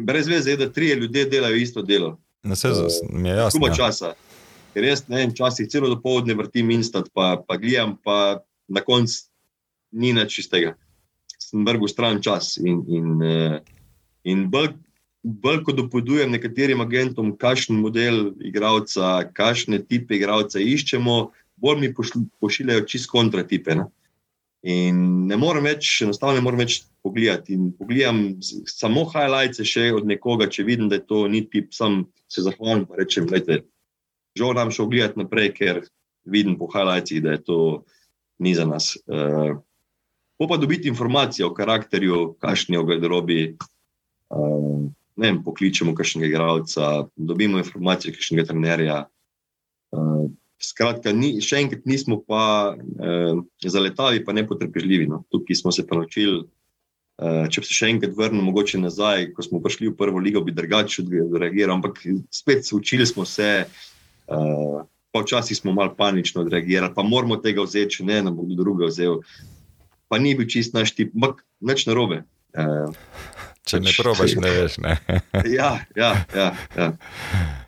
[0.05, 2.19] brez veze je, da tri ljudje delajo isto delo.
[2.43, 3.59] Na vse uh, mi je jasno.
[3.59, 3.75] Kuba ja.
[3.75, 4.13] časa.
[4.73, 8.81] Ker jaz ne vem, včasih celo do povdne vrtim instant, pa, pa gledam, pa na
[8.81, 9.23] koncu
[9.91, 10.75] ni nič iz tega.
[11.39, 13.09] Sem vrgel stran čas in, in
[14.25, 14.73] In bolj,
[15.23, 21.19] bolj ko dopovedujem nekaterim agentom, kakšen model igralca, kakšne tipe igralca iščemo,
[21.61, 21.93] bolj mi
[22.41, 23.77] pošiljajo čist kontratipe.
[23.81, 23.87] Ne?
[24.65, 27.53] In ne morem več, enostavno ne morem več pogledati.
[27.53, 32.07] In pogledam samo highlights še od nekoga, če vidim, da je to ni tip, sam
[32.31, 33.59] se zahvalim in rečem, da
[34.35, 35.83] žal nam še ogledati naprej, ker
[36.25, 37.59] vidim po highlightsih, da je to
[38.41, 38.95] ni za nas.
[39.05, 39.61] Uh,
[40.41, 43.39] pa dobiti informacije o karakterju, kakšni je v garderobi.
[44.35, 48.97] Uh, ne vem, pokličemo kakšnega igralca, dobimo informacije kakšnega trenerja.
[49.95, 50.27] Uh,
[50.59, 55.07] skratka, ni, še enkrat nismo pa uh, zaletali, pa ne potrpežljivi.
[55.11, 55.23] No.
[55.31, 56.43] Tukaj smo se pa naučili.
[57.15, 60.51] Uh, če se še enkrat vrnemo, mogoče nazaj, ko smo prišli v prvo ligo, bi
[60.51, 63.69] drugače reagirali, ampak spet učili smo se,
[64.27, 64.81] uh,
[65.15, 68.59] pa včasih smo malo panično odreagirali, pa moramo tega vzeti, če ne, da bo kdo
[68.59, 69.21] drugega vzel.
[70.11, 72.25] Pa ni bil čist naš tip, ampak nič narobe.
[72.51, 72.91] Uh,
[73.65, 74.77] Če ne probaš, ne veš.
[74.77, 74.97] Ne?
[75.57, 76.49] ja, ja, ja.
[76.77, 76.91] ja.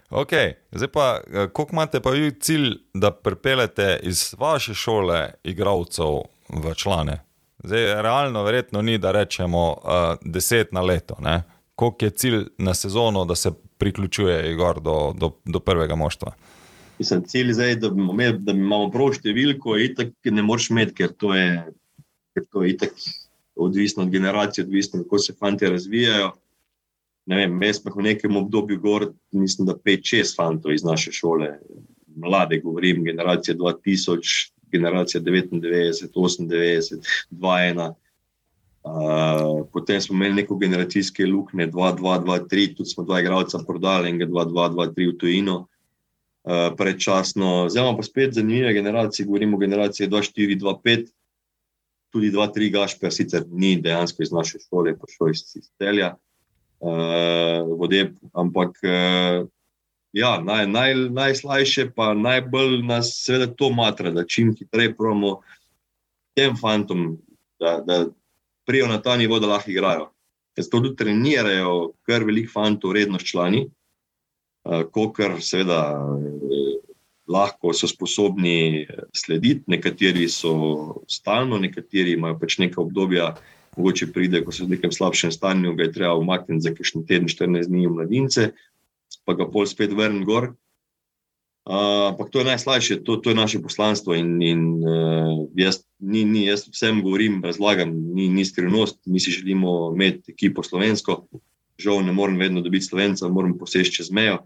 [0.10, 0.54] Okay.
[0.72, 6.74] Zdaj pa, eh, koliko imate pa vi cilj, da pripeljete iz vaše šole igralcev v
[6.76, 7.20] člane?
[7.64, 11.18] Zdaj, realno, verjetno ni, da rečemo uh, deset na leto.
[11.20, 11.42] Ne?
[11.76, 16.32] Koliko je cilj na sezono, da se priključuje Igor do, do, do prvega moštva?
[17.00, 17.90] Mislim, cilj je, da,
[18.38, 21.50] da imamo prav številko, itak ne moreš imeti, ker to je,
[22.34, 22.94] ker to je itak
[23.58, 26.32] odvisno od generacije, odvisno kako se fanti razvijajo.
[27.26, 31.58] Ne vem, jaz pa v nekem obdobju, gor, mislim, da 5-6 fantov iz naše šole,
[32.16, 37.02] mlade, govorim, generacija 2000, generacija 99, 98,
[37.32, 37.94] 21.
[38.88, 45.10] Uh, potem smo imeli neko generacijske luknje, 2-2-2-3, tudi smo dva igralca prodali, enega 2-2-2-3
[45.10, 45.58] v tujino.
[46.48, 51.08] Uh, predčasno, zdaj imamo pa spet zanimive generacije, govorimo o generaciji 2-4-2-5
[52.18, 55.44] tudi dva, tri gašpe, sicer ni dejansko iz naše šole, pa šlo iz
[55.78, 56.16] Celja,
[56.82, 59.46] uh, vode, ampak uh,
[60.18, 65.40] ja, naj, naj, najslajše, pa najbolj nas seveda to matra, da čim hitreje promo
[66.38, 67.18] tem fantom,
[67.62, 68.06] da, da
[68.66, 70.10] prijo na ta nivo, da lahko igrajo.
[70.58, 73.68] Ker to tudi trenirajo, kar velik fantov, redno člani,
[74.66, 75.84] uh, kot seveda.
[77.28, 83.34] Lahko so sposobni eh, slediti, nekateri so stalno, nekateri imajo pač nekaj obdobja,
[83.78, 87.30] mogoče pride, ko so v nekem slabšem stanju, ga je treba umakniti za kakšen teden,
[87.30, 88.48] 14 dni v mladince,
[89.28, 90.56] pa ga pol spet vrniti gor.
[91.68, 94.16] Ampak uh, to je najslabše, to, to je naše poslanstvo.
[94.16, 99.36] In, in, uh, jaz, ni, ni, jaz vsem govorim, razlagam, ni, ni skrivnost, mi si
[99.36, 101.28] želimo imeti ekipo slovensko.
[101.78, 104.40] Žal, ne morem vedno dobiti slovenca, moram poseči čez mejo.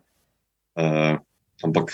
[0.73, 1.21] Uh,
[1.61, 1.93] ampak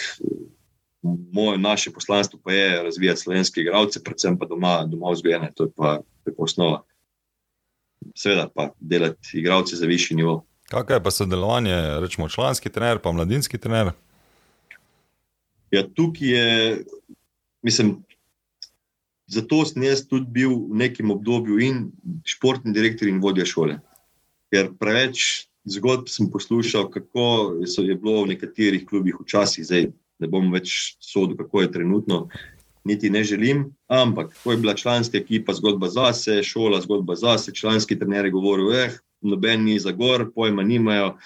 [1.32, 5.70] moje, naše poslanstvo pa je razvijati slovenske igralce, predvsem pa doma, doma vzgojene, to je
[5.76, 6.84] pa, pa osnova.
[8.16, 10.46] Seveda pa delati igralce za višji nivo.
[10.70, 13.92] Kakšno je pa sodelovanje, rečemo, članski trener, pa mladinski trener?
[15.72, 16.84] Ja, tukaj je,
[17.62, 18.04] mislim,
[19.28, 21.86] zato sem jaz tudi bil v nekem obdobju in
[22.26, 23.80] športni direktor in vodja šole.
[24.52, 29.90] Ker preveč zgodb sem poslušal, kako je bilo v nekaterih klubih včasih, zdaj
[30.20, 32.22] ne bom več sodel, kako je trenutno,
[32.88, 33.66] niti ne želim.
[33.88, 38.72] Ampak, ko je bila članska ekipa, zgodba zase, šola, zgodba zase, članski trener je govoril,
[38.74, 41.18] eh, noben ni za gor, pojma nimajo,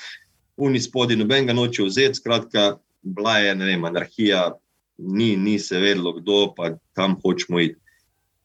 [0.56, 2.20] puni spodi, noben ga noče vzeti.
[2.20, 4.52] Skratka, bila je vem, anarhija,
[4.98, 7.80] ni, ni se vedlo, kdo pa kam hočemo iti.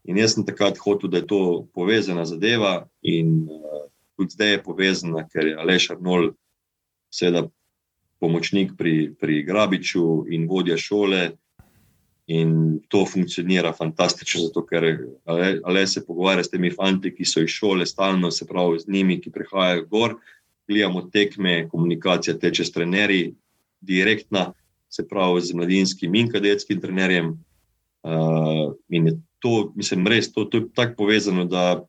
[0.06, 4.62] In jaz sem takrat hotel, da je to povezana zadeva, in uh, tudi zdaj je
[4.62, 6.36] povezana, ker je Aleš Arnold,
[7.10, 7.48] seveda,
[8.26, 11.30] pomočnik pri, pri Grabiču in vodja šole.
[12.26, 14.84] In to funkcionira fantastično, zato ker
[15.62, 19.20] le se pogovarja s temi fanti, ki so iz šole, stalno se pravi z njimi,
[19.22, 20.16] ki prihajajo gor,
[20.66, 23.28] gledamo tekme, komunikacija teče s trenerji,
[23.80, 24.48] direktna,
[24.90, 27.36] se pravi z mladinskim in kadetskim trenerjem.
[28.06, 31.84] Uh, in je to, mislim, res to, to je tako povezano, da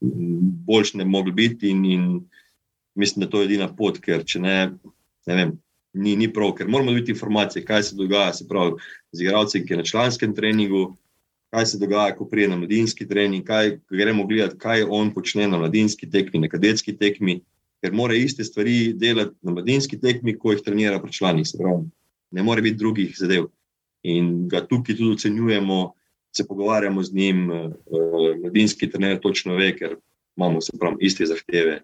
[0.00, 2.06] boljš ne mogli biti, in, in
[2.94, 4.56] mislim, da to je edina pot, ker če ne,
[5.26, 5.58] ne vem
[5.92, 8.78] ni, ni prav, ker moramo dobiti informacije, kaj se dogaja se pravi,
[9.12, 10.96] z igralci, ki je na članskem treningu,
[11.50, 15.58] kaj se dogaja, ko prije na mladinski trening, kaj gremo gledati, kaj on počne na
[15.58, 17.40] mladinski tekmi, na kadetski tekmi,
[17.82, 21.48] ker mora iste stvari delati na mladinski tekmi, ko jih trenira pri članih.
[22.30, 23.48] Ne more biti drugih zadev.
[24.02, 25.92] In ga tukaj tudi ocenjujemo,
[26.32, 27.72] se pogovarjamo z njim, uh,
[28.42, 29.96] mladinski trener točno ve, ker
[30.36, 31.82] imamo se pravi iste zahteve.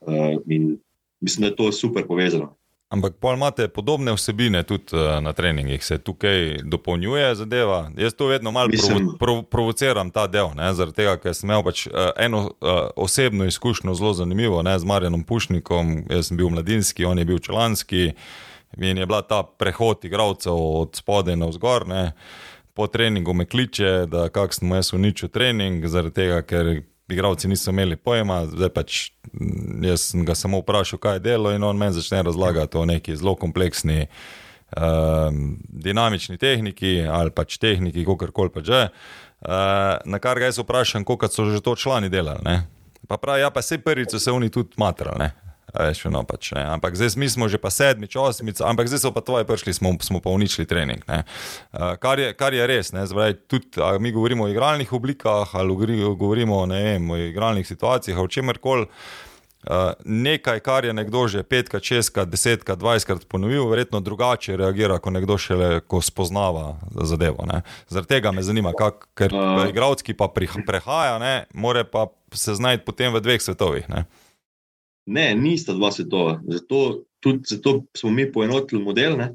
[0.00, 0.76] Uh, in
[1.20, 2.59] mislim, da je to super povezano.
[2.90, 7.90] Ampak pa imate podobne vsebine tudi uh, na treningih, se tukaj dopolnjuje zadeva.
[7.96, 11.62] Jaz to vedno malo provo provo provociram, ta del, ne, zaradi tega, ker sem imel
[11.62, 16.10] pač, uh, eno uh, osebno izkušnjo, zelo zanimivo, ne, z Marjanom Pušnikom.
[16.10, 18.10] Jaz sem bil mladinski, on je bil članski
[18.78, 21.86] in je bila ta prehod igralcev od spodaj na vzgor.
[21.86, 22.12] Ne.
[22.74, 26.82] Po treningu me kliče, da kak sem jaz uničil trening, zaradi tega, ker
[27.12, 29.00] igravci niso imeli pojma, zdaj pač
[29.32, 32.84] mm, jaz sem ga samo vprašal, kaj je delo, in on meni začne razlagati o
[32.88, 34.06] neki zelo kompleksni,
[34.76, 38.88] um, dinamični tehniki ali pač tehniki, kako koli pač že.
[40.04, 42.44] na kar ga jaz vprašam, koliko so že to člani delali.
[42.44, 42.66] Ne?
[43.08, 45.30] Pa pravi, ja, pa se prvič so se oni tudi matrali.
[45.74, 49.22] Veš, no, pač, ampak zdaj mi smo že pa sedmič, osmič, ampak zdaj so pa
[49.22, 51.04] tvoji prišli, smo, smo pa uničili trening.
[51.06, 55.74] Uh, kar, je, kar je res, Zdaj, tudi, mi govorimo o igralnih oblikah ali
[56.18, 58.86] govorimo vem, o igralnih situacijah, o čemer koli.
[59.60, 65.12] Uh, nekaj, kar je nekdo že petkrat, šestkrat, desetkrat, dvajsetkrat ponovil, verjetno drugače reagira, kot
[65.12, 67.44] nekdo šele, ko spoznava zadevo.
[67.88, 69.68] Zaradi tega me zanima, kak, ker uh.
[69.68, 73.88] igralski pa prehaja, ne, more pa se znajti potem v dveh svetovih.
[73.92, 74.06] Ne,
[75.10, 76.38] ne nista dva svetova.
[76.46, 79.16] Zato, tudi, zato smo mi poenotili model.
[79.18, 79.32] Ne.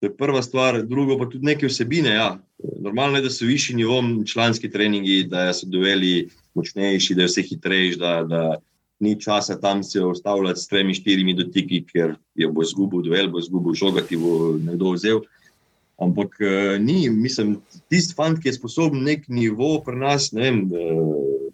[0.00, 2.14] To je prva stvar, drugo pa tudi neke vsebine.
[2.14, 2.38] Ja.
[2.80, 7.42] Normalno je, da so višji nivo članski treningi, da so doveli močnejši, da je vse
[7.50, 7.98] hitrejši.
[7.98, 8.42] Da, da,
[9.00, 13.38] ni časa tam se ustavljati s tremi, štirimi dotiki, ker je bo izgubil duel, bo
[13.38, 15.20] izgubil žoga, ki bo nekdo vzel.
[15.98, 16.38] Ampak
[16.80, 17.58] ni, mislim,
[17.90, 21.48] tisti fant, ki je sposoben nek nivo pri nas ne vem, uh,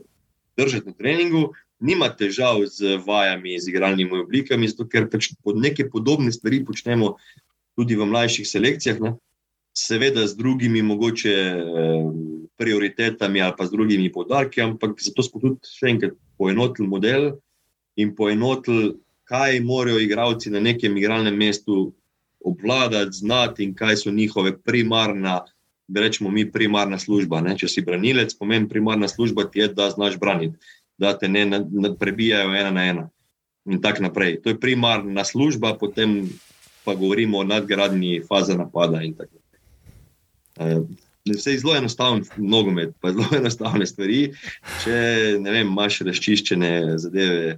[0.57, 1.47] držati na treningu,
[1.85, 7.14] nima težav z vajami, z igralnimi oblikami, zato ker pač pod neke podobne stvari počnemo
[7.76, 9.01] tudi v mlajših selekcijah.
[9.05, 9.14] Ne?
[9.76, 12.11] Seveda z drugimi mogoče eh,
[12.57, 17.32] prioritetami ali pa z drugimi podarki, ampak zato smo tudi še enkrat poenotili model
[17.99, 21.95] in poenotili, kaj morajo igravci na nekem igralnem mestu
[22.45, 25.41] obvladati, znati in kaj so njihove primarna,
[25.97, 27.41] rečemo mi, primarna služba.
[27.41, 27.57] Ne?
[27.57, 30.59] Če si branilec, pomeni primarna služba ti je, da znaš braniti,
[30.99, 33.09] da te ne prebijajo ena na ena.
[33.64, 34.42] In tako naprej.
[34.42, 36.28] To je primarna služba, potem
[36.84, 39.01] pa govorimo o nadgradnji faze napada.
[41.24, 44.34] Vse je zelo enostavno, nogomet, pa zelo enostavne stvari.
[44.84, 44.99] Če
[45.40, 47.57] ne vem, imaš razčiščene zadeve.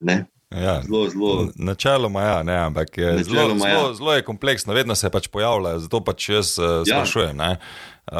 [0.00, 0.24] Ne.
[0.50, 1.48] Ja, zelo, zelo.
[1.54, 3.94] Načeloma, ja, ne, ampak je zelo, zelo, ja.
[3.94, 7.40] zelo je kompleksno, vedno se pač pojavlja, zato pač jaz uh, sprašujem.
[7.42, 7.56] Ja.
[8.12, 8.18] Uh,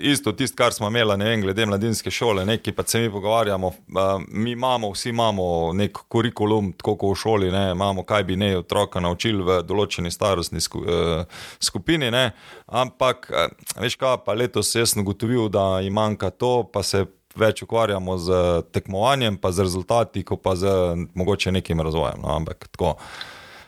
[0.00, 3.66] isto, tisto, kar smo imeli, ne vem, glede mladinske šole, nekaj pa se mi pogovarjamo.
[3.66, 8.36] Uh, mi imamo, vsi imamo nek kurikulum, tako kot v šoli, ne, imamo, kaj bi
[8.36, 12.10] ne otroka naučili v določeni starostni sku, uh, skupini.
[12.14, 12.30] Ne,
[12.66, 13.50] ampak, uh,
[13.82, 18.42] veš kaj, pa letos sem ugotovil, da jim manjka to, pa se več ukvarjamo z
[18.72, 20.70] tekmovanjem, pa z rezultati, pa z
[21.14, 22.22] mogoče nekim razvojem.
[22.22, 22.94] No, ampak tako.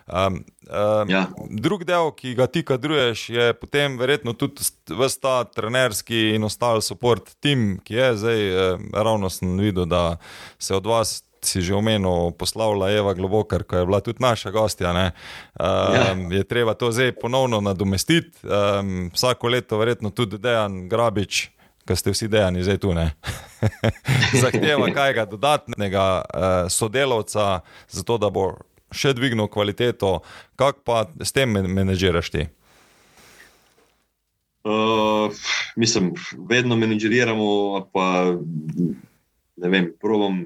[0.08, 1.26] Um, um, ja.
[1.50, 7.34] Drugi del, ki ga ti kadruješ, je potem verjetno tudi vsta trenerski in ostali support
[7.40, 10.16] tim, ki je zdaj eh, ravno sem videl, da
[10.58, 11.22] se od vas.
[11.38, 14.90] Si že omenil, poslavlja Eva Globokar, ki je bila tudi naša gostja.
[14.90, 14.98] Um,
[15.94, 16.16] ja.
[16.34, 18.42] Je treba to zdaj ponovno nadomestiti.
[18.42, 21.44] Um, vsako leto, verjetno tudi Dejan Grabič,
[21.86, 22.90] ki ste vsi dejani zdaj tu,
[24.42, 28.56] zahteva kaj dodatnega uh, sodelavca, zato da bo
[28.92, 30.20] še dvignil kvaliteto,
[30.56, 32.48] kako pa s tem menedžiraš ti?
[34.68, 35.32] Uh,
[35.76, 36.12] mislim,
[36.48, 38.36] vedno menedžiramo, pa
[39.58, 40.44] ne vem, provam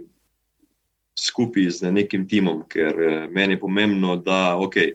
[1.18, 4.94] skupaj z nekim timom, ker eh, meni je pomembno, da okay,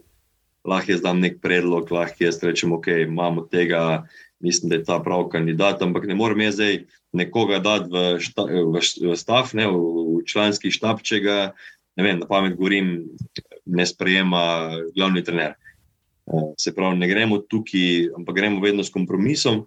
[0.68, 4.08] lahko jaz dam nek predlog, lahko jaz rečem, okay, imamo tega,
[4.44, 6.80] mislim, da je ta pravi kandidat, ampak ne morem jaz zdaj
[7.14, 11.38] nekoga dati v, šta, v, v stav, ne, v članski štab, če ga
[11.98, 12.92] ne vem, na pamet govorim,
[13.66, 15.56] ne sprejema glavni trener.
[16.28, 19.64] Eh, se pravi, ne gremo tukaj, ampak gremo vedno s kompromisom.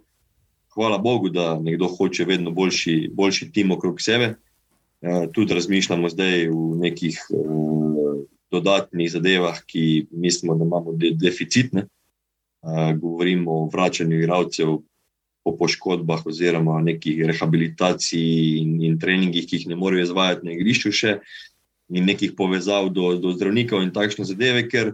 [0.71, 4.35] Hvala Bogu, da nekdo hoče vedno boljši, boljši tim okrog sebe.
[5.01, 11.87] Eh, tudi razmišljamo zdaj v nekih uh, dodatnih zadevah, ki mislimo, da imamo de deficitne.
[13.01, 14.75] Govorimo o vračanju igralcev
[15.43, 20.91] po poškodbah, oziroma nekih rehabilitacij in, in treningih, ki jih ne morejo izvajati na igrišču
[20.93, 21.15] še.
[21.91, 24.93] In nekih povezav do, do zdravnikov in takšne zadeve, ker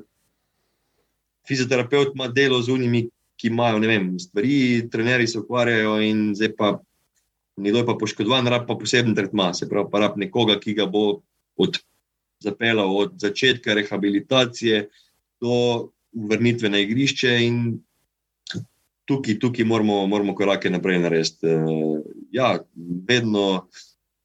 [1.47, 3.05] fizioterapeut ima delo z unimi,
[3.37, 6.71] ki imajo vem, stvari, trenerji se ukvarjajo in zdaj pa
[7.57, 10.85] nekdo je pa poškodovan, rab pa poseben tretma, se pravi, pa rab nekoga, ki ga
[10.85, 11.21] bo
[11.57, 11.79] od,
[12.43, 14.87] zapeljal od začetka rehabilitacije
[15.41, 17.79] do vrnitve na igrišče in
[19.09, 21.47] tukaj, tukaj moramo, moramo korake naprej narediti.
[22.31, 22.57] Ja,
[23.09, 23.67] vedno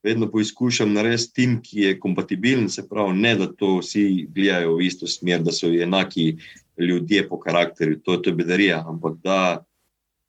[0.03, 4.87] vedno poizkušam narediti tim, ki je kompatibilen, se pravi, ne da to vsi gledajo v
[4.87, 6.37] isto smer, da so enaki
[6.79, 9.65] ljudje po karakterju, to, to je bedarija, ampak da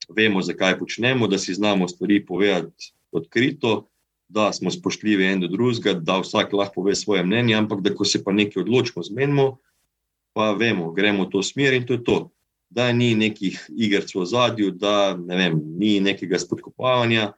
[0.09, 3.87] vemo, zakaj počnemo, da si znamo stvari povedati odkrito,
[4.27, 8.05] da smo spoštljivi en do drugega, da vsak lahko pove svoje mnenje, ampak da ko
[8.05, 9.57] se pa nekaj odločimo, zmenimo,
[10.33, 12.29] pa vemo, gremo v to smer in to je to.
[12.73, 17.33] Da ni nekih iger v zadju, da ne vem, ni nekega spodkopavanja,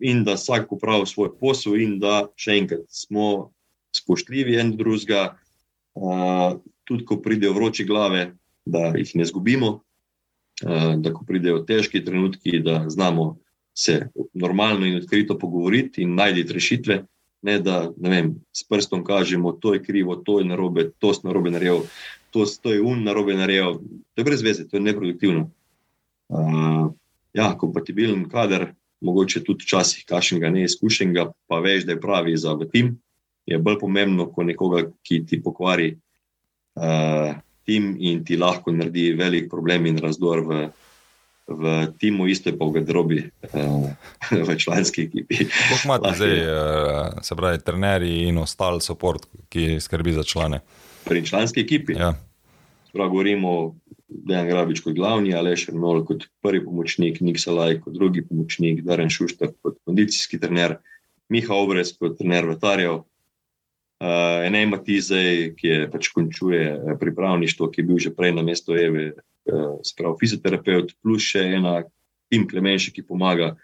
[0.00, 3.52] in da vsak upravi svoj posel, in da še enkrat smo
[3.96, 5.36] spoštljivi en drugega,
[5.94, 8.32] uh, tudi ko pridejo vroči glave,
[8.64, 9.72] da jih ne zgubimo,
[10.64, 13.36] uh, da ko pridejo težki trenutki, da znamo
[13.74, 17.02] se normalno in odkrito pogovoriti in najti rešitve,
[17.42, 21.24] ne da ne vem, s prstom kažemo, to je krivo, to je narobe, to je
[21.24, 21.86] narobe naredil,
[22.30, 23.80] to, to je un narobe naredil.
[24.14, 25.50] To je brez veze, to je neproduktivno.
[26.28, 26.92] Uh,
[27.34, 28.72] ja, kompatibilen kader,
[29.02, 32.96] mogoče tudi včasih kašnega neizkušenega, pa veš, da je pravi za tim,
[33.46, 35.92] je bolj pomembno kot nekoga, ki ti pokvari
[36.74, 37.34] uh,
[37.66, 40.60] tim in ti lahko naredi velik problem in razdor v,
[41.48, 43.22] v timu, isto je pa v Gadrobi,
[43.52, 43.88] uh,
[44.48, 45.46] v članski ekipi.
[45.50, 50.62] Kako imate zdaj, uh, se pravi, trenerji in ostal support, ki skrbi za člane?
[51.04, 51.98] Pri članski ekipi.
[51.98, 52.14] Ja.
[52.92, 53.74] Prav govorimo
[54.08, 59.10] Dejan Grabič kot glavni, Aleš Arnold kot prvi pomočnik, Nik Salaj kot drugi pomočnik, Daren
[59.10, 60.76] Šuštar kot kondicijski trener,
[61.32, 67.80] Miha Obrez kot trener vrtarjev, uh, Enej Matizej, ki je pač končuje eh, pripravništvo, ki
[67.80, 71.80] je bil že prej na mestu Eve, uh, spravo fizioterapeut, plus še ena
[72.28, 73.54] Tim Klemenši, ki pomaga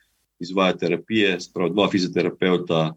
[0.41, 2.93] izvajati terapije, spravo dva fizioterapeuta,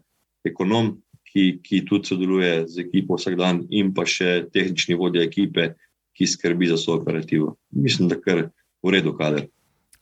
[0.46, 0.94] ekonom,
[1.32, 5.72] ki, ki tudi sodeluje z ekipo vsak dan in pa še tehnični vodja ekipe,
[6.16, 7.56] ki skrbi za svojo operativo.
[7.70, 8.48] Mislim, da kar
[8.82, 9.46] v redu kader.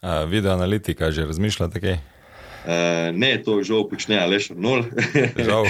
[0.00, 1.98] A, video analitika že razmišlja tako?
[2.60, 4.84] Uh, ne, to žal počne, ali še nul.
[5.48, 5.64] Žal.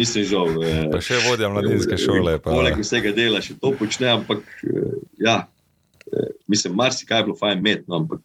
[0.00, 0.48] Mislim, žal.
[0.56, 2.38] Uh, pa še vodja mladinske šole.
[2.40, 2.54] Pa.
[2.56, 5.42] Poleg vsega dela še to počne, ampak uh, ja,
[6.48, 8.24] mislim, marsikaj je bilo fajn imeti, no, ampak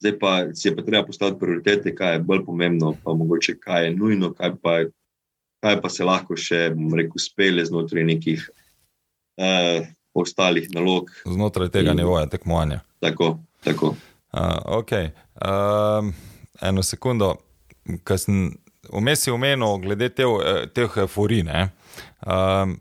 [0.00, 3.84] zdaj pa si je pa treba postaviti prioritete, kaj je bolj pomembno, pa mogoče kaj
[3.84, 4.76] je nujno, kaj pa,
[5.60, 8.48] kaj pa se lahko še, bom rekel, spele znotraj nekih.
[9.36, 9.84] Uh,
[10.14, 11.10] ostalih nalog.
[11.24, 12.80] Znotraj tega nivoja tekmovanja.
[13.00, 13.38] Tako.
[13.64, 13.94] tako.
[14.32, 15.10] Uh, okay.
[15.42, 16.12] um,
[16.62, 17.34] eno sekundo,
[18.06, 18.42] ki sem
[18.90, 20.26] vmes omenil, glede te,
[20.74, 21.44] teh euforij.
[22.26, 22.78] Um,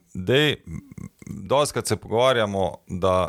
[1.30, 3.28] Doskrat se pogovarjamo, da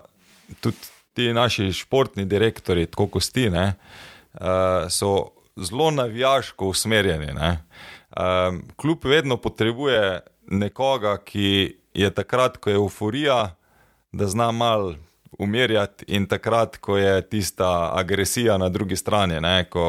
[0.60, 0.76] tudi
[1.12, 3.74] ti naši športni direktori, tako kot ti, ne,
[4.40, 7.32] uh, so zelo navijaško usmerjeni.
[7.36, 13.54] Um, kljub vedno potrebuje nekoga, ki je takrat, ko je euforija,
[14.12, 14.94] da zna mal
[15.38, 19.84] umirjati, in takrat, ko je tista agresija na drugi strani, ne, ko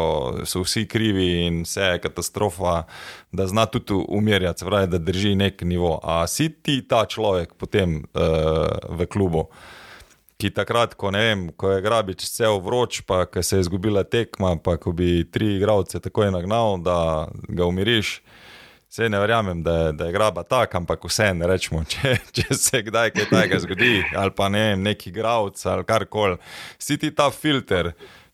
[0.45, 2.83] so vsi krivi in vse je katastrofa,
[3.31, 5.99] da zna tudi umirjati, pravi, da drži nek nivo.
[6.03, 9.49] A si ti ta človek potem uh, v klubu?
[10.37, 14.77] Ki takrat, ko, vem, ko je grabič cel vroč, pa se je izgubila tekma, pa
[14.77, 18.21] ko bi tri igralce takoj nagnal, da ga umiriš,
[18.91, 22.81] Vse ne verjamem, da, da je graba tak, ampak vse ne rečemo, če, če se
[22.83, 26.35] kdaj kaj takega zgodi, ali pa ne neki gravc ali karkoli.
[26.75, 27.93] Si ti ta filter,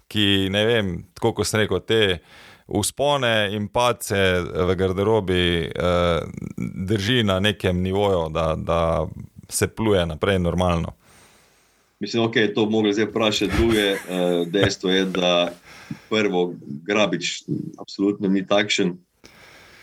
[0.10, 2.02] ki ne vem, tako kot sem rekel, te
[2.74, 6.26] uspone in pace v garderobi eh,
[6.58, 8.82] drži na nekem nivoju, da, da
[9.50, 10.96] se pluje naprej normalno.
[12.00, 13.92] Mislim, da okay, je to mogli zdaj vprašati druge.
[13.94, 15.52] Uh, dejstvo je, da
[16.10, 17.44] prvo, grabič,
[17.78, 18.98] absolutno ni takšen.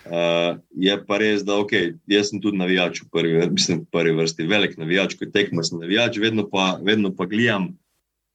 [0.04, 4.12] Uh, je pa res, da okay, jaz sem tudi navijač v prvi, mislim, v prvi
[4.18, 7.70] vrsti, velik navijač, ko tekmo sem navijač, vedno pa, vedno pa gledam,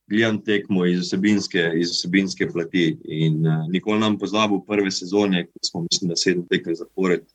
[0.09, 2.87] gledam tekmo iz osebinske, iz osebinske plati.
[3.05, 7.27] In uh, nikoli nam pozabil prve sezone, ko smo, mislim, da sedem tekem zapored,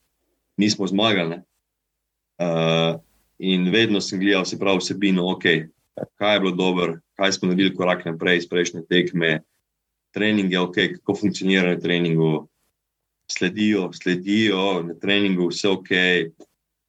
[0.58, 1.38] nismo zmagali.
[2.42, 2.98] Uh,
[3.38, 5.68] in vedno sem gledal, se pravi, vsebino, okay,
[6.18, 9.44] kaj je bilo dobro, kaj smo naredili korak naprej iz prejšnje tekme,
[10.14, 12.48] treninge, okay, kako funkcionirajo treningu
[13.30, 15.90] sledijo, sledijo na treningu, vse ok,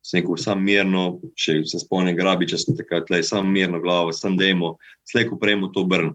[0.03, 1.05] vse neko, samo mirno,
[1.35, 4.75] če se spomnim, grabi, če sem takrat le, samo mirno glavo, samo dajmo,
[5.11, 6.13] slejko prejmo to brn.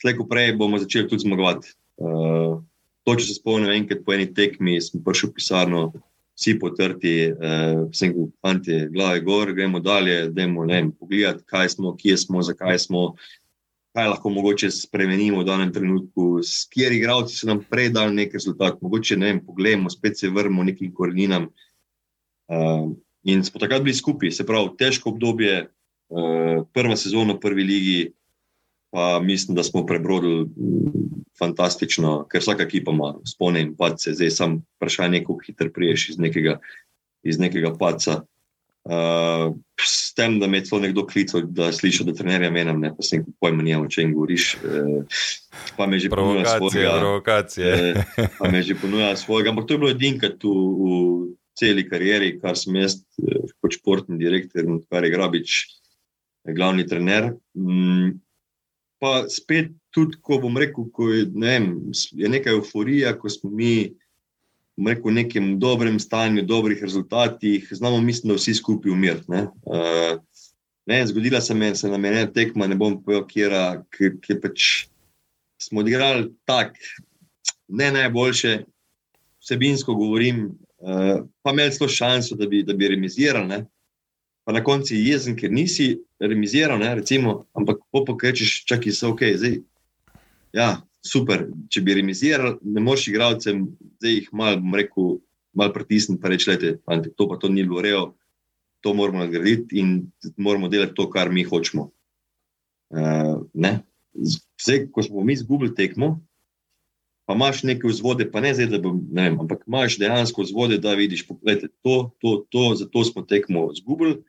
[0.00, 1.74] Slejko prej bomo začeli tudi zmagovati.
[2.02, 2.58] Uh,
[3.06, 5.82] to, če se spomnim, enkrat po eni tekmi sem prišel v pisarno,
[6.38, 11.76] vsi potrti, uh, vse neko, fanti, glave gor, gremo dalje, dajmo, ne vem, pogledati, kaj
[11.76, 13.04] smo, kje smo, zakaj smo
[13.92, 18.32] kaj lahko mogoče spremenimo v danem trenutku, s kateri igravci so nam prej dali nek
[18.32, 18.80] rezultat.
[18.80, 21.50] Mogoče ne vem, pogledamo, spet se vrnemo nekim koreninam.
[22.48, 22.92] Uh,
[23.24, 25.66] in smo takrat bili skupaj, se pravi, težko obdobje,
[26.08, 28.00] uh, prva sezona v prvi ligi.
[28.92, 30.50] Pa mislim, da smo prebrodili
[31.38, 36.18] fantastično, ker vsaka ekipa ima spone in pace, zdaj samo vprašanje, kako hitro priješ iz
[36.20, 36.58] nekega,
[37.24, 38.20] iz nekega paca.
[38.82, 42.90] Uh, s tem, da me je celo nekdo klical, da slišiš, da trenerja menim, ne
[42.90, 44.56] pa se jim pojma, o čem govoriš.
[44.58, 45.20] Uh,
[45.76, 46.96] pa me že ponuja svojega.
[46.98, 47.92] Provokacije.
[47.94, 49.54] Uh, pa me že ponuja svojega.
[49.54, 50.90] Ampak to je bilo edinkrat v, v
[51.54, 52.98] celi karieri, kar sem jaz
[53.62, 55.62] kot športni direktor in kar je Grabič,
[56.50, 57.36] glavni trener.
[57.54, 58.18] Um,
[58.98, 63.50] pa spet tudi, ko bom rekel, ko je, ne vem, je neka euforija, ko smo
[63.50, 63.92] mi
[64.86, 69.30] rekel, nekem dobrem stanju, dobrih rezultatih, znamo, mislim, da vsi skupaj umirati.
[69.30, 69.42] Ne?
[69.42, 70.20] Uh,
[70.86, 73.26] ne, zgodila se, me, se nam je ena tekma, ne bom povedal,
[73.90, 74.70] kje je pač.
[75.62, 76.74] Smo odigrali tako,
[77.68, 78.64] ne najboljše,
[79.40, 83.46] vsebinsko govorim, uh, pa imeli celo šanso, da bi, da bi remizirali.
[83.46, 83.64] Ne?
[84.44, 89.06] Pa na koncu je jezen, ker nisi remiziral, ne, recimo, ampak po pokečeš, čakaj, se
[89.06, 89.60] ok, zdaj.
[90.52, 91.46] Ja, super.
[91.72, 93.66] Če bi remiziral, ne moreš igralcem,
[93.98, 95.14] zdaj jih malo, bom rekel,
[95.58, 98.04] malo pritisniti, pa reči, da to pa to ni bilo rejo,
[98.82, 101.90] to moramo nadgraditi in moramo delati to, kar mi hočemo.
[102.92, 103.42] Uh,
[104.14, 106.16] zdaj, ko smo mi izgubili tekmo,
[107.26, 110.78] pa imaš neke vzvode, pa ne zdaj, da bom, ne vem, ampak imaš dejansko vzvode,
[110.82, 114.20] da vidiš, pogledaj, to, to, to, zato smo tekmo izgubili.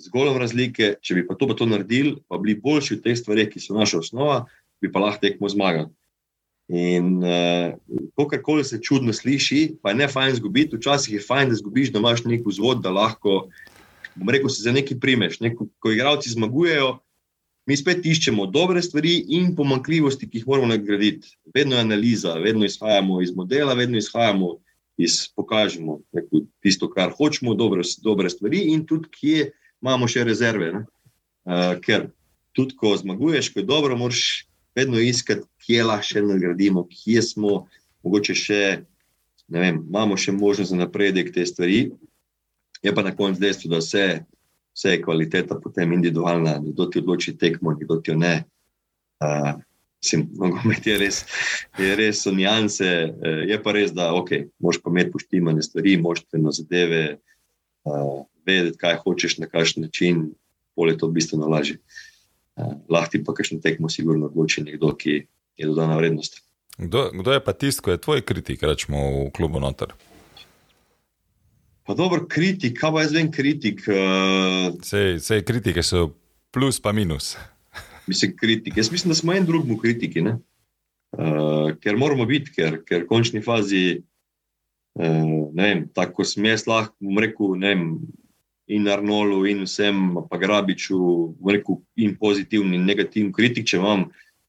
[0.00, 3.50] Zgolj razlike, če bi pa to, pa to naredili, pa bili boljši v teh stvareh,
[3.52, 4.44] ki so naša osnova,
[4.80, 5.90] bi pa lahko tekmo zmagali.
[6.70, 7.72] In uh,
[8.14, 11.58] to, kar koli se čudno sliši, pa je ne fajn izgubiti, včasih je fajn, da
[11.58, 13.48] izgubiš, da imaš nek vzvod, da lahko,
[14.14, 15.40] bom rekel, se za nekaj primeš.
[15.42, 16.92] Neko, ko igravci zmagujejo,
[17.66, 21.34] mi spet iščemo dobre stvari in pomankljivosti, ki jih moramo nagraditi.
[21.54, 24.56] Vedno je analiza, vedno izhajamo iz modela, vedno izhajamo
[25.00, 29.50] iz pokažemo neko, tisto, kar hočemo, dobre, dobre stvari in tudi, kje
[29.82, 30.70] imamo še rezerve.
[31.50, 32.12] Uh, ker
[32.54, 37.54] tudi, ko zmaguješ, ko je dobro, moraš vedno iskati, kje lahko še nagradimo, kje smo,
[38.04, 38.60] mogoče še,
[39.50, 41.88] ne vem, imamo še možnost za napredek te stvari.
[42.80, 44.04] Je pa na koncu dejstvo, da vse,
[44.76, 48.36] vse je kvaliteta potem individualna, kdo ti odloči tekmo, kdo ti jo ne.
[49.20, 49.58] Uh,
[50.40, 51.18] Nogomet je res,
[51.76, 52.86] je res so nijanse,
[53.44, 57.02] je pa res, da okay, moš pa imeti poštimane stvari, moš te na zadeve,
[57.84, 60.30] uh, vedeti, kaj hočeš, na kakšen način,
[60.72, 61.76] bolje to bistveno lažje.
[61.76, 62.09] Uh,
[62.88, 65.16] lahko pa kakšno tekmo sigurno odloči nekdo, ki
[65.56, 66.40] je dodana vrednost.
[66.80, 69.92] Kdo, kdo je pa tisti, ki je tvoj kritik, rečemo v klubu noter?
[71.84, 73.82] Pa dobro, kritik, kaj pa jaz vem, kritik.
[73.88, 74.76] Uh...
[74.80, 76.12] Vse kritike so
[76.54, 77.34] plus pa minus.
[78.10, 78.76] Mislim, kritik.
[78.76, 83.42] Jaz mislim, da smo en drugemu kritiki, uh, ker moramo biti, ker, ker v končni
[83.42, 84.00] fazi,
[84.98, 87.84] uh, ne vem, tako sem jaz lahko, bom rekel, ne vem.
[88.70, 90.98] In Arnolu, in vsem, pa Grabiču,
[91.46, 94.04] rekel, in pozitivni, in negativni kritik, če imam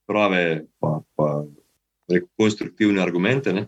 [0.09, 1.29] prave, pa, pa
[2.11, 3.65] rekel, konstruktivne argumente, ne?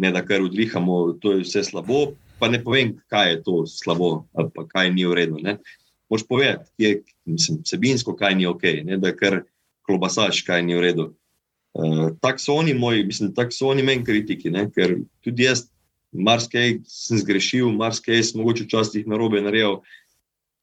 [0.00, 4.24] ne da kar odvihamo, da je vse slabo, pa ne povem, kaj je to slabo
[4.32, 5.40] ali pa kaj ni v redu.
[6.10, 8.96] Moš povedati, je, mislim, sebinsko, kaj ni ok, ne?
[8.98, 9.42] da kar
[9.86, 11.10] klobasaš, kaj ni v redu.
[11.70, 14.66] Uh, tako so oni moji, mislim, tako so oni meni kritiki, ne?
[14.74, 15.68] ker tudi jaz,
[16.12, 19.80] marsikaj sem zgrešil, marsikaj sem mogoče včasih narobe naredil,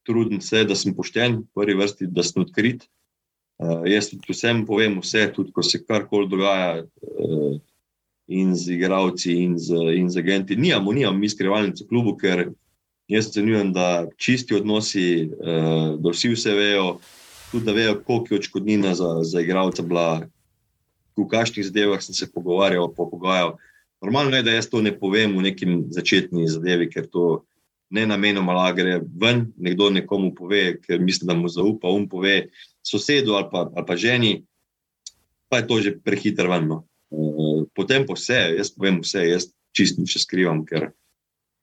[0.06, 2.86] trudim se, da sem pošten, v prvi vrsti, da sem odkrit.
[3.58, 7.58] Uh, jaz tudi vsem povem, vse, tudi ko se karkoli dogaja, uh,
[8.28, 10.56] in z igravci, in z, in z agenti.
[10.56, 12.50] Nijamo, nijamo mi skrivalnice klubu, ker
[13.08, 16.98] jaz ocenjujem, da čisti odnosi, uh, da vsi vse vejo,
[17.50, 20.08] tudi da vejo, koliko je očkodnina za, za igravca bila,
[21.18, 23.56] v kakšnih zadevah sem se pogovarjal, pogajal.
[24.02, 27.42] Normalno je, da jaz to ne povem v neki začetni zadevi, ker to
[27.90, 32.48] ne namenoma lagre ven, nekdo nekomu pove, ker misli, da mu zaupa, um pove
[32.86, 34.32] sosedu ali pa, ali pa ženi,
[35.48, 36.68] pa je to že prehiter ven.
[36.68, 36.84] No.
[37.08, 40.92] Uh, potem pa vse, jaz povem vse, jaz čist nič skrivam, ker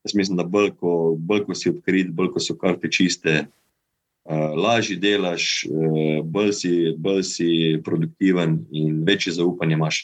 [0.05, 4.51] jaz mislim, da bolj ko, bolj, ko si odkrit, bolj ko so karte čiste, uh,
[4.57, 7.49] lažje delaš, uh, bolj, si, bolj si
[7.85, 10.03] produktiven in večje zaupanje imaš.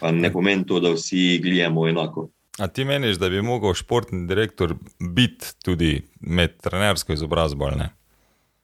[0.00, 2.28] Pa ne pomeni to, da vsi gledamo enako.
[2.58, 7.70] A ti meniš, da bi lahko športni direktor biti tudi med trenersko izobrazbo?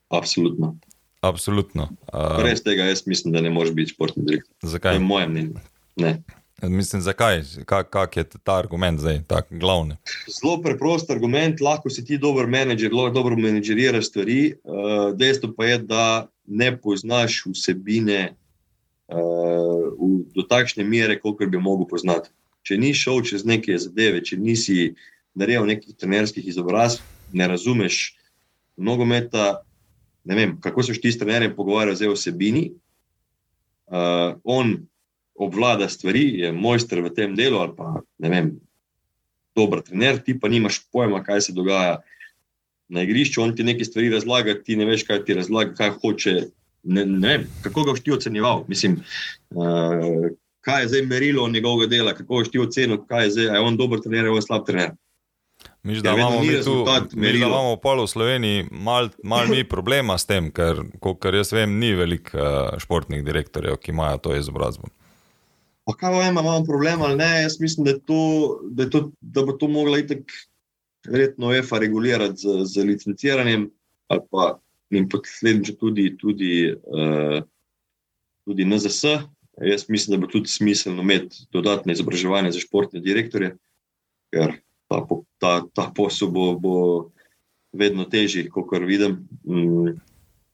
[0.08, 0.76] Absolutno.
[1.20, 1.88] Absolutno.
[2.12, 4.54] Uh, Brez tega jaz mislim, da ne moreš biti športni direktor.
[4.62, 4.92] Zakaj?
[4.92, 6.22] To je moje mnenje.
[6.62, 7.42] Mislim, zakaj?
[7.64, 9.96] Kak, kak je ta argument zdaj, ta glavni?
[10.28, 14.54] Zelo preprost argument, lahko si ti dober menedžer, lahko dobro menedžeriraš stvari.
[14.64, 16.04] Uh, dejstvo pa je, da
[16.46, 18.34] ne poznaš vsebine
[19.10, 22.30] v, do takšne mere, koliko bi mogel poznati.
[22.62, 24.92] Če nisi šel čez neke zadeve, če nisi
[25.34, 28.16] naredil nekih trenerskih izobrazb, ne razumeš
[28.76, 29.62] nogometa,
[30.24, 32.70] ne vem, kako se ti s trenerjem pogovarjajo o sebini.
[33.90, 34.76] Uh, on
[35.34, 38.50] obvlada stvari, je mojster v tem delu, ali pa ne vem,
[39.56, 42.00] dober trener, ti pa nimaš pojma, kaj se dogaja
[42.88, 43.42] na igrišču.
[43.42, 46.36] On ti nekaj stvari razlaga, ti ne veš, kaj ti razlaga, kaj hoče.
[46.82, 48.64] Ne, ne vem, kako ga boš ti ocenjeval.
[48.68, 49.00] Mislim,
[49.50, 50.30] uh,
[50.60, 53.76] kaj je zdaj merilo njegovega dela, kako boš ti ocenil, kaj je zdaj, je on
[53.76, 54.96] dober trener ali slab trener.
[55.82, 60.18] Miš, da, ja, imamo tu, miš, da imamo polo v Sloveniji malo mal mi problema
[60.18, 60.82] s tem, ker,
[61.20, 64.88] kar jaz vem, ni veliko uh, športnih direktorjev, ki imajo to izobrazbo.
[65.84, 67.30] Pa kaj vem, imamo problem ali ne?
[67.42, 70.32] Jaz mislim, da, to, da, to, da bo to mogla itek
[71.08, 73.70] verjetno EFA regulirati z, z licenciranjem
[74.08, 74.58] ali pa
[74.90, 77.42] in posledično tudi, tudi, uh,
[78.44, 79.04] tudi NZS,
[79.60, 83.56] Jaz mislim, da bo tudi smiselno imeti dodatne izobraževanje za športne direktorje,
[84.32, 84.54] ker
[84.88, 85.06] ta,
[85.38, 86.76] ta, ta posel bo, bo
[87.72, 89.18] vedno težji, kot vidim.
[89.44, 89.98] Mm,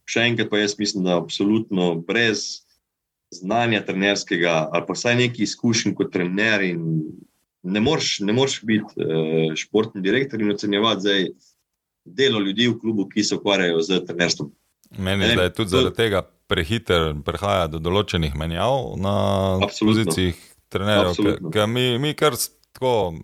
[0.07, 2.67] še enkrat pa jaz mislim, da absolutno brez
[3.35, 6.83] znanja trenerskega ali pa vsaj neki izkušnji kot trener in
[7.67, 11.27] ne moreš, ne moreš biti uh, športni direktor in ocenjevati zdaj
[12.07, 14.53] delo ljudi v klubu, ki se ukvarjajo z trenerstvom.
[14.99, 19.17] Meni je tudi zaradi tega prehiter prihaja do določenih menjav na
[19.67, 20.39] pozicijah
[20.69, 21.67] trenerjev.
[21.67, 22.37] Mi, mi kar
[22.77, 23.15] tako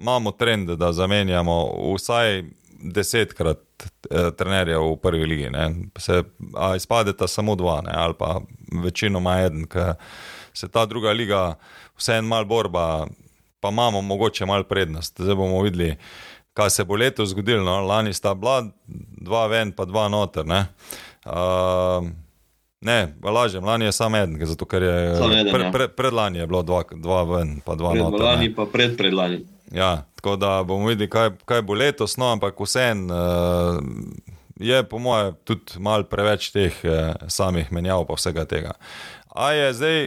[0.00, 1.58] imamo trend, da zamenjamo
[1.96, 2.42] vsaj
[2.84, 5.50] desetkrat eh, trenerjev v prvi ligi.
[5.98, 6.22] Se,
[6.76, 7.92] izpadeta samo dva, ne?
[7.96, 8.38] ali pa
[8.84, 9.94] večinoma en, ker
[10.54, 11.54] se ta druga liga
[11.98, 13.06] vseeno malo borba
[13.64, 15.20] pa imamo mogoče malo prednost.
[15.20, 15.96] Zdaj bomo videli,
[16.54, 17.64] kaj se bo letos zgodilo.
[17.64, 17.80] No?
[17.86, 18.64] Lani sta bila
[19.20, 20.46] dva ven, pa dva noter.
[20.46, 20.66] Ne,
[21.26, 22.06] uh,
[22.80, 25.72] ne lažem, lani je samo en, zato ker je eden, pre, ja.
[25.72, 28.26] pre, predlani je bilo dva, dva ven, pa dva pred noter.
[28.26, 28.54] Lani ne.
[28.54, 29.40] pa pred predlani.
[29.74, 33.80] Ja, tako da bomo videli, kaj, kaj bo letos, no, ampak vseeno uh,
[34.60, 38.76] je, po mojem, tudi malo preveč teh uh, samih menjav, pa vsega tega.
[39.34, 39.98] A je zdaj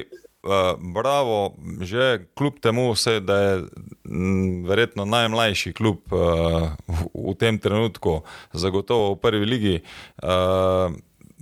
[0.43, 3.53] uh, bravo, že kljub temu, vse, da je
[4.05, 8.22] m, verjetno najmlajši klub uh, v, v tem trenutku,
[8.53, 9.76] zagotovo v prvi ligi,
[10.23, 10.93] uh,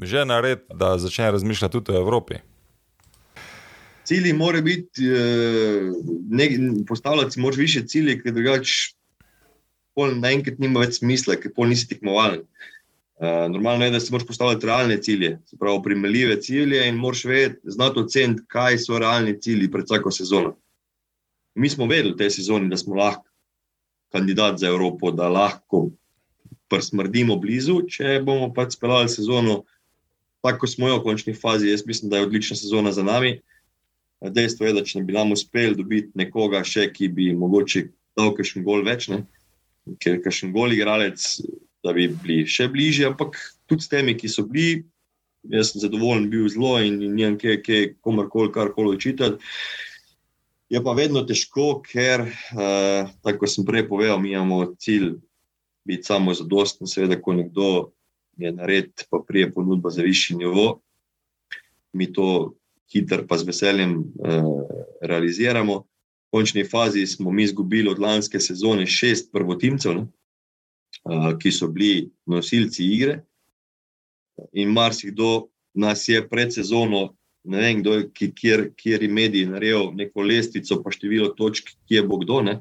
[0.02, 2.42] že nared, da začne razmišljati tudi o Evropi.
[4.06, 5.02] Cilji morajo biti,
[6.88, 8.94] postavljati moraš više cilje, ker drugače
[9.96, 12.44] naenkrat nima več smisla, ker pol nisi tekmovalen.
[12.44, 12.75] Uh,
[13.22, 18.00] normalno je, da si moraš postavljati realne cilje, pravi, primerljive cilje in moraš vedeti, znati
[18.00, 20.56] oceniti, kaj so realni cilji pred vsako sezono.
[21.56, 23.24] Mi smo vedeli v tej sezoni, da smo lahko
[24.12, 25.90] kandidat za Evropo, da lahko
[26.70, 29.64] prsmrdimo blizu, če bomo pač speljali sezono
[30.44, 31.72] tako, kot smo jo v končni fazi.
[31.72, 33.40] Jaz mislim, da je odlična sezona za nami.
[34.22, 37.88] Dejstvo je, da če ne bi nam uspeli dobiti nekoga še, ki bi mogoče
[38.18, 39.24] dal kakšen gol več, ne?
[40.02, 41.22] ker kakšen gol igralec
[41.86, 43.38] da bi bili še bližje, ampak
[43.70, 44.84] tudi s temi, ki so bili,
[45.54, 49.38] jaz sem zadovoljen, bil zelo in ni nekaj, ki je komorkoli karkoli učitati.
[50.74, 55.14] Je pa vedno težko, ker, uh, tako sem prej povedal, mi imamo cilj
[55.86, 57.70] biti samo zadosten, seveda, ko nekdo
[58.42, 60.80] je nared, pa prije ponudba za višji nivo,
[61.94, 62.56] mi to
[62.92, 64.66] hitro, pa z veseljem uh,
[65.06, 65.84] realiziramo.
[65.86, 70.08] V končni fazi smo mi izgubili od lanske sezone šest prvotimcev, ne?
[71.42, 73.20] Ki so bili nosilci igre.
[74.54, 80.24] In marsikdo nas je pred sezono, ne vem, kdo, kjer, kjer je medij naredil neko
[80.26, 82.42] lestvico, pa število točk, kje bo kdo.
[82.42, 82.56] Ne?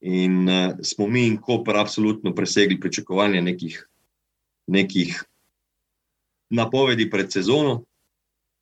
[0.00, 3.80] In uh, smo mi in Koper absolutno presegli pričakovanja nekih,
[4.66, 5.16] nekih
[6.50, 7.84] napovedi pred sezono.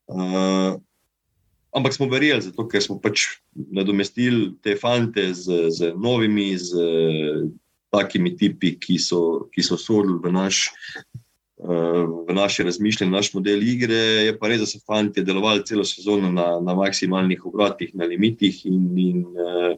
[0.06, 0.78] Uh,
[1.76, 6.72] ampak smo verjeli, zato ker smo pač nadomestili te fante z, z novimi, z
[7.90, 10.70] takimi tipi, ki so, ki so sodili v, naš,
[11.62, 14.02] uh, v naše razmišljanje, naš model igre.
[14.26, 18.64] Je pa res, da so fanti delovali celo sezono na, na maksimalnih obratih, na limitih
[18.66, 19.74] in, in, uh,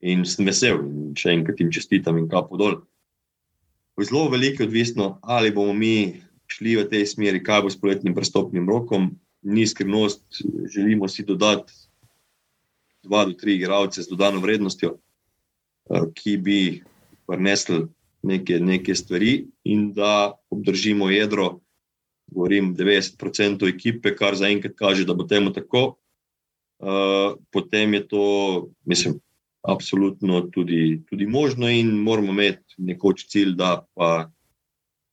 [0.00, 2.82] in sem vesel in še enkrat jim čestitam in kapo dol.
[3.96, 6.20] Zelo veliko je odvisno, ali bomo mi
[6.52, 9.14] šli v tej smeri, kaj bo s poletnim prestopnim rokom.
[9.46, 10.42] Ni skrivnost,
[10.74, 11.72] želimo si dodati
[13.06, 14.96] dva do tri igralce z dodano vrednostjo.
[15.86, 16.60] Eh, ki bi
[17.26, 17.84] prinesli
[18.26, 21.60] neke, neke stvari, in da obdržimo jedro,
[22.26, 25.96] govorim 90% ekipe, kar zaenkrat kaže, da bo temu tako.
[26.76, 28.24] Uh, potem je to,
[28.84, 29.14] mislim,
[29.62, 34.28] absolutno tudi, tudi možno, in moramo imeti nekoč cilj, da pa,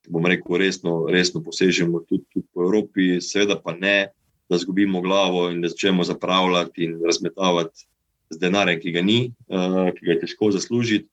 [0.09, 4.09] bomo rekel, resno, resno posežemo tudi, tudi po Evropi, seveda pa ne,
[4.49, 7.87] da zgubimo glavo in da začnemo zapravljati in razmetavati
[8.29, 9.19] z denarjem, ki ga ni,
[9.49, 11.09] uh, ki ga je težko zaslužiti,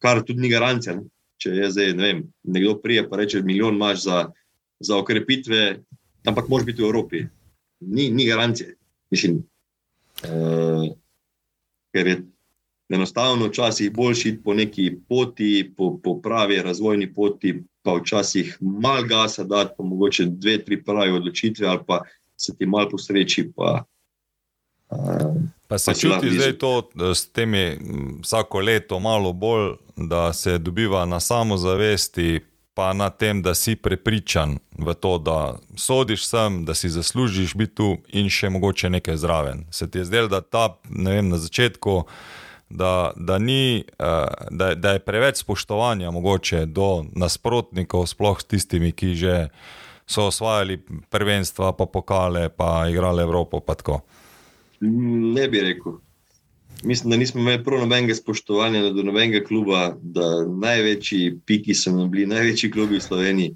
[0.00, 0.96] kar tudi ni garancija.
[0.98, 1.08] Ne?
[1.40, 4.18] Če je zdaj, ne vem, nekdo prije pa reče, milijon imaš za,
[4.80, 5.78] za okrepitve,
[6.28, 7.22] ampak moraš biti v Evropi.
[7.80, 8.74] Ni, ni garancije.
[9.10, 9.40] Mislim,
[10.28, 10.84] uh,
[11.94, 12.20] ker je
[12.90, 19.06] enostavno včasih boljši iti po neki poti, po, po pravi razvojni poti, pa včasih malo
[19.08, 22.02] gasa dati, pa mogoče dve, tri pravi odločitve, ali pa
[22.36, 23.50] se ti malo posreči.
[23.56, 23.84] Pa,
[25.68, 27.78] Pa se čuti zdaj to s temi
[28.22, 32.40] vsako leto malo bolj, da se dobiva na samozavesti,
[32.74, 37.74] pa na tem, da si prepričan v to, da sodiš sem, da si zaslužiš biti
[37.74, 39.66] tu in še mogoče nekaj zraven.
[39.70, 42.04] Se ti je zdelo, da ta, ne vem, na začetku.
[42.70, 48.92] Da, da, ni, eh, da, da je preveč spoštovanja mogoče do nasprotnikov, sploh s tistimi,
[48.94, 49.34] ki že
[50.06, 50.78] so osvajali
[51.10, 53.60] prvenstva, pa pokale, pa igrali Evropo.
[53.60, 53.74] Pa
[54.80, 55.98] ne bi rekel.
[56.82, 62.10] Mislim, da nismo imeli prav nobenega spoštovanja do nobenega kluba, da največji piki so nam
[62.10, 63.54] bili, največji klubi v Sloveniji.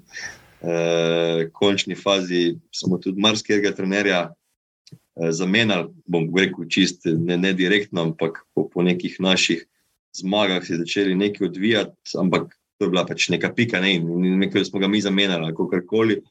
[0.61, 7.53] V e, končni fazi smo tudi marsikega trenerja e, zamenjali, bom rekel, čist ne, ne
[7.53, 9.65] direktno, ampak po, po nekih naših
[10.13, 13.97] zmagah si začeli nekaj odvijati, ampak to je bila pač neka pika, ne,
[14.45, 16.21] nekaj, smo ga mi zamenjali, kako koli.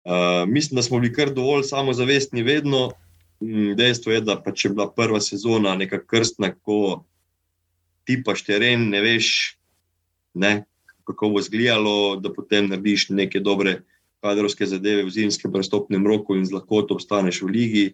[0.00, 2.90] Uh, mislim, da smo bili kar dovolj samozavestni, vedno.
[3.40, 7.04] Mm, dejstvo je, da pa če je bila prva sezona neka krstna, ko
[8.04, 9.56] ti paš teren, ne veš,
[10.34, 10.64] ne,
[11.08, 13.80] kako bo izgledalo, da potem narediš neke dobre
[14.20, 17.86] kadrovske zadeve v zimskem prestopnem roku in z lahkoto obstaneš v ligi.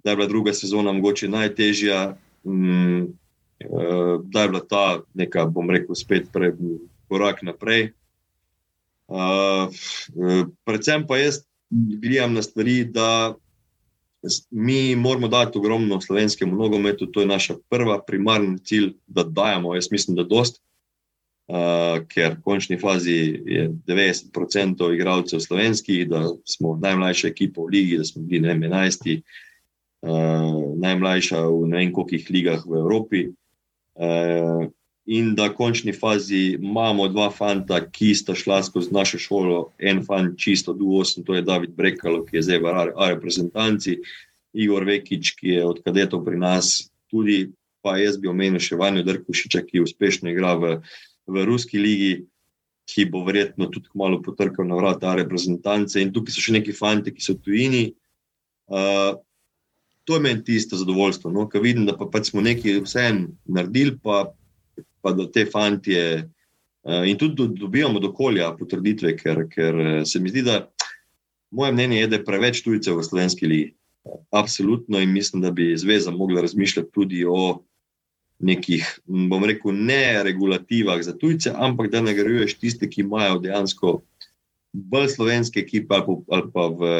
[0.00, 2.16] Da je bila druga sezona mogoče najtežja.
[2.46, 3.12] Mm,
[3.68, 6.54] uh, da je bila ta neka, bom rekel, spet pre,
[7.08, 7.92] korak naprej.
[9.06, 9.68] Uh,
[10.64, 13.36] predvsem pa jaz gledam na stvari, da
[14.50, 19.90] mi moramo dati ogromno slovenskemu nogometu, to je naša prva primarni cilj, da dajemo, jaz
[19.90, 20.62] mislim, da dost.
[21.46, 23.14] Uh, ker v končni fazi
[23.46, 29.20] je 90% igralcev slovenskih, da smo najmlajša ekipa v Ligi, da smo bili ne, 11,
[30.02, 33.22] uh, najmlajša v ne vem koliko ligah v Evropi.
[33.94, 34.66] Uh,
[35.06, 40.02] in da v končni fazi imamo dva fanta, ki sta šla skozi našo šolo, en
[40.04, 42.72] fant čisto 8, to je David Brekalo, ki je zdaj v
[43.14, 44.00] reprezentanci,
[44.56, 47.52] Igor Vekič, ki je od kadetov pri nas, tudi
[47.84, 50.72] pa jaz bi omenil še Vanjo Drkušiča, ki uspešno igra v,
[51.30, 52.14] v ruski ligi.
[52.86, 57.10] Ki bo verjetno tudi malo potrkal na vrata reprezentance, in tukaj so še neki fanti,
[57.10, 57.88] ki so tujini.
[58.70, 59.18] Uh,
[60.06, 61.32] to je meni tisto zadovoljstvo.
[61.34, 61.48] No?
[61.50, 64.28] Ko vidim, da pa, pač smo nekaj vseeno naredili, pa,
[65.00, 66.02] pa da te fantje
[66.82, 70.66] uh, in tudi do, dobivamo do okolja potrditve, ker, ker eh, se mi zdi, da
[71.50, 73.72] moje mnenje je, da je preveč tujcev v slovenski ligi.
[74.30, 77.62] Absolutno in mislim, da bi zveza mogla razmišljati tudi o
[78.38, 84.00] nekih, bom rekel, ne regulativah za tujce, ampak da nagrajuješ tiste, ki imajo dejansko
[84.72, 86.90] bolj slovenske ekipe ali pa, ali pa v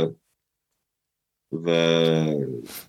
[1.51, 1.67] v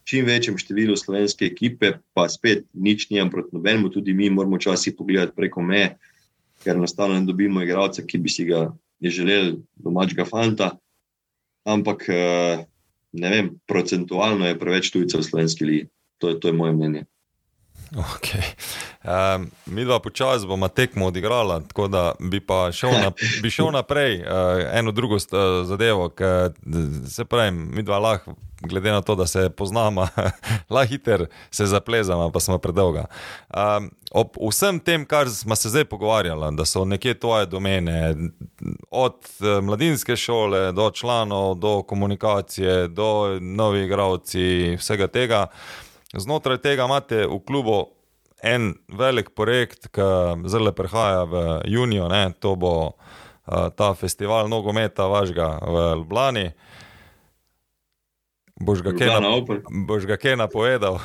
[0.07, 4.95] čim večjem številu slovenske ekipe, pa spet nič nimam proti nobenemu, tudi mi moramo včasih
[4.97, 5.95] pogledati preko meje,
[6.63, 8.71] ker enostavno ne dobimo igralca, ki bi si ga
[9.01, 10.71] želeli, domačega fanta.
[11.67, 12.65] Ampak eh,
[13.13, 15.87] ne vem, procentualno je preveč tujcev v slovenski ligi.
[16.17, 17.05] To je, to je moje mnenje.
[17.95, 18.43] Okay.
[19.03, 23.11] Um, mi dva počasi bomo tekmo odigrali, tako da bi pa šel, na,
[23.41, 24.27] bi šel naprej, uh,
[24.73, 25.21] eno drugo uh,
[25.63, 26.11] zadevo.
[27.09, 30.07] Se pravi, mi dva lahko, glede na to, da se poznamo,
[30.69, 33.05] lahko hiter se zaplezamo, pa smo predolga.
[33.49, 38.15] Um, ob vsem tem, kar smo se zdaj pogovarjali, da so nekje tvoje domene,
[38.91, 45.47] od uh, mladinske šole do članov, do komunikacije, do novih igravci, vsega tega.
[46.17, 47.77] Znotraj tega imate v klubu
[48.43, 50.07] en velik projekt, ki
[50.49, 52.31] zelo prehaja v junijo, ne?
[52.39, 56.47] to bo uh, ta festival nogometa vašega v Ljubljani.
[58.59, 58.81] Boš
[60.09, 60.97] ga kaj napovedal?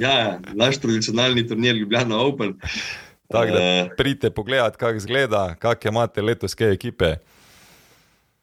[0.00, 2.56] ja, ja, naš tradicionalni turnir Ljubljana Open.
[3.30, 7.16] Tako da uh, pridite pogledat, kako izgleda, kakšne imate letoske ekipe.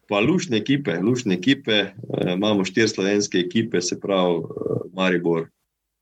[0.08, 1.92] Pa lušne ekipe, lušne ekipe.
[2.08, 4.50] Uh, imamo štiri slovenske ekipe, se pravi uh,
[4.94, 5.48] Maribor,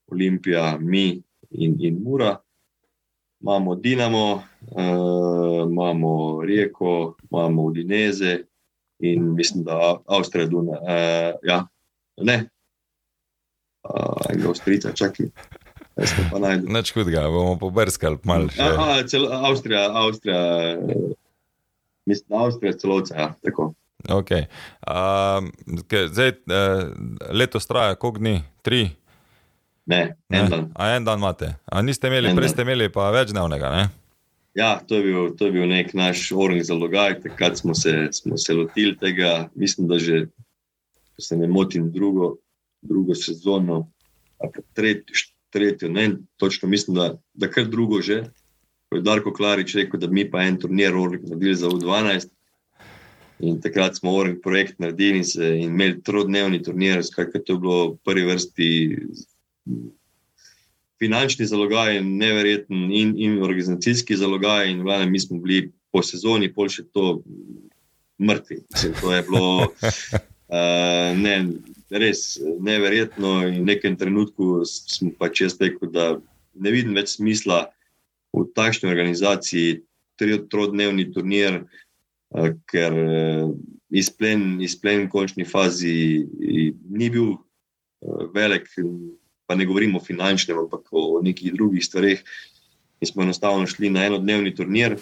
[0.06, 2.36] Olimpija, mi in, in Mura.
[3.40, 8.38] Imamo Dinamo, uh, imamo Rijeko, imamo Udineze
[8.98, 10.72] in mislim, da Avstrija, Duna.
[10.72, 11.66] Uh, ja,
[12.16, 12.48] ne,
[13.82, 15.26] uh, Avstrija, čakaj.
[16.62, 18.48] Neč hudega, bomo pobrskali malo.
[18.60, 20.78] Aha, cel, Avstrija, Avstrija,
[22.04, 23.72] mislim, Avstrija celovca, ja, tako.
[24.08, 24.46] Okay.
[24.86, 25.50] Um,
[26.12, 26.90] zdaj, uh,
[27.30, 28.40] letos traja, koliko dni?
[28.62, 28.90] Tri?
[29.86, 30.48] Ne, en ne.
[30.50, 30.70] dan.
[30.74, 31.54] A en dan imate.
[31.64, 33.70] A niste imeli, prej ste imeli pa več dnevnega?
[33.76, 33.84] Ne?
[34.56, 38.08] Ja, to je, bil, to je bil nek naš orang za logaj, takrat smo se,
[38.12, 39.50] smo se lotili tega.
[39.54, 40.24] Mislim, da že,
[41.14, 42.36] če se ne motim, drugo,
[42.82, 43.84] drugo sezono,
[44.42, 46.08] ali tretjo, tretjo, ne
[46.40, 48.24] točno, mislim, da, da kar drugo že.
[48.86, 52.30] Ko je Darko Klarič rekel, da mi pa en turnir naredili za U12.
[53.44, 57.60] In takrat smo orang projekt naredili in, se, in imeli trodnevni turnir, skratka, to je
[57.60, 58.68] bilo v prvi vrsti
[60.98, 64.70] finančni zalogaj, neverjeten, in, in organizacijski zalogaj.
[64.70, 67.20] In vladne, mi smo bili po sezoni, pol še to
[68.18, 68.62] mrtvi.
[68.72, 71.36] Mislim, to je bilo uh, ne,
[71.90, 73.38] res neverjetno.
[73.48, 76.14] In v nekem trenutku smo pač jaz rekel, da
[76.56, 77.66] ne vidim več smisla
[78.32, 79.82] v takšni organizaciji,
[80.16, 81.66] trodnevni turnir.
[82.36, 83.50] Uh, ker uh,
[83.90, 86.26] izplen, izplen v končni fazi
[86.90, 88.68] ni bil uh, velik,
[89.46, 92.22] pa ne govorimo o finančnem, ampak o nekih drugih stvareh.
[93.00, 94.96] In smo enostavno šli na enodnevni turnir.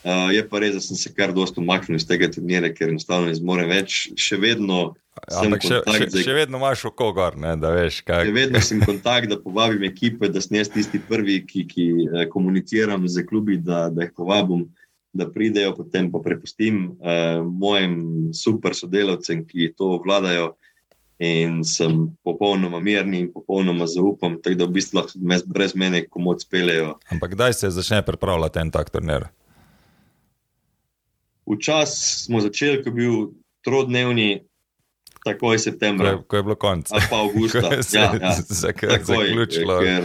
[0.00, 3.28] Uh, je pa res, da sem se kar dosto umaknil iz tega turnira, ker enostavno
[3.28, 4.06] ne zmorem več.
[4.16, 4.94] Še vedno
[5.28, 8.28] Ampak še, še, zdaj, še vedno imaš oko gor, ne, da veš, kaj.
[8.28, 12.24] Še vedno sem kontakt, da povabim ekipe, da sem jaz tisti prvi, ki, ki eh,
[12.32, 14.64] komuniciram z klubi, da, da jih povabim,
[15.12, 20.54] da pridejo, potem pa prepustim uh, mojim super sodelavcem, ki to vladajo.
[21.20, 26.40] In sem popolnoma mirni in popolnoma zaupam, tako da v bistvu lahko brez mene komod
[26.40, 26.94] speljejo.
[27.12, 29.26] Ampak kdaj se začne pripravljati en tak turnir?
[31.44, 33.18] Včasih smo začeli, ko je bil
[33.66, 34.40] trodnevni,
[35.24, 36.22] takoj septembra.
[36.22, 36.88] Ko je bilo konec.
[36.92, 37.68] Ali pa avgusta.
[37.98, 38.32] ja, ja.
[38.64, 39.80] Zaključilo.
[39.80, 40.04] Ker,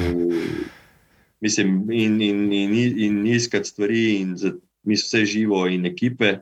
[1.39, 4.35] mislim, in, in, in, in iskati stvari, in
[4.85, 6.37] mislim, vse živo, in ekipe.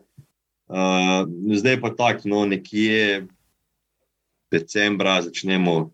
[0.67, 3.25] Uh, zdaj pa tako, no, nekje
[4.51, 5.91] decembra začnemo,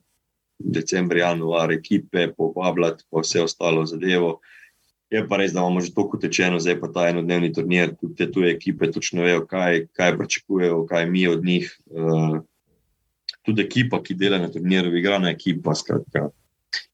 [0.60, 4.40] decembr, januar, ekipe, povabljati, pa vse ostalo zadevo.
[5.10, 8.28] Je pa res, da imamo že toliko tečeno, zdaj pa ta enodnevni turnir, tudi te
[8.32, 11.72] tuje ekipe točno vejo, kaj, kaj pričakujejo, kaj mi od njih.
[11.90, 12.40] Uh,
[13.46, 15.74] tudi ekipa, ki dela na turnirju, igrana ekipa.
[15.76, 16.30] Skratka,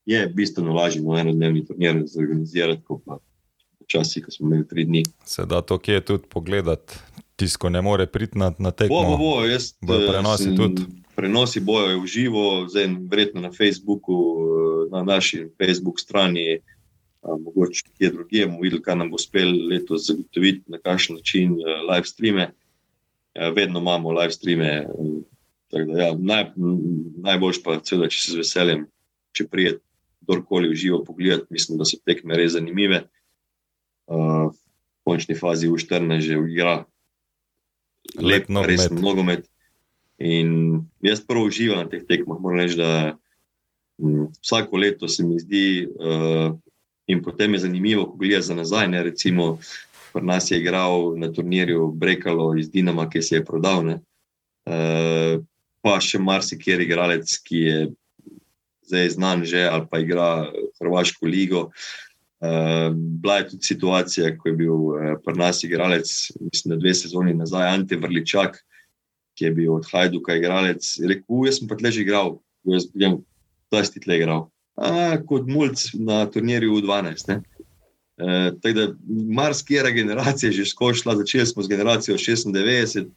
[0.06, 3.20] je bistveno lažje na enodnevni turnir zorganizirati, kot pa
[3.86, 5.04] včasih, ko smo imeli tri dni.
[5.26, 7.00] Se da to, ki je tudi pogledati,
[7.36, 9.02] tisto ne more priti na, na tekmo.
[9.04, 10.86] Bo, bo, bo, jaz bo prenosi tudi.
[11.16, 14.18] Prenosi bojo v živo, zdaj verjetno na Facebooku,
[14.92, 16.60] na naši Facebook strani.
[17.26, 21.56] Mogoče kje drugje, bomo videli, kaj nam bo uspelo letos zagotoviti, na kakšen način
[21.90, 22.52] live streame.
[23.56, 24.86] Vedno imamo live streame,
[25.72, 26.52] Da, ja, naj,
[27.26, 27.80] najboljš pa je,
[28.14, 28.84] če se z veseljem,
[29.36, 29.82] če prijete
[30.22, 33.02] kdorkoli v živo pogled, mislim, da so tekme res zanimive.
[33.02, 33.25] Uh,
[34.08, 34.54] v
[35.06, 36.86] končni fazi v Štrne že igra
[38.18, 39.46] lep, res nogomet.
[40.22, 42.40] In jaz prvo uživam na teh tekmah.
[42.40, 43.18] Moram reči, da
[44.00, 46.56] m, vsako leto se mi zdi, uh,
[47.08, 48.88] in potem je zanimivo, ko gledaš za nazaj.
[48.88, 49.60] Ne, recimo,
[50.14, 53.84] pri nas je igral na turnirju Brekalo iz Dinama, ki se je prodal.
[53.84, 54.00] Ne,
[54.70, 55.44] uh,
[55.84, 57.78] pa še marsikjer igralec, ki je
[58.86, 60.50] zdaj znan že ali pa igra
[60.80, 61.70] Hrvaško ligo.
[62.40, 66.10] Uh, bila je tudi situacija, ko je bil uh, pri nas igralec,
[66.42, 68.58] mislim, da dve sezoni nazaj, Ante Vrličak,
[69.40, 70.84] ki je bil od Hajduka igralec.
[71.00, 72.36] Rekel, jaz sem pa tle že igral,
[72.68, 73.22] jaz sem
[73.72, 74.50] tudi ti tle igral.
[74.76, 77.40] A, kot mulj na turnirju U12.
[78.16, 78.88] Uh, tako da
[79.40, 83.10] marsikera generacija je že skošla, začeli smo z generacijo 96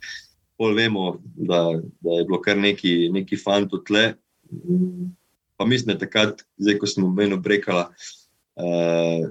[0.59, 4.15] pol vemo, da, da je bilo kar neki, neki fanto tle.
[5.57, 8.09] Pa mislim, da takrat, zdaj, ko smo meni brekali, uh,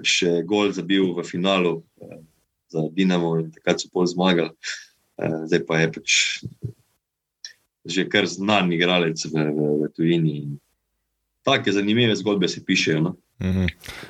[0.03, 2.19] še gol zabil v finalu uh,
[2.71, 4.51] za Dinamo in takrat so pol zmagali.
[5.17, 6.09] Uh, zdaj pa je pač
[7.87, 10.35] že kar znan igralec v, v, v tujini.
[11.47, 12.99] Take zanimive zgodbe se pišejo.
[12.99, 13.15] No?
[13.39, 13.67] Mm -hmm.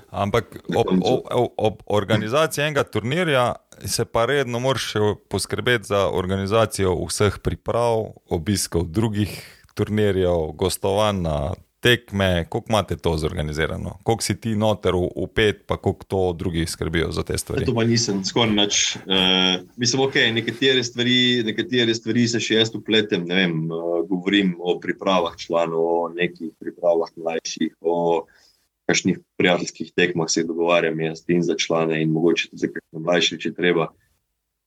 [0.10, 0.46] Ampak
[0.76, 4.94] ob, ob, ob, ob organizaciji enega turnirja se pa redno moraš
[5.30, 9.30] poskrbeti za organizacijo vseh priprav, obiskov drugih
[9.76, 12.46] turnirjev, gostovanj na tekme.
[12.50, 13.98] Kako imate to zorganizirano?
[14.06, 17.62] Kako si ti noter upet, pa kako to drugi skrbijo za te stvari?
[17.62, 18.96] Ja, to pa nisem skoraj nič.
[18.96, 23.28] Uh, mislim, ok, nekatere stvari, nekatere stvari se še jaz upletem.
[23.30, 27.78] Vem, uh, govorim o pripravah članov, o nekih pripravah mlajših
[28.88, 33.40] kakšnih prijateljskih tekmah se dogovarjam jaz in za člane, in mogoče tudi za kakšne mlajše,
[33.44, 33.90] če treba,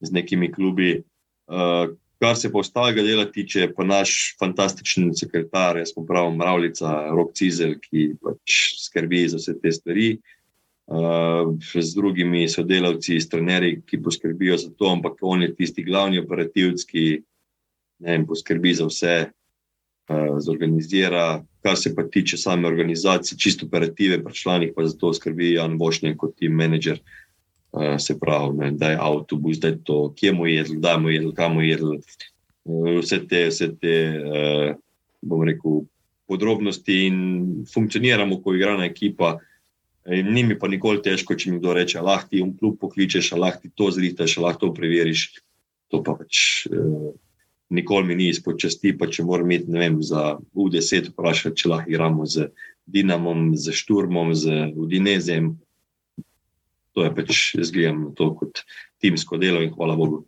[0.01, 1.03] z nekimi klubi.
[1.49, 6.93] Uh, kar se pa ostalega dela tiče, pa naš fantastičen sekretar, jaz smo pravi Mravljica,
[7.17, 10.11] Rok Cizel, ki pač skrbi za vse te stvari.
[10.91, 16.83] Uh, z drugimi sodelavci, trenerji, ki poskrbijo za to, ampak on je tisti glavni operativc,
[16.83, 17.05] ki
[18.03, 19.15] vem, poskrbi za vse,
[20.11, 25.13] uh, zorganizira, Kar se pa tiče same organizacije, čisto operative, pri članih pa za to
[25.15, 26.97] skrbi Jan Bošnjak kot tim menedžer.
[26.97, 27.20] Uh,
[27.99, 31.55] se pravi, ne, da je avtobus, da je to, kje je, kdaj mu je, kam
[31.55, 31.79] mu je.
[32.65, 34.75] Uh, vse te, vse te uh,
[35.23, 35.85] bom rekel,
[36.31, 37.17] podrobnosti in
[37.73, 39.39] funkcioniramo, ko igra na ekipa.
[40.07, 43.67] Ni mi pa nikoli težko, če mi kdo reče, lahko ti v klub pokličeš, lahko
[43.67, 45.41] ti to zritaš, lahko to preveriš.
[45.91, 46.67] To pa pač.
[46.71, 47.11] Uh,
[47.71, 51.91] nikoli mi ni izpod časti, pa če moram imeti vem, za U10, vprašati, če lahko
[51.91, 52.51] igramo z
[52.91, 55.55] Dinamom, z Šturmom, z Udinezem.
[56.97, 58.65] To je pač, jaz gledam to kot
[59.03, 60.25] timsko delo in hvala Bogu.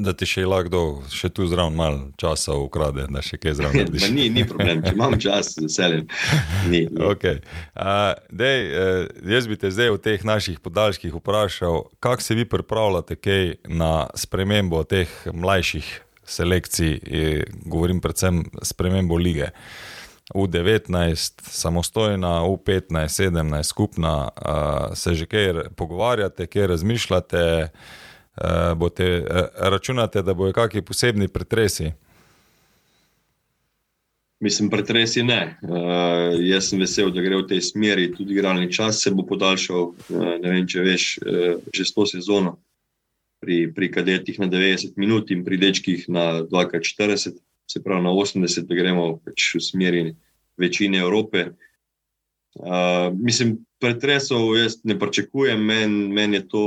[0.00, 3.90] Da ti še lahko, še tu zraven, malo časa ukrade, da še kaj zraven.
[4.16, 6.06] ni, ni problem, če imam čas, veselim.
[6.70, 7.02] Ni, ni.
[7.10, 7.42] Okay.
[7.74, 12.46] Uh, dej, uh, jaz bi te zdaj v teh naših podaljških vprašal, kako se vi
[12.48, 13.18] pripravljate
[13.66, 15.90] na spremembo teh mlajših
[16.30, 17.00] selekcij,
[17.66, 19.50] govorim predvsem spremembo lige.
[20.34, 29.40] U19, samostojna, U15, 17, skupna, uh, se že kaj pogovarjate, kaj razmišljate uh, boste, uh,
[29.56, 31.92] računate, da bojo kakšni posebni pretresi?
[34.40, 35.58] Mislim, pretresi ne.
[35.62, 38.08] Uh, jaz sem vesel, da gre v tej smeri.
[38.14, 39.92] Tudi igralni čas se bo podaljšal.
[40.08, 42.56] Uh, ne vem, če veš, uh, že s to sezono
[43.40, 47.36] pri, pri kadetih na 90 minut in pri dečkih na 240,
[47.72, 50.04] se pravi na 80, da gremo pač v smeri
[50.58, 51.50] večine Evrope.
[52.58, 56.64] Uh, mislim, pretresov jaz ne pričakujem, meni men je to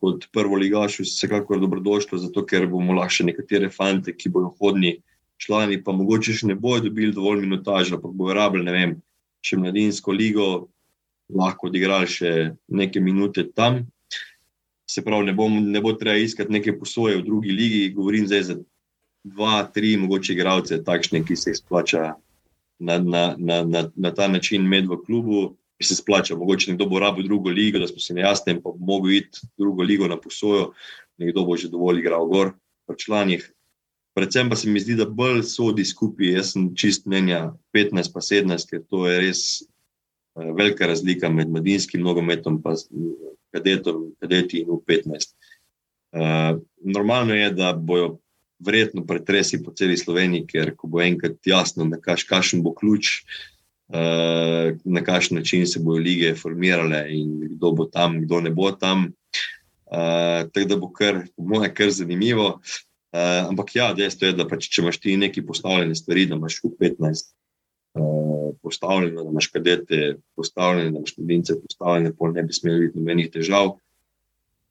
[0.00, 4.96] kot prvo ligaš, vsekakor dobrodošlo, zato ker bomo lahko še nekatere fante, ki bodo hodni
[5.38, 8.96] člani, pa mogoče še ne bodo dobili dovolj minutaža, pa bodo rabili, ne vem,
[9.44, 10.48] še mladinsko ligo,
[11.28, 12.32] lahko odigrali še
[12.72, 13.84] neke minute tam.
[14.88, 18.46] Se pravi, ne, bom, ne bo treba iskati neke posoje v drugi ligi, govorim zdaj
[18.48, 18.56] za
[19.34, 22.14] dva, tri mogoče igralce, takšne, ki se jih splača.
[22.78, 25.48] Na, na, na, na, na ta način med v klubu,
[25.78, 26.38] bi se splačal.
[26.38, 29.82] Mogoče nekdo bo rabil drugo ligo, da smo se nejasni, pa bo mogel iti drugo
[29.82, 30.72] ligo na posojo,
[31.18, 32.52] nekdo bo že dovolj igral gor
[32.88, 33.46] v članih.
[34.14, 36.32] Predvsem pa se mi zdi, da bolj sodi skupaj.
[36.34, 41.50] Jaz sem čist mnenja 15 pa 17, ker to je res uh, velika razlika med
[41.54, 42.58] mladinskim nogometom
[42.90, 43.12] in
[43.54, 45.34] kadetom, kadeti in 15.
[46.08, 48.18] Uh, eh, normalno je, da bojo
[48.58, 53.22] verjetno pretresi po celi Sloveniji, ker ko bo enkrat jasno, da kaš, kakšen bo ključ,
[53.94, 58.72] uh, na kakšen način se bodo lige formirale in kdo bo tam, kdo ne bo
[58.72, 59.10] tam.
[59.88, 62.58] Uh, tako da bo kar, po mojem, kar zanimivo.
[63.08, 66.58] Uh, ampak ja, dejstvo je, da pač, če imaš ti neki postavljene stvari, da imaš
[66.64, 67.30] v 15
[67.96, 73.00] uh, postavljeno, da imaš kadete postavljene, da imaš mladince postavljene, pol ne bi smeli biti
[73.00, 73.78] nobenih težav.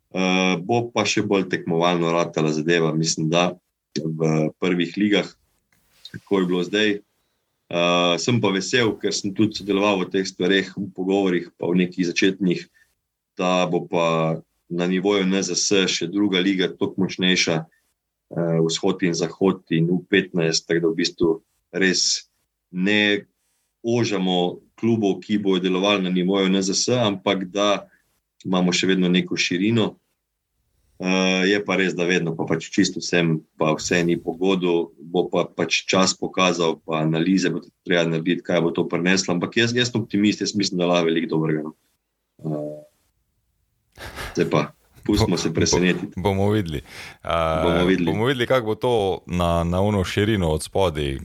[0.07, 3.55] Uh, bo pa še bolj tekmovalno ratala zadeva, mislim, da
[3.95, 5.29] v prvih ligah,
[6.11, 6.89] kako je bilo zdaj,
[7.67, 11.83] Uh, sem pa vesel, ker sem tudi sodeloval v teh stvareh, v pogovorih, pa v
[11.83, 12.63] nekih začetnih,
[13.35, 14.39] da bo pa
[14.71, 20.79] na nivoju NZS še druga liga, tako močnejša, uh, vzhod in zahod, in U15, tako
[20.79, 21.29] da v bistvu
[21.75, 22.31] res
[22.71, 23.27] ne
[23.83, 27.83] ožamo klubov, ki bodo delovali na nivoju NZS, ampak da
[28.47, 29.99] imamo še vedno neko širino.
[30.97, 35.27] Uh, je pa res, da vedno, pa pač čisto vsem, pa vse ni pogodu, bo
[35.29, 39.35] pa pač čas pokazal, pa analize bo treba narediti, kaj bo to prineslo.
[39.35, 41.69] Ampak jaz, jaz sem optimist, jaz mislim, da lahko veliko dobrega.
[42.41, 42.81] Uh,
[44.33, 44.63] zdaj pa.
[45.07, 46.19] Pustimo se presenetiti.
[46.19, 46.81] Bo, bomo videli.
[47.23, 48.95] Uh, bomo videli, videli kako bo to
[49.25, 51.15] na, na uno širino od spodaj.
[51.15, 51.21] Uh,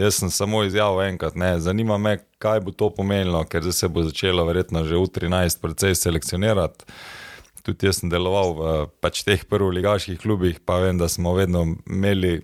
[0.00, 4.02] jaz sem samo izjavil enkrat, ne, zanima me, kaj bo to pomenilo, ker se bo
[4.02, 5.60] začelo verjetno že v 13.
[5.60, 6.88] precej selekcionirati
[7.62, 12.40] tudi jaz sem deloval v pač teh prvoligaških klubih, pa vem, da smo vedno imeli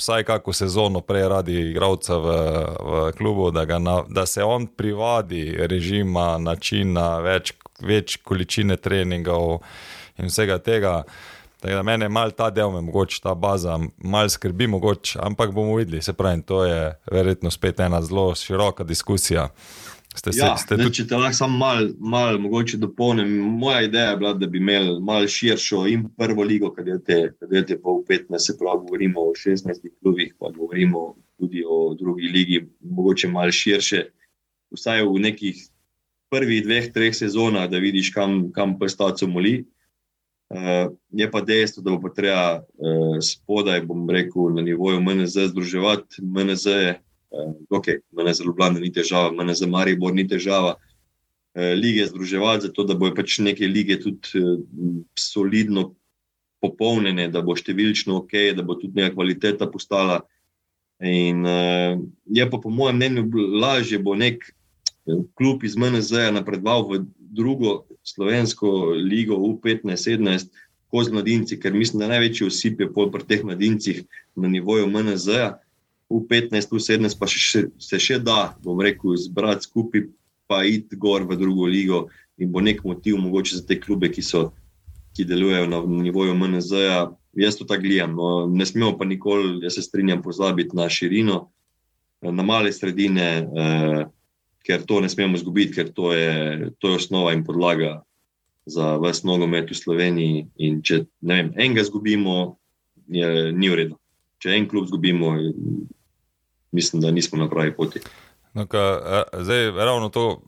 [0.00, 2.36] vsaj kako sezono prej radi igralca v,
[2.80, 7.52] v klubu, da, na, da se on privadi režima, načina, več,
[7.84, 9.60] več količine treningov
[10.18, 11.02] in vsega tega.
[11.60, 16.00] Da mene malo ta del, mogoče ta baza, malo skrbi, mogoče, ampak bomo videli.
[16.02, 19.50] Se pravi, to je verjetno spet ena zelo široka diskusija.
[20.16, 20.96] Ste se, ja, ste ne, tudi...
[21.00, 22.38] Če te lahko samo malo mal,
[22.82, 23.30] dopolnim,
[23.60, 27.76] moja ideja je bila, da bi imeli malo širšo in prvo ligo, kaj je te
[27.78, 33.30] pol 15, se pravi, govorimo o 16 klubih, pa govorimo tudi o drugi ligi, mogoče
[33.30, 34.08] malo širše,
[34.74, 35.62] vsaj v nekih
[36.30, 39.64] prvih dveh, treh sezonah, da vidiš, kam, kam prstaco moli.
[40.50, 46.22] Uh, je pa dejstvo, da bo treba uh, spodaj, bom rekel, na nivoju MNZ združevati.
[46.22, 46.94] MNZ je
[47.70, 50.74] okay, meni za Ljubljana ni težava, meni za Maribor ni težava.
[51.54, 54.42] Lige združevati, zato da bojo pač neke lige tudi
[55.18, 55.94] solidno
[56.62, 60.20] popolnjene, da bo številčno ok, da bo tudi neka kvaliteta postala.
[61.02, 61.42] In
[62.28, 63.24] je pa, po mojem mnenju,
[63.58, 64.44] lažje bo nek
[65.34, 70.50] klub iz MNZ napredoval v drugo slovensko ligo, U15-17,
[70.90, 74.02] kot z mladinci, ker mislim, da največji osip je pri teh mladincih
[74.36, 75.69] na nivoju MNZ-a v
[76.10, 80.08] 15, v 17, pa še, se še da, bom rekel, zbrati skupaj,
[80.50, 82.08] pa iti gor v drugo ligo
[82.40, 84.48] in bo nek motiv mogoče za te klube, ki, so,
[85.14, 87.10] ki delujejo na nivoju MNZ-ja.
[87.38, 88.16] Jaz to tako gledam.
[88.18, 91.44] No, ne smemo pa nikoli, jaz se strinjam, pozabiti na širino,
[92.26, 94.00] na male sredine, eh,
[94.66, 98.00] ker to ne smemo izgubiti, ker to je, to je osnova in podlaga
[98.66, 100.42] za vse nogomet v Sloveniji.
[100.66, 102.56] In če vem, enega izgubimo,
[103.06, 104.00] je, ni v redu.
[104.40, 105.36] Če en klub izgubimo,
[106.72, 108.00] mislim, da nismo na pravi poti.
[108.54, 109.00] No, ka,
[109.38, 110.42] zdaj, ravno to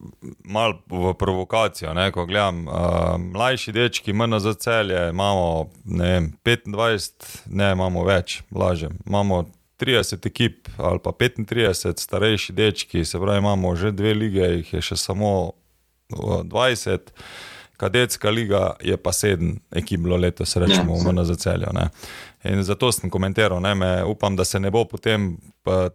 [0.45, 1.95] malo v provokacijo.
[1.95, 2.75] Ne, ko gledam, uh,
[3.19, 7.13] mlajši dečki, mrna za celje, imamo vem, 25,
[7.47, 8.99] ne imamo več, lažem.
[9.07, 9.45] Imamo
[9.79, 14.83] 30 ekip ali pa 35 starejši dečki, se pravi, imamo že dve lige, jih je
[14.83, 15.53] še samo
[16.11, 17.15] 20.
[17.83, 21.73] Kadetska liga je pa sedem ekip bilo letos, rečemo, ja, v NZC-ju.
[22.45, 25.33] In zato sem komentiral, ne, me, upam, da se ne bo potem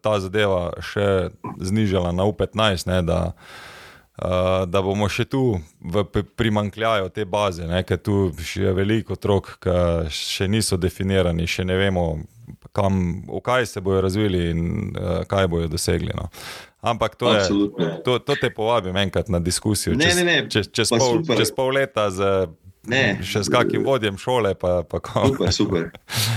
[0.04, 1.30] ta zadeva še
[1.64, 6.04] znižala na U15, ne, da, uh, da bomo še tu v
[6.36, 9.78] primankljaju te baze, ne, ker tu je veliko otrok, ki
[10.12, 12.10] še niso definirani, še ne vemo,
[12.78, 14.62] kam, v kaj se bodo razvili in
[14.94, 16.14] uh, kaj bodo dosegli.
[16.16, 16.30] No.
[16.86, 17.50] Ampak to, je,
[18.06, 19.98] to, to te povabim enkrat na diskusijo.
[19.98, 20.38] Ne, čez, ne, ne.
[20.50, 22.48] Čez, čez, pol, čez pol leta z
[22.88, 23.04] ne.
[23.26, 24.54] še s kakim vodjem šole.
[24.60, 25.90] Pa, pa super, super.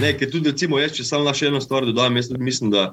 [0.02, 2.90] Ne, tudi, recimo, jaz, če samo na še eno stvar dodam, jaz mislim, da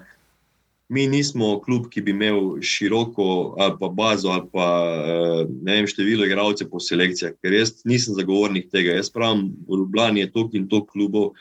[0.93, 6.27] mi nismo klub, ki bi imel široko ali pa bazo ali pa eh, vem, število
[6.27, 8.95] igralcev po selekcijah, ker jaz nisem zagovornik tega.
[8.95, 11.33] Jaz pravim, v Ljubljani je tok in tok klubov.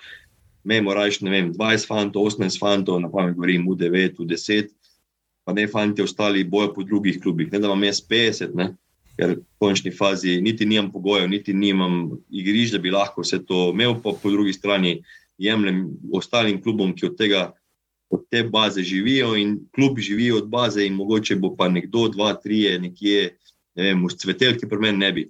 [0.66, 4.74] Memo rajš, ne vem, 20 fantov, 18 fantov, na pamet govorim, v 9, v 10
[5.46, 7.52] pa ne fanti ostali bojo po drugih klubih.
[7.52, 8.74] Ne da imam jaz 50, ne?
[9.16, 13.70] ker v končni fazi niti nimam pogojev, niti nimam igrišč, da bi lahko vse to
[13.72, 14.98] imel, pa po drugi strani
[15.40, 17.44] jemljem ostalim klubom, ki od tega.
[18.06, 22.36] Od te baze živijo in klub živi od baze, in mogoče bo pa nekdo, dva,
[22.38, 23.32] tri, nekje,
[23.74, 25.24] ne vem, v cvetelki, pri meni ne bi.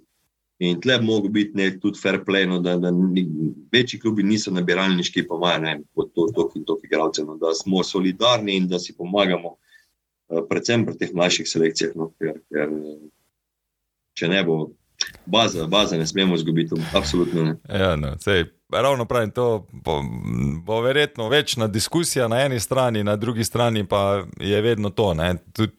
[0.59, 2.89] In tle bi mogel biti nek tudi fair play, no, da, da
[3.73, 7.53] večji klubi niso nabiralniški, pa imajo ne kot to, to in to, igralce, no, da
[7.53, 9.53] smo solidarni in da si pomagamo.
[10.27, 12.73] Eh, predvsem pri teh mlajših selekcijah, no, ker, ker
[14.17, 14.57] če ne bo.
[15.25, 17.55] Baza, baza ne smemo izgubiti, absolutno ne.
[17.79, 20.03] Ja, no, sej, ravno pravim, to bo,
[20.63, 25.15] bo verjetno večna diskusija na eni strani, na drugi strani pa je vedno to.
[25.53, 25.71] Tud,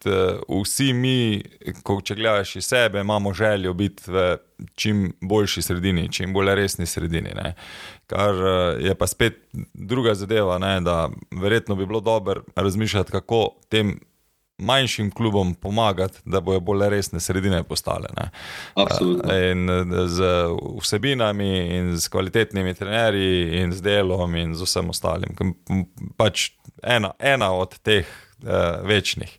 [0.49, 1.43] uh, vsi mi,
[1.83, 4.37] ko če gledaš iz sebe, imamo željo biti v
[4.75, 7.31] čim boljši sredini, čim bolj resni sredini.
[7.35, 7.55] Ne?
[8.07, 10.81] Kar uh, je pa spet druga zadeva, ne?
[10.81, 11.09] da
[11.43, 13.99] verjetno bi bilo dobro razmišljati, kako tem
[14.59, 18.09] manjšim klubom pomagati, da bojo bolj resne sredine postale.
[19.53, 19.71] In
[20.07, 20.23] z
[20.83, 25.35] vsebinami, in z kvalitetnimi trenerji, in z delom, in z vsem ostalim.
[26.17, 26.51] Pač
[26.83, 28.07] ena, ena od teh
[28.43, 29.39] uh, večnih.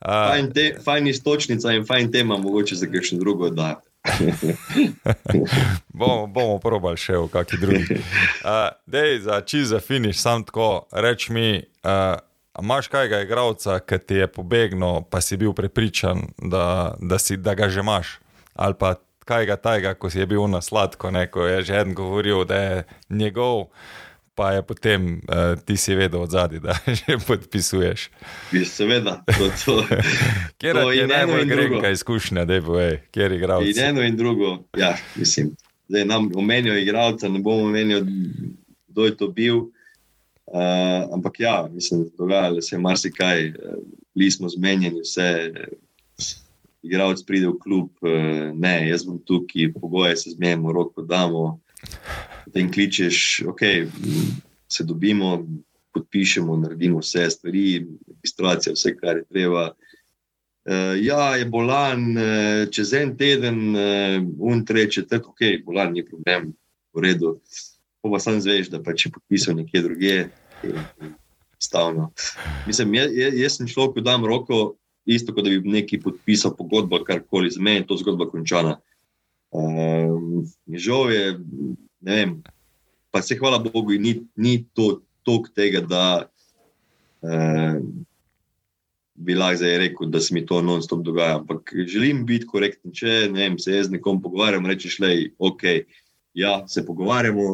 [0.00, 3.80] Uh, fajn, te, fajn istočnica in fajn tema, mogoče za kakšno drugo oddajo.
[5.98, 7.98] bomo, bomo probali še v kakšni drugi.
[8.44, 11.62] Uh, dej, za čez za finiš, sam tako, reč mi.
[11.82, 12.20] Uh,
[12.58, 17.54] Imáš kajega igralca, ki ti je pobegnil, pa si bil prepričan, da, da, si, da
[17.54, 18.18] ga že imaš?
[18.54, 18.96] Ali pa
[19.28, 22.84] kajega tajega, ko si je bil na sladko, ko je že en govoril, da je
[23.08, 23.68] njegov,
[24.34, 28.10] pa je potem uh, ti si vedel od zadaj, da že podpisuješ.
[28.64, 29.74] Seveda, to, to,
[30.58, 33.66] kjer to je najbolj grenka izkušnja, da je boj, kjer igraš.
[33.66, 35.54] In eno in drugo, ja, mislim.
[35.88, 38.04] Zdaj nam omenijo igralca, ne bomo omenili,
[38.88, 39.70] kdo je to bil.
[40.48, 43.52] Uh, ampak ja, mislim, dogajalo se je marsikaj,
[44.14, 45.52] bili smo zmenjeni, vse.
[46.82, 51.60] Igravec pride v klub, uh, ne, jaz bom tukaj, pogoje se zmenimo, roko damo.
[52.44, 53.60] Potem kličeš, ok,
[54.68, 55.46] se dobimo,
[55.92, 59.66] podpišemo, naredimo vse stvari, registracija, vse, kar je treba.
[60.64, 66.06] Uh, ja, je bolan, uh, čez en teden, uh, un treče, tako, ok, bolan ni
[66.06, 66.54] problem,
[66.94, 67.36] v redu.
[67.36, 67.67] Uh,
[68.02, 70.18] pa sam zveš, da pa če podpisal nekje drugje.
[71.58, 72.12] Stavno.
[72.66, 74.76] Mislim, jaz, jaz sem človek, ki dam roko,
[75.08, 78.76] isto kot da bi neki podpisal pogodbo, karkoli za mene, to zgodba končana.
[79.50, 81.22] Um, žal je,
[82.04, 82.34] ne vem,
[83.10, 86.04] pa se hvala Bogu, ni, ni to tok tega, da
[87.24, 88.04] um,
[89.18, 91.40] bi lahko zdaj rekel, da se mi to non-stop dogaja.
[91.40, 95.10] Ampak želim biti korekten, če ne vem, se jaz z nekom pogovarjam, rečeš, le,
[95.42, 95.64] ok,
[96.38, 97.48] ja, se pogovarjamo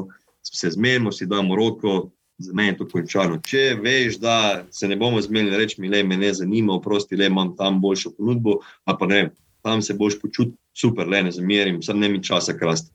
[0.45, 3.39] se zmenimo, si damo roko, za me je to končano.
[3.47, 7.31] Če veš, da se ne bomo zmenili, reči mi, le me ne zanima, oprosti, le
[7.31, 9.29] imam tam boljšo ponudbo, a pa ne,
[9.63, 12.91] tam se boš počutil super, le ne zmerim, sem ne mi časa krast.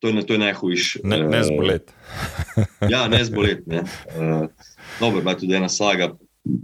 [0.00, 1.00] To je, to je najhujše.
[1.04, 1.90] Ne, ne zbolet.
[2.94, 3.66] ja, ne zbolet.
[3.68, 3.82] Ne.
[4.16, 4.48] Uh,
[5.00, 6.14] dobro, bila tudi ena saga.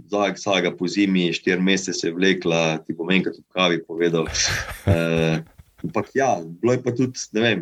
[0.09, 4.25] Zag, saga po zimi, štiri mesece se je vlekla, ti bom enkrat v kavi povedal.
[4.25, 5.37] Uh,
[5.85, 7.61] ampak ja, bilo je pa tudi, ne vem,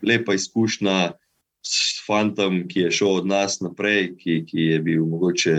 [0.00, 1.12] lepa izkušnja
[1.62, 5.56] s fantom, ki je šel od nas naprej, ki, ki je bil mogoče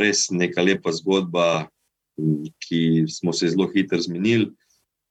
[0.00, 1.68] res neka lepa zgodba,
[2.64, 4.50] ki smo se zelo hitro zmenili.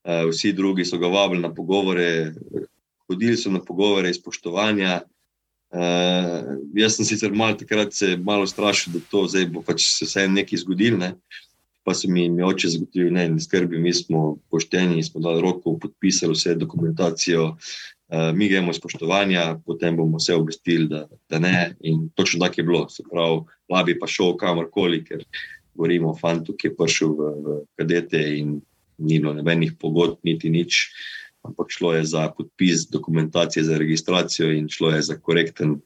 [0.06, 2.34] Eh, vsi drugi so ga vabili na pogovore,
[3.08, 5.02] hodili so na pogovore iz spoštovanja.
[5.76, 10.06] Uh, jaz sem sicer malo takrat se malo strašil, da to zdaj bo pač se
[10.06, 11.10] vse nekaj zgodilo, ne?
[11.84, 15.76] pa so mi, mi oče zagotovili, da ne skrbi, mi smo pošteni, smo dali roko,
[15.82, 17.58] podpisali vse dokumentacijo,
[18.10, 21.76] mi gremo spoštovanja, potem bomo vse obvestili, da, da ne.
[21.82, 25.24] In točno tako je bilo, se pravi, labi pa šel kamorkoli, ker
[25.74, 28.60] govorimo o fantu, ki je prišel v, v kadete in
[28.98, 30.86] ni bilo nobenih pogodb, niti nič.
[31.46, 35.80] Ampak šlo je za podpis dokumentacije za registracijo in šlo je za korekten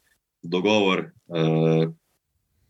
[0.43, 1.09] dogovor.
[1.27, 1.89] Uh,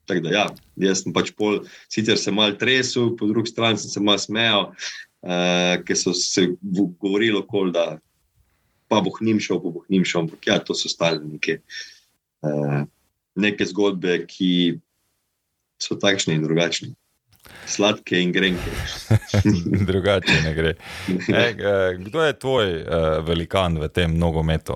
[0.10, 0.46] Tako da, ja,
[0.82, 4.72] jaz sem pač pol, sicer se mal tresel, po drugi strani sem se mal smejal,
[5.22, 8.00] uh, ker so se govorili okoli, da
[8.90, 11.60] pa boh njim šel, pa boh njim šel, ampak ja, to so stale neke,
[12.46, 12.82] uh,
[13.40, 14.80] neke zgodbe, ki
[15.80, 16.94] so takšne in drugačne.
[17.70, 18.72] Sladke in grenke.
[19.90, 20.74] Drugače ne gre.
[21.08, 21.46] E,
[22.02, 24.76] kdo je tvoj uh, velikan v tem nogometu?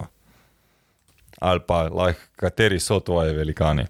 [1.44, 3.90] Ali pa, like, kateri so tvoji velikani?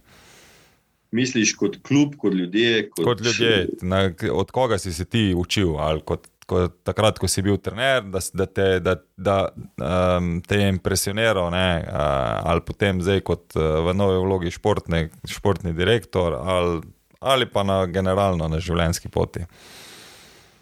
[1.13, 2.89] misliš kot klub, kot ljudje?
[2.89, 5.75] Kot, kot ljudje, na, od koga si se ti učil?
[6.05, 10.71] Kot, kot, takrat, ko si bil trener, da, da, te, da, da um, te je
[10.73, 16.81] impresioniral, ne, uh, ali potem zdaj kot uh, v novi vlogi športne, športni direktor, ali,
[17.19, 19.47] ali pa na generalno na življenjski poti.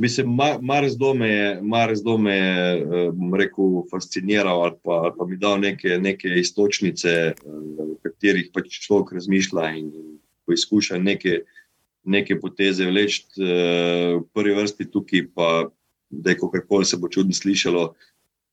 [0.02, 0.32] Mislim,
[0.66, 5.28] mar zdo me je, mar zdo me je, bom rekel, fasciniral ali pa, ali pa
[5.30, 7.14] mi dal neke, neke istočnice,
[7.46, 9.92] v katerih pač človek razmišlja in,
[10.50, 11.44] poizkuša neke,
[12.04, 15.70] neke poteze vleči, uh, v prvi vrsti tukaj, pa
[16.12, 17.94] da je kako se bo čudno slišalo.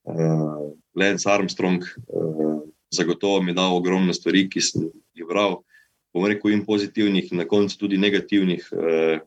[0.08, 2.60] Uh, Lance Armstrong, uh,
[2.90, 5.62] zagotovo mi je dal ogromno stvari, ki sem jih bral,
[6.14, 9.18] bom rekel, in pozitivnih, in na koncu tudi negativnih, uh,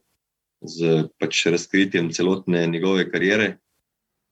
[0.61, 3.57] z pač razkritjem celotne njegove kariere.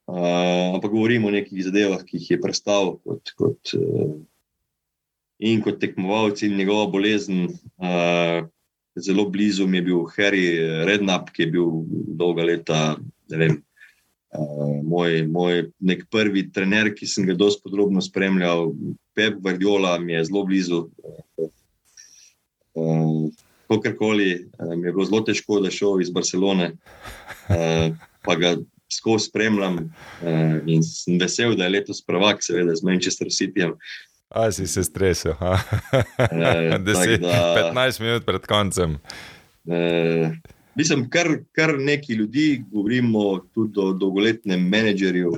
[0.10, 3.74] Uh, ampak govorimo o nekih zadevah, ki jih je predstavil kot, kot
[5.40, 7.48] in kot tekmovalec in njegova bolezen.
[7.78, 8.50] Uh,
[9.02, 10.46] zelo blizu mi je bil Harry
[10.86, 11.68] Rednap, ki je bil
[12.20, 12.98] dolga leta,
[13.30, 13.58] ne vem.
[14.30, 18.76] Uh, moj, moj nek prvi trener, ki sem ga dosti podrobno spremljal,
[19.18, 20.84] Pep Guardiola, mi je zelo blizu.
[22.78, 23.32] Uh,
[23.70, 26.76] Kakorkoli, uh, mi je bilo zelo težko, da šel iz Barcelone,
[27.50, 27.90] uh,
[28.26, 28.54] pa ga
[28.90, 33.76] skozi spremljam uh, in sem vesel, da je letos prvak, seveda, z Manchester Cityjem.
[34.30, 35.34] A si se stresel,
[36.32, 39.00] e, 10, da, 15 minut pred koncem.
[39.66, 40.32] E,
[40.76, 45.34] mislim, kar, kar nekaj ljudi, govorimo tudi o dolgoletnem menedžerju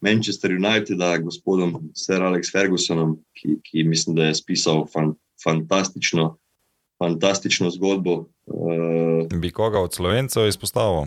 [0.00, 6.36] Manchester Uniteda, gospodom Sir Alex Fergusonom, ki, ki mislim, da je spisal fan, fantastično,
[6.98, 8.24] fantastično zgodbo.
[9.30, 11.06] E, Bi koga od slovencev izpostavil?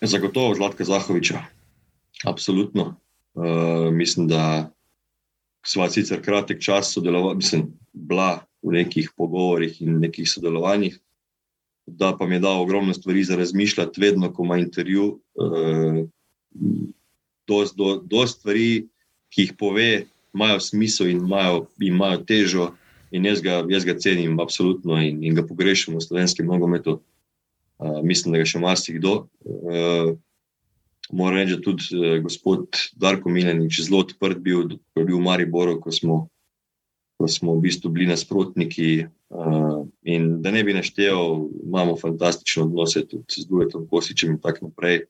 [0.00, 1.38] Zagotovo Zlatka Zahoviča.
[2.24, 2.96] Absolutno.
[3.36, 4.75] E, mislim, da
[5.66, 10.98] sva sicer kratek čas sodelovala, mislim, bila v nekih pogovorih in nekih sodelovanjih,
[11.86, 15.20] da pa mi je dal ogromno stvari za razmišljati, vedno, ko ima intervju.
[15.40, 16.04] Eh,
[17.46, 18.86] dost, do, dost stvari,
[19.30, 22.70] ki jih pove, imajo smisel in imajo, imajo težo,
[23.10, 27.00] in jaz ga, jaz ga cenim, absolutno, in, in ga pogrešam v slovenskem nogometu.
[27.78, 29.14] Uh, mislim, da ga še marsikdo.
[29.44, 30.16] Uh,
[31.12, 32.66] Moram reči, da tudi eh, gospod
[32.96, 36.16] Darko Milenič zelo odprt bil, ko je bil v Mariboru, ko smo,
[37.18, 39.06] ko smo v bistvu bili nasprotniki.
[39.26, 44.68] Uh, in da ne bi naštel, imamo fantastične odnose tudi z Duetom Kosičem in tako
[44.68, 45.00] naprej.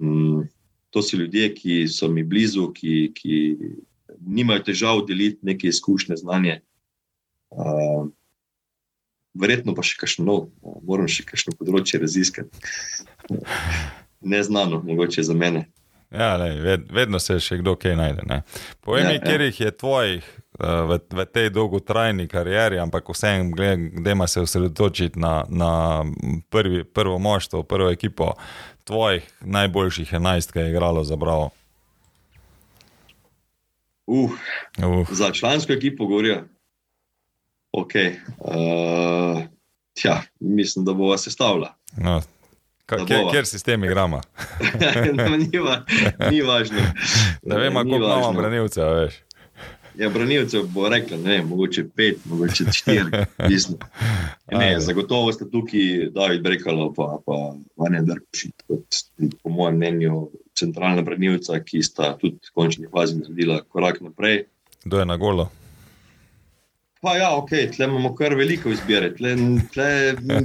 [0.00, 0.44] Um,
[0.92, 3.38] to so ljudje, ki so mi blizu, ki, ki
[4.20, 6.58] nimajo težav deliti neke izkušnje, znanje.
[7.48, 8.12] Uh,
[9.32, 10.36] verjetno pa še kakšno
[10.84, 12.52] moram še kakšno področje raziskati
[14.22, 15.68] neznano, mogoče za mene.
[16.10, 18.42] Ja, lej, ved, vedno se še kdo kaj najde.
[18.84, 19.66] Povej mi, ja, kjer jih ja.
[19.66, 20.26] je tvojih
[20.60, 25.72] uh, v, v tej dolgotrajni karieri, ampak vsem, gremo se osredotočiti na, na
[26.52, 28.34] prvi, prvo moštvo, prvo ekipo
[28.84, 31.50] tvojih najboljših enajst, ki je igralo za Bravo.
[34.06, 34.30] Uh,
[34.84, 35.08] uh.
[35.10, 36.42] Za člansko ekipo govorijo.
[37.72, 38.20] Okay.
[38.38, 39.48] Uh, eh,
[39.96, 41.74] tja, mislim, da bo se stavila.
[41.96, 42.20] No,
[42.86, 44.20] Kjer, kjer sistem igramo?
[45.16, 45.48] no, ni,
[46.30, 46.78] ni važno.
[47.42, 48.80] Ne vem, kako imamo branilce.
[49.98, 53.24] Ja, branilce bo rekel, ne, mogoče pet, mogoče štiri.
[54.52, 57.36] Ne, zagotovo ste tukaj, David Brekalo, pa, pa
[57.76, 58.50] Vanja Drkši,
[59.42, 60.26] po mojem mnenju,
[60.58, 64.44] centralna branilca, ki sta tudi v končni fazi naredila korak naprej.
[64.84, 65.48] Kdo je na golo?
[67.02, 69.32] Pa ja, ok, tle imamo kar veliko izbire, tle,
[69.74, 69.86] tle,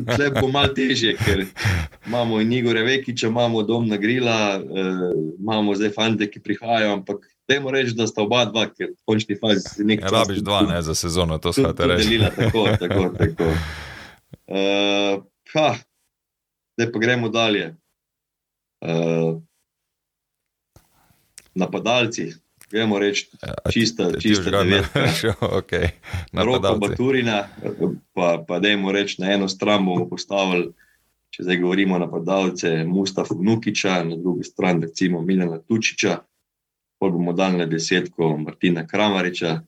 [0.08, 1.44] tle bo malo težje, ker
[2.08, 5.04] imamo in Igor Revekič, imamo dom na grila, eh,
[5.38, 9.38] imamo zdaj fante, ki prihajajo, ampak temu reči, da sta oba dva, ker v končni
[9.38, 10.10] fazi si nekaj.
[10.10, 12.10] Ja, rabiš dva, ne za sezono, to shate reči.
[12.10, 13.52] Delila, tako, tako, tako.
[14.48, 15.22] Uh,
[15.54, 15.70] ha,
[16.74, 17.70] zdaj pa gremo dalje.
[18.82, 19.38] Uh,
[21.54, 22.32] napadalci,
[22.72, 23.30] gremo reči,
[23.72, 25.34] čista, čista devetka.
[25.60, 25.90] okay.
[26.34, 27.48] Roko Baturina,
[28.14, 30.72] pa, pa dajmo reči, na eno stran bomo postavili,
[31.32, 36.18] če zdaj govorimo o napadalce, Mustafa Nukiča, na drugi strani recimo Milena Tučiča,
[37.00, 39.62] pa bomo dali na desetko Martina Kramariča.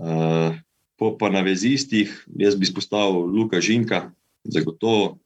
[0.00, 0.56] Uh,
[0.96, 4.10] po pa na vezistih, jaz bi spostavil Luka Žinka,
[4.44, 5.18] zagotovo,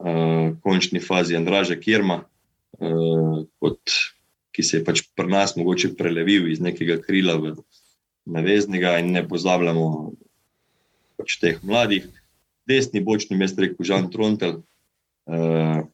[0.00, 2.22] uh, v končni fazi Andraža Kirma,
[2.80, 3.80] uh, kot
[4.58, 7.52] ki se je pač pri nas mogoče prelevil iz nekega krila v
[8.26, 9.84] naveznega, in ne pozabljamo
[11.14, 12.08] pač teh mladih.
[12.66, 14.56] Desni bočni mest, rekel Žan Trontel,
[15.30, 15.86] uh,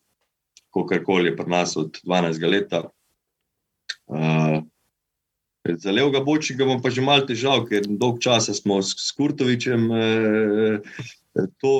[0.72, 2.72] kar koli je pri nas od 12 let.
[4.08, 4.64] Uh,
[5.68, 10.96] za levega bočnega imam pa že malo težav, ker dolg časa smo s, Kurtovičem uh,
[11.60, 11.74] to,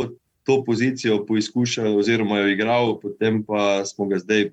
[0.44, 4.52] to pozicijo poizkušali, oziroma jo igral, potem pa smo ga zdaj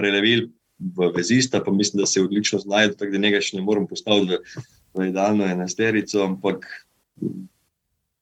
[0.00, 0.48] prelevili
[0.80, 4.36] v vezista, pa mislim, da se odlično znajde, tako da njega še ne morem postaviti
[4.36, 4.64] v,
[4.96, 6.66] v idealno enesterico, ampak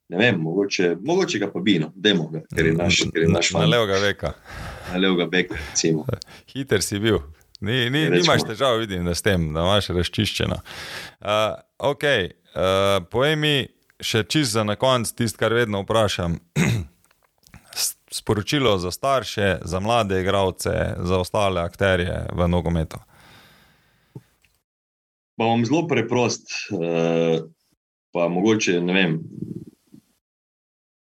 [0.09, 3.53] ne vem, mogoče, mogoče ga pa bino, demo ga, ker je naš, ker je naš
[3.53, 3.65] fan.
[3.65, 4.33] Na levega veka.
[4.93, 6.07] Na levega veka, recimo.
[6.53, 7.21] Hiter si bil.
[7.61, 10.61] Ni, ni, nimaš težav, vidim, da s tem, da imaš razčiščeno.
[11.19, 11.59] Uh,
[11.91, 13.55] ok, uh, povej mi
[13.99, 16.39] še čist za na konec tisto, kar vedno vprašam.
[18.11, 22.99] sporočilo za starše, za mlade igralce, za ostale akterje v nogometu?
[25.39, 27.41] Pa bom zelo preprost, eh,
[28.13, 29.19] pa mogoče ne vem,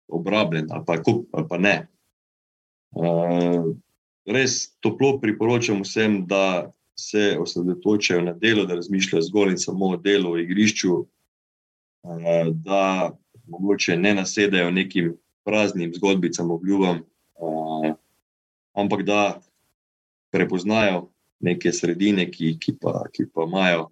[0.09, 1.89] obrabljen ali pa, kup, ali pa ne.
[2.97, 3.65] Eh,
[4.27, 9.97] res toplo priporočam vsem, da se osredotočajo na delo, da razmišljajo zgolj in samo o
[9.97, 11.01] delu v igrišču,
[12.05, 13.11] eh, da
[13.47, 17.03] mogoče ne nasedajo nekim praznim zgodbicam, obljubam,
[17.41, 17.95] uh,
[18.77, 19.41] ampak da
[20.31, 21.09] prepoznajo
[21.41, 23.89] neke sredine, ki, ki, pa, ki pa imajo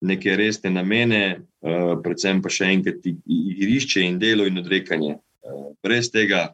[0.00, 5.16] neke resne namene, uh, predvsem pa še enkrat igrišče in delo in odrekanje.
[5.42, 6.52] Uh, brez tega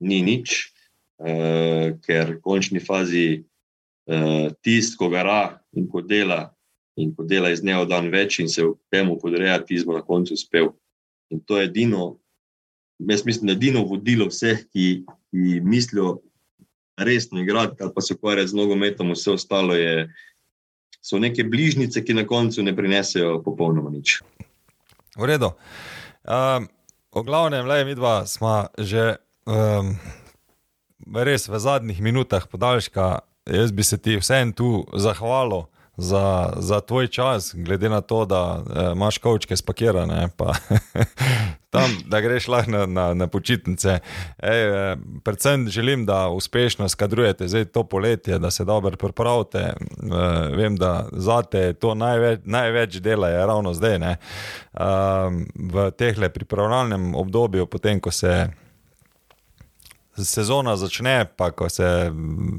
[0.00, 0.70] ni nič,
[1.20, 3.42] uh, ker v končni fazi
[4.08, 6.46] uh, tisti, ko gara in ko dela.
[6.98, 9.94] In ko dela iz dneva v dan več, in se v tem podreja, ti smo
[9.94, 10.72] na koncu uspel.
[11.30, 12.16] In to je edino,
[12.98, 16.18] jaz mislim, da je edino vodilo vseh, ki, ki mislijo
[16.98, 20.08] resno igrati, ali pa se ukvarjati z nogometom, vse ostalo je,
[21.02, 24.18] so neke bližnjice, ki na koncu ne prinesejo popolnoma nič.
[25.16, 25.52] V redu.
[26.24, 26.68] Um,
[27.10, 29.16] o glavnem, le mi dva smo že
[29.46, 29.94] um,
[31.14, 33.18] res v zadnjih minutah podaljška.
[33.48, 38.62] Jaz bi se ti vsem tu zahvalil za, za tvoj čas, glede na to, da
[38.76, 40.54] eh, imaš kavčke spakirane, pa
[41.70, 43.98] tam, da greš lahko na, na, na počitnice.
[44.38, 49.58] Ej, eh, predvsem želim, da uspešno skadrujete zdaj to poletje, da se dobro pripravite.
[49.58, 49.74] Eh,
[50.56, 54.16] vem, da za te to največ, največ dela je ravno zdaj, eh,
[55.54, 58.48] v tehle pripravljalnem obdobju, potem ko se
[60.24, 62.10] sezona začne, pa ko se,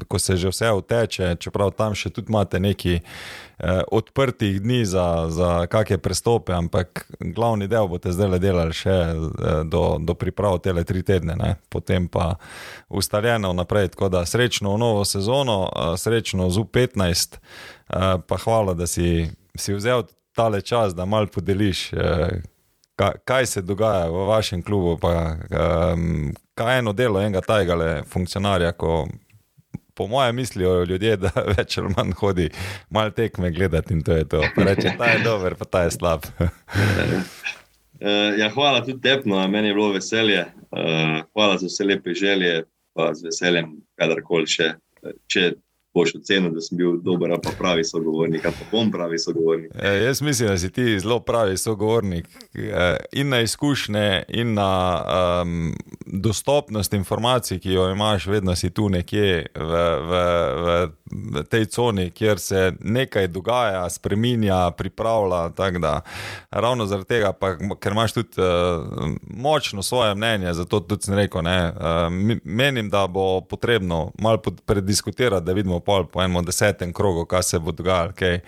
[0.08, 5.28] ko se že vse uteče, čeprav tam še tudi imate neki eh, odprtih dni za,
[5.30, 10.60] za kakšne prestope, ampak glavni del boste zdaj le delali še eh, do, do priprav
[10.64, 11.56] tele tri tedne, ne?
[11.70, 12.36] potem pa
[12.90, 13.88] ustaljeno naprej.
[13.96, 19.28] Tako da srečno v novo sezono, eh, srečno z U15, eh, pa hvala, da si,
[19.56, 20.04] si vzel
[20.36, 21.94] tale čas, da mal podeliš.
[21.94, 22.42] Eh,
[23.26, 25.36] Kaj se dogaja v vašem klubu, pa
[25.96, 29.08] um, kaj eno delo enega tajega funkcionarja, ko
[30.00, 32.50] po mojem mislijo ljudje, da več ali manj hodi
[32.90, 34.44] malo tekme gledati in to je to.
[34.56, 36.28] Pa reče, ta je dober, pa ta je slab.
[38.42, 40.46] ja, hvala tudi tepno, meni je bilo veselje.
[40.70, 42.64] Uh, hvala za vse lepe želje,
[42.96, 44.70] pa z veseljem, kadarkoli še.
[45.32, 45.44] Če
[45.94, 49.72] boš ocenil, da sem bil dober, pa pravi sogovornik, pa bom pravi sogovornik.
[49.76, 52.28] E, jaz mislim, da si ti zelo pravi sogovornik.
[52.54, 55.04] E, in na izkušnje, in na
[55.42, 55.76] um,
[56.06, 59.72] dostopnost informacij, ki jo imaš, vedno si tu nekje v,
[60.10, 60.22] v,
[60.64, 60.88] v
[61.50, 65.50] tej coni, kjer se nekaj dogaja, spremenja, pripravlja.
[65.80, 66.02] Da,
[66.52, 71.44] ravno zaradi tega, pa, ker imaš tudi uh, močno svoje mnenje, zato tudi sem rekel,
[71.44, 72.08] ne, uh,
[72.44, 77.60] menim, da bo potrebno malo prediskutirati, da vidimo pol po enem desetem krogu, kaj se
[77.60, 78.10] bo dogajalo.
[78.10, 78.40] Okay.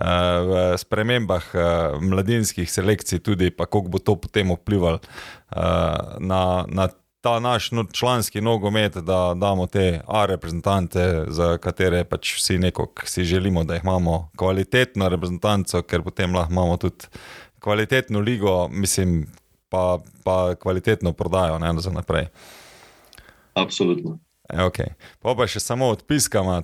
[0.00, 0.06] Uh,
[0.46, 1.62] v spremembah uh,
[2.02, 6.88] mladinskih selekcij, tudi pa kako bo to potem vplivalo uh, na, na
[7.26, 12.86] ta naš no, članski nogomet, da damo te A reprezentante, za katere pač vsi neko
[13.04, 17.10] si želimo, da jih imamo kvalitetno reprezentanco, ker potem lahko imamo tudi
[17.58, 19.26] kvalitetno ligo, mislim,
[19.68, 22.26] pa, pa kvalitetno prodajo ne, za naprej.
[23.54, 24.18] Absolutno.
[24.48, 24.94] E, okay.
[25.18, 26.60] Pa pa še samo odpiskamo.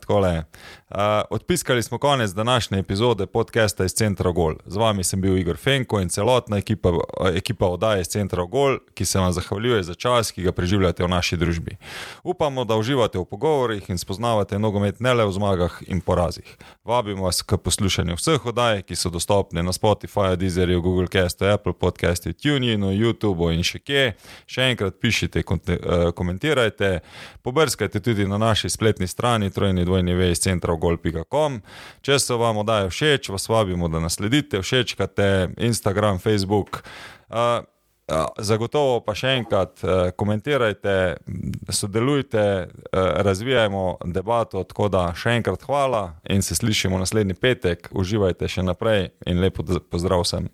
[0.94, 0.98] Uh,
[1.31, 4.55] odpiskali smo konec današnje epizode podcasta iz Centra Gol.
[4.66, 6.90] Z vami sem bil Igor Fenko in celotna ekipa,
[7.35, 11.09] ekipa oddaje iz Centra Gol, ki se vam zahvaljuje za čas, ki ga preživljate v
[11.09, 11.77] naši družbi.
[12.23, 16.56] Upamo, da uživate v pogovorih in spoznavate nogomet ne le v zmagah in porazih.
[16.85, 21.73] Vabimo vas k poslušanju vseh oddaj, ki so dostopne na Spotify, Deezerju, Google Castu, Apple
[21.73, 24.12] Podcastu, TuneIn, YouTube in še kje.
[24.47, 25.43] Še enkrat pišite,
[26.14, 27.01] komentirajte.
[27.43, 31.61] Pobrz pobrskajte tudi na naši spletni strani trojni dvojni vej centra golf.com.
[32.03, 35.29] Če se vam oddaje všeč, vas vabimo, da nas sledite, všečkate
[35.71, 36.83] Instagram, Facebook.
[37.31, 37.63] Uh,
[38.43, 39.83] Zagotovo pa še enkrat
[40.19, 40.95] komentirajte,
[41.73, 42.45] sodelujte,
[42.93, 44.65] razvijajmo debato.
[44.69, 47.89] Tako da še enkrat hvala in se slišimo naslednji petek.
[47.95, 50.51] Uživajte še naprej in lepo pozdrav vsem.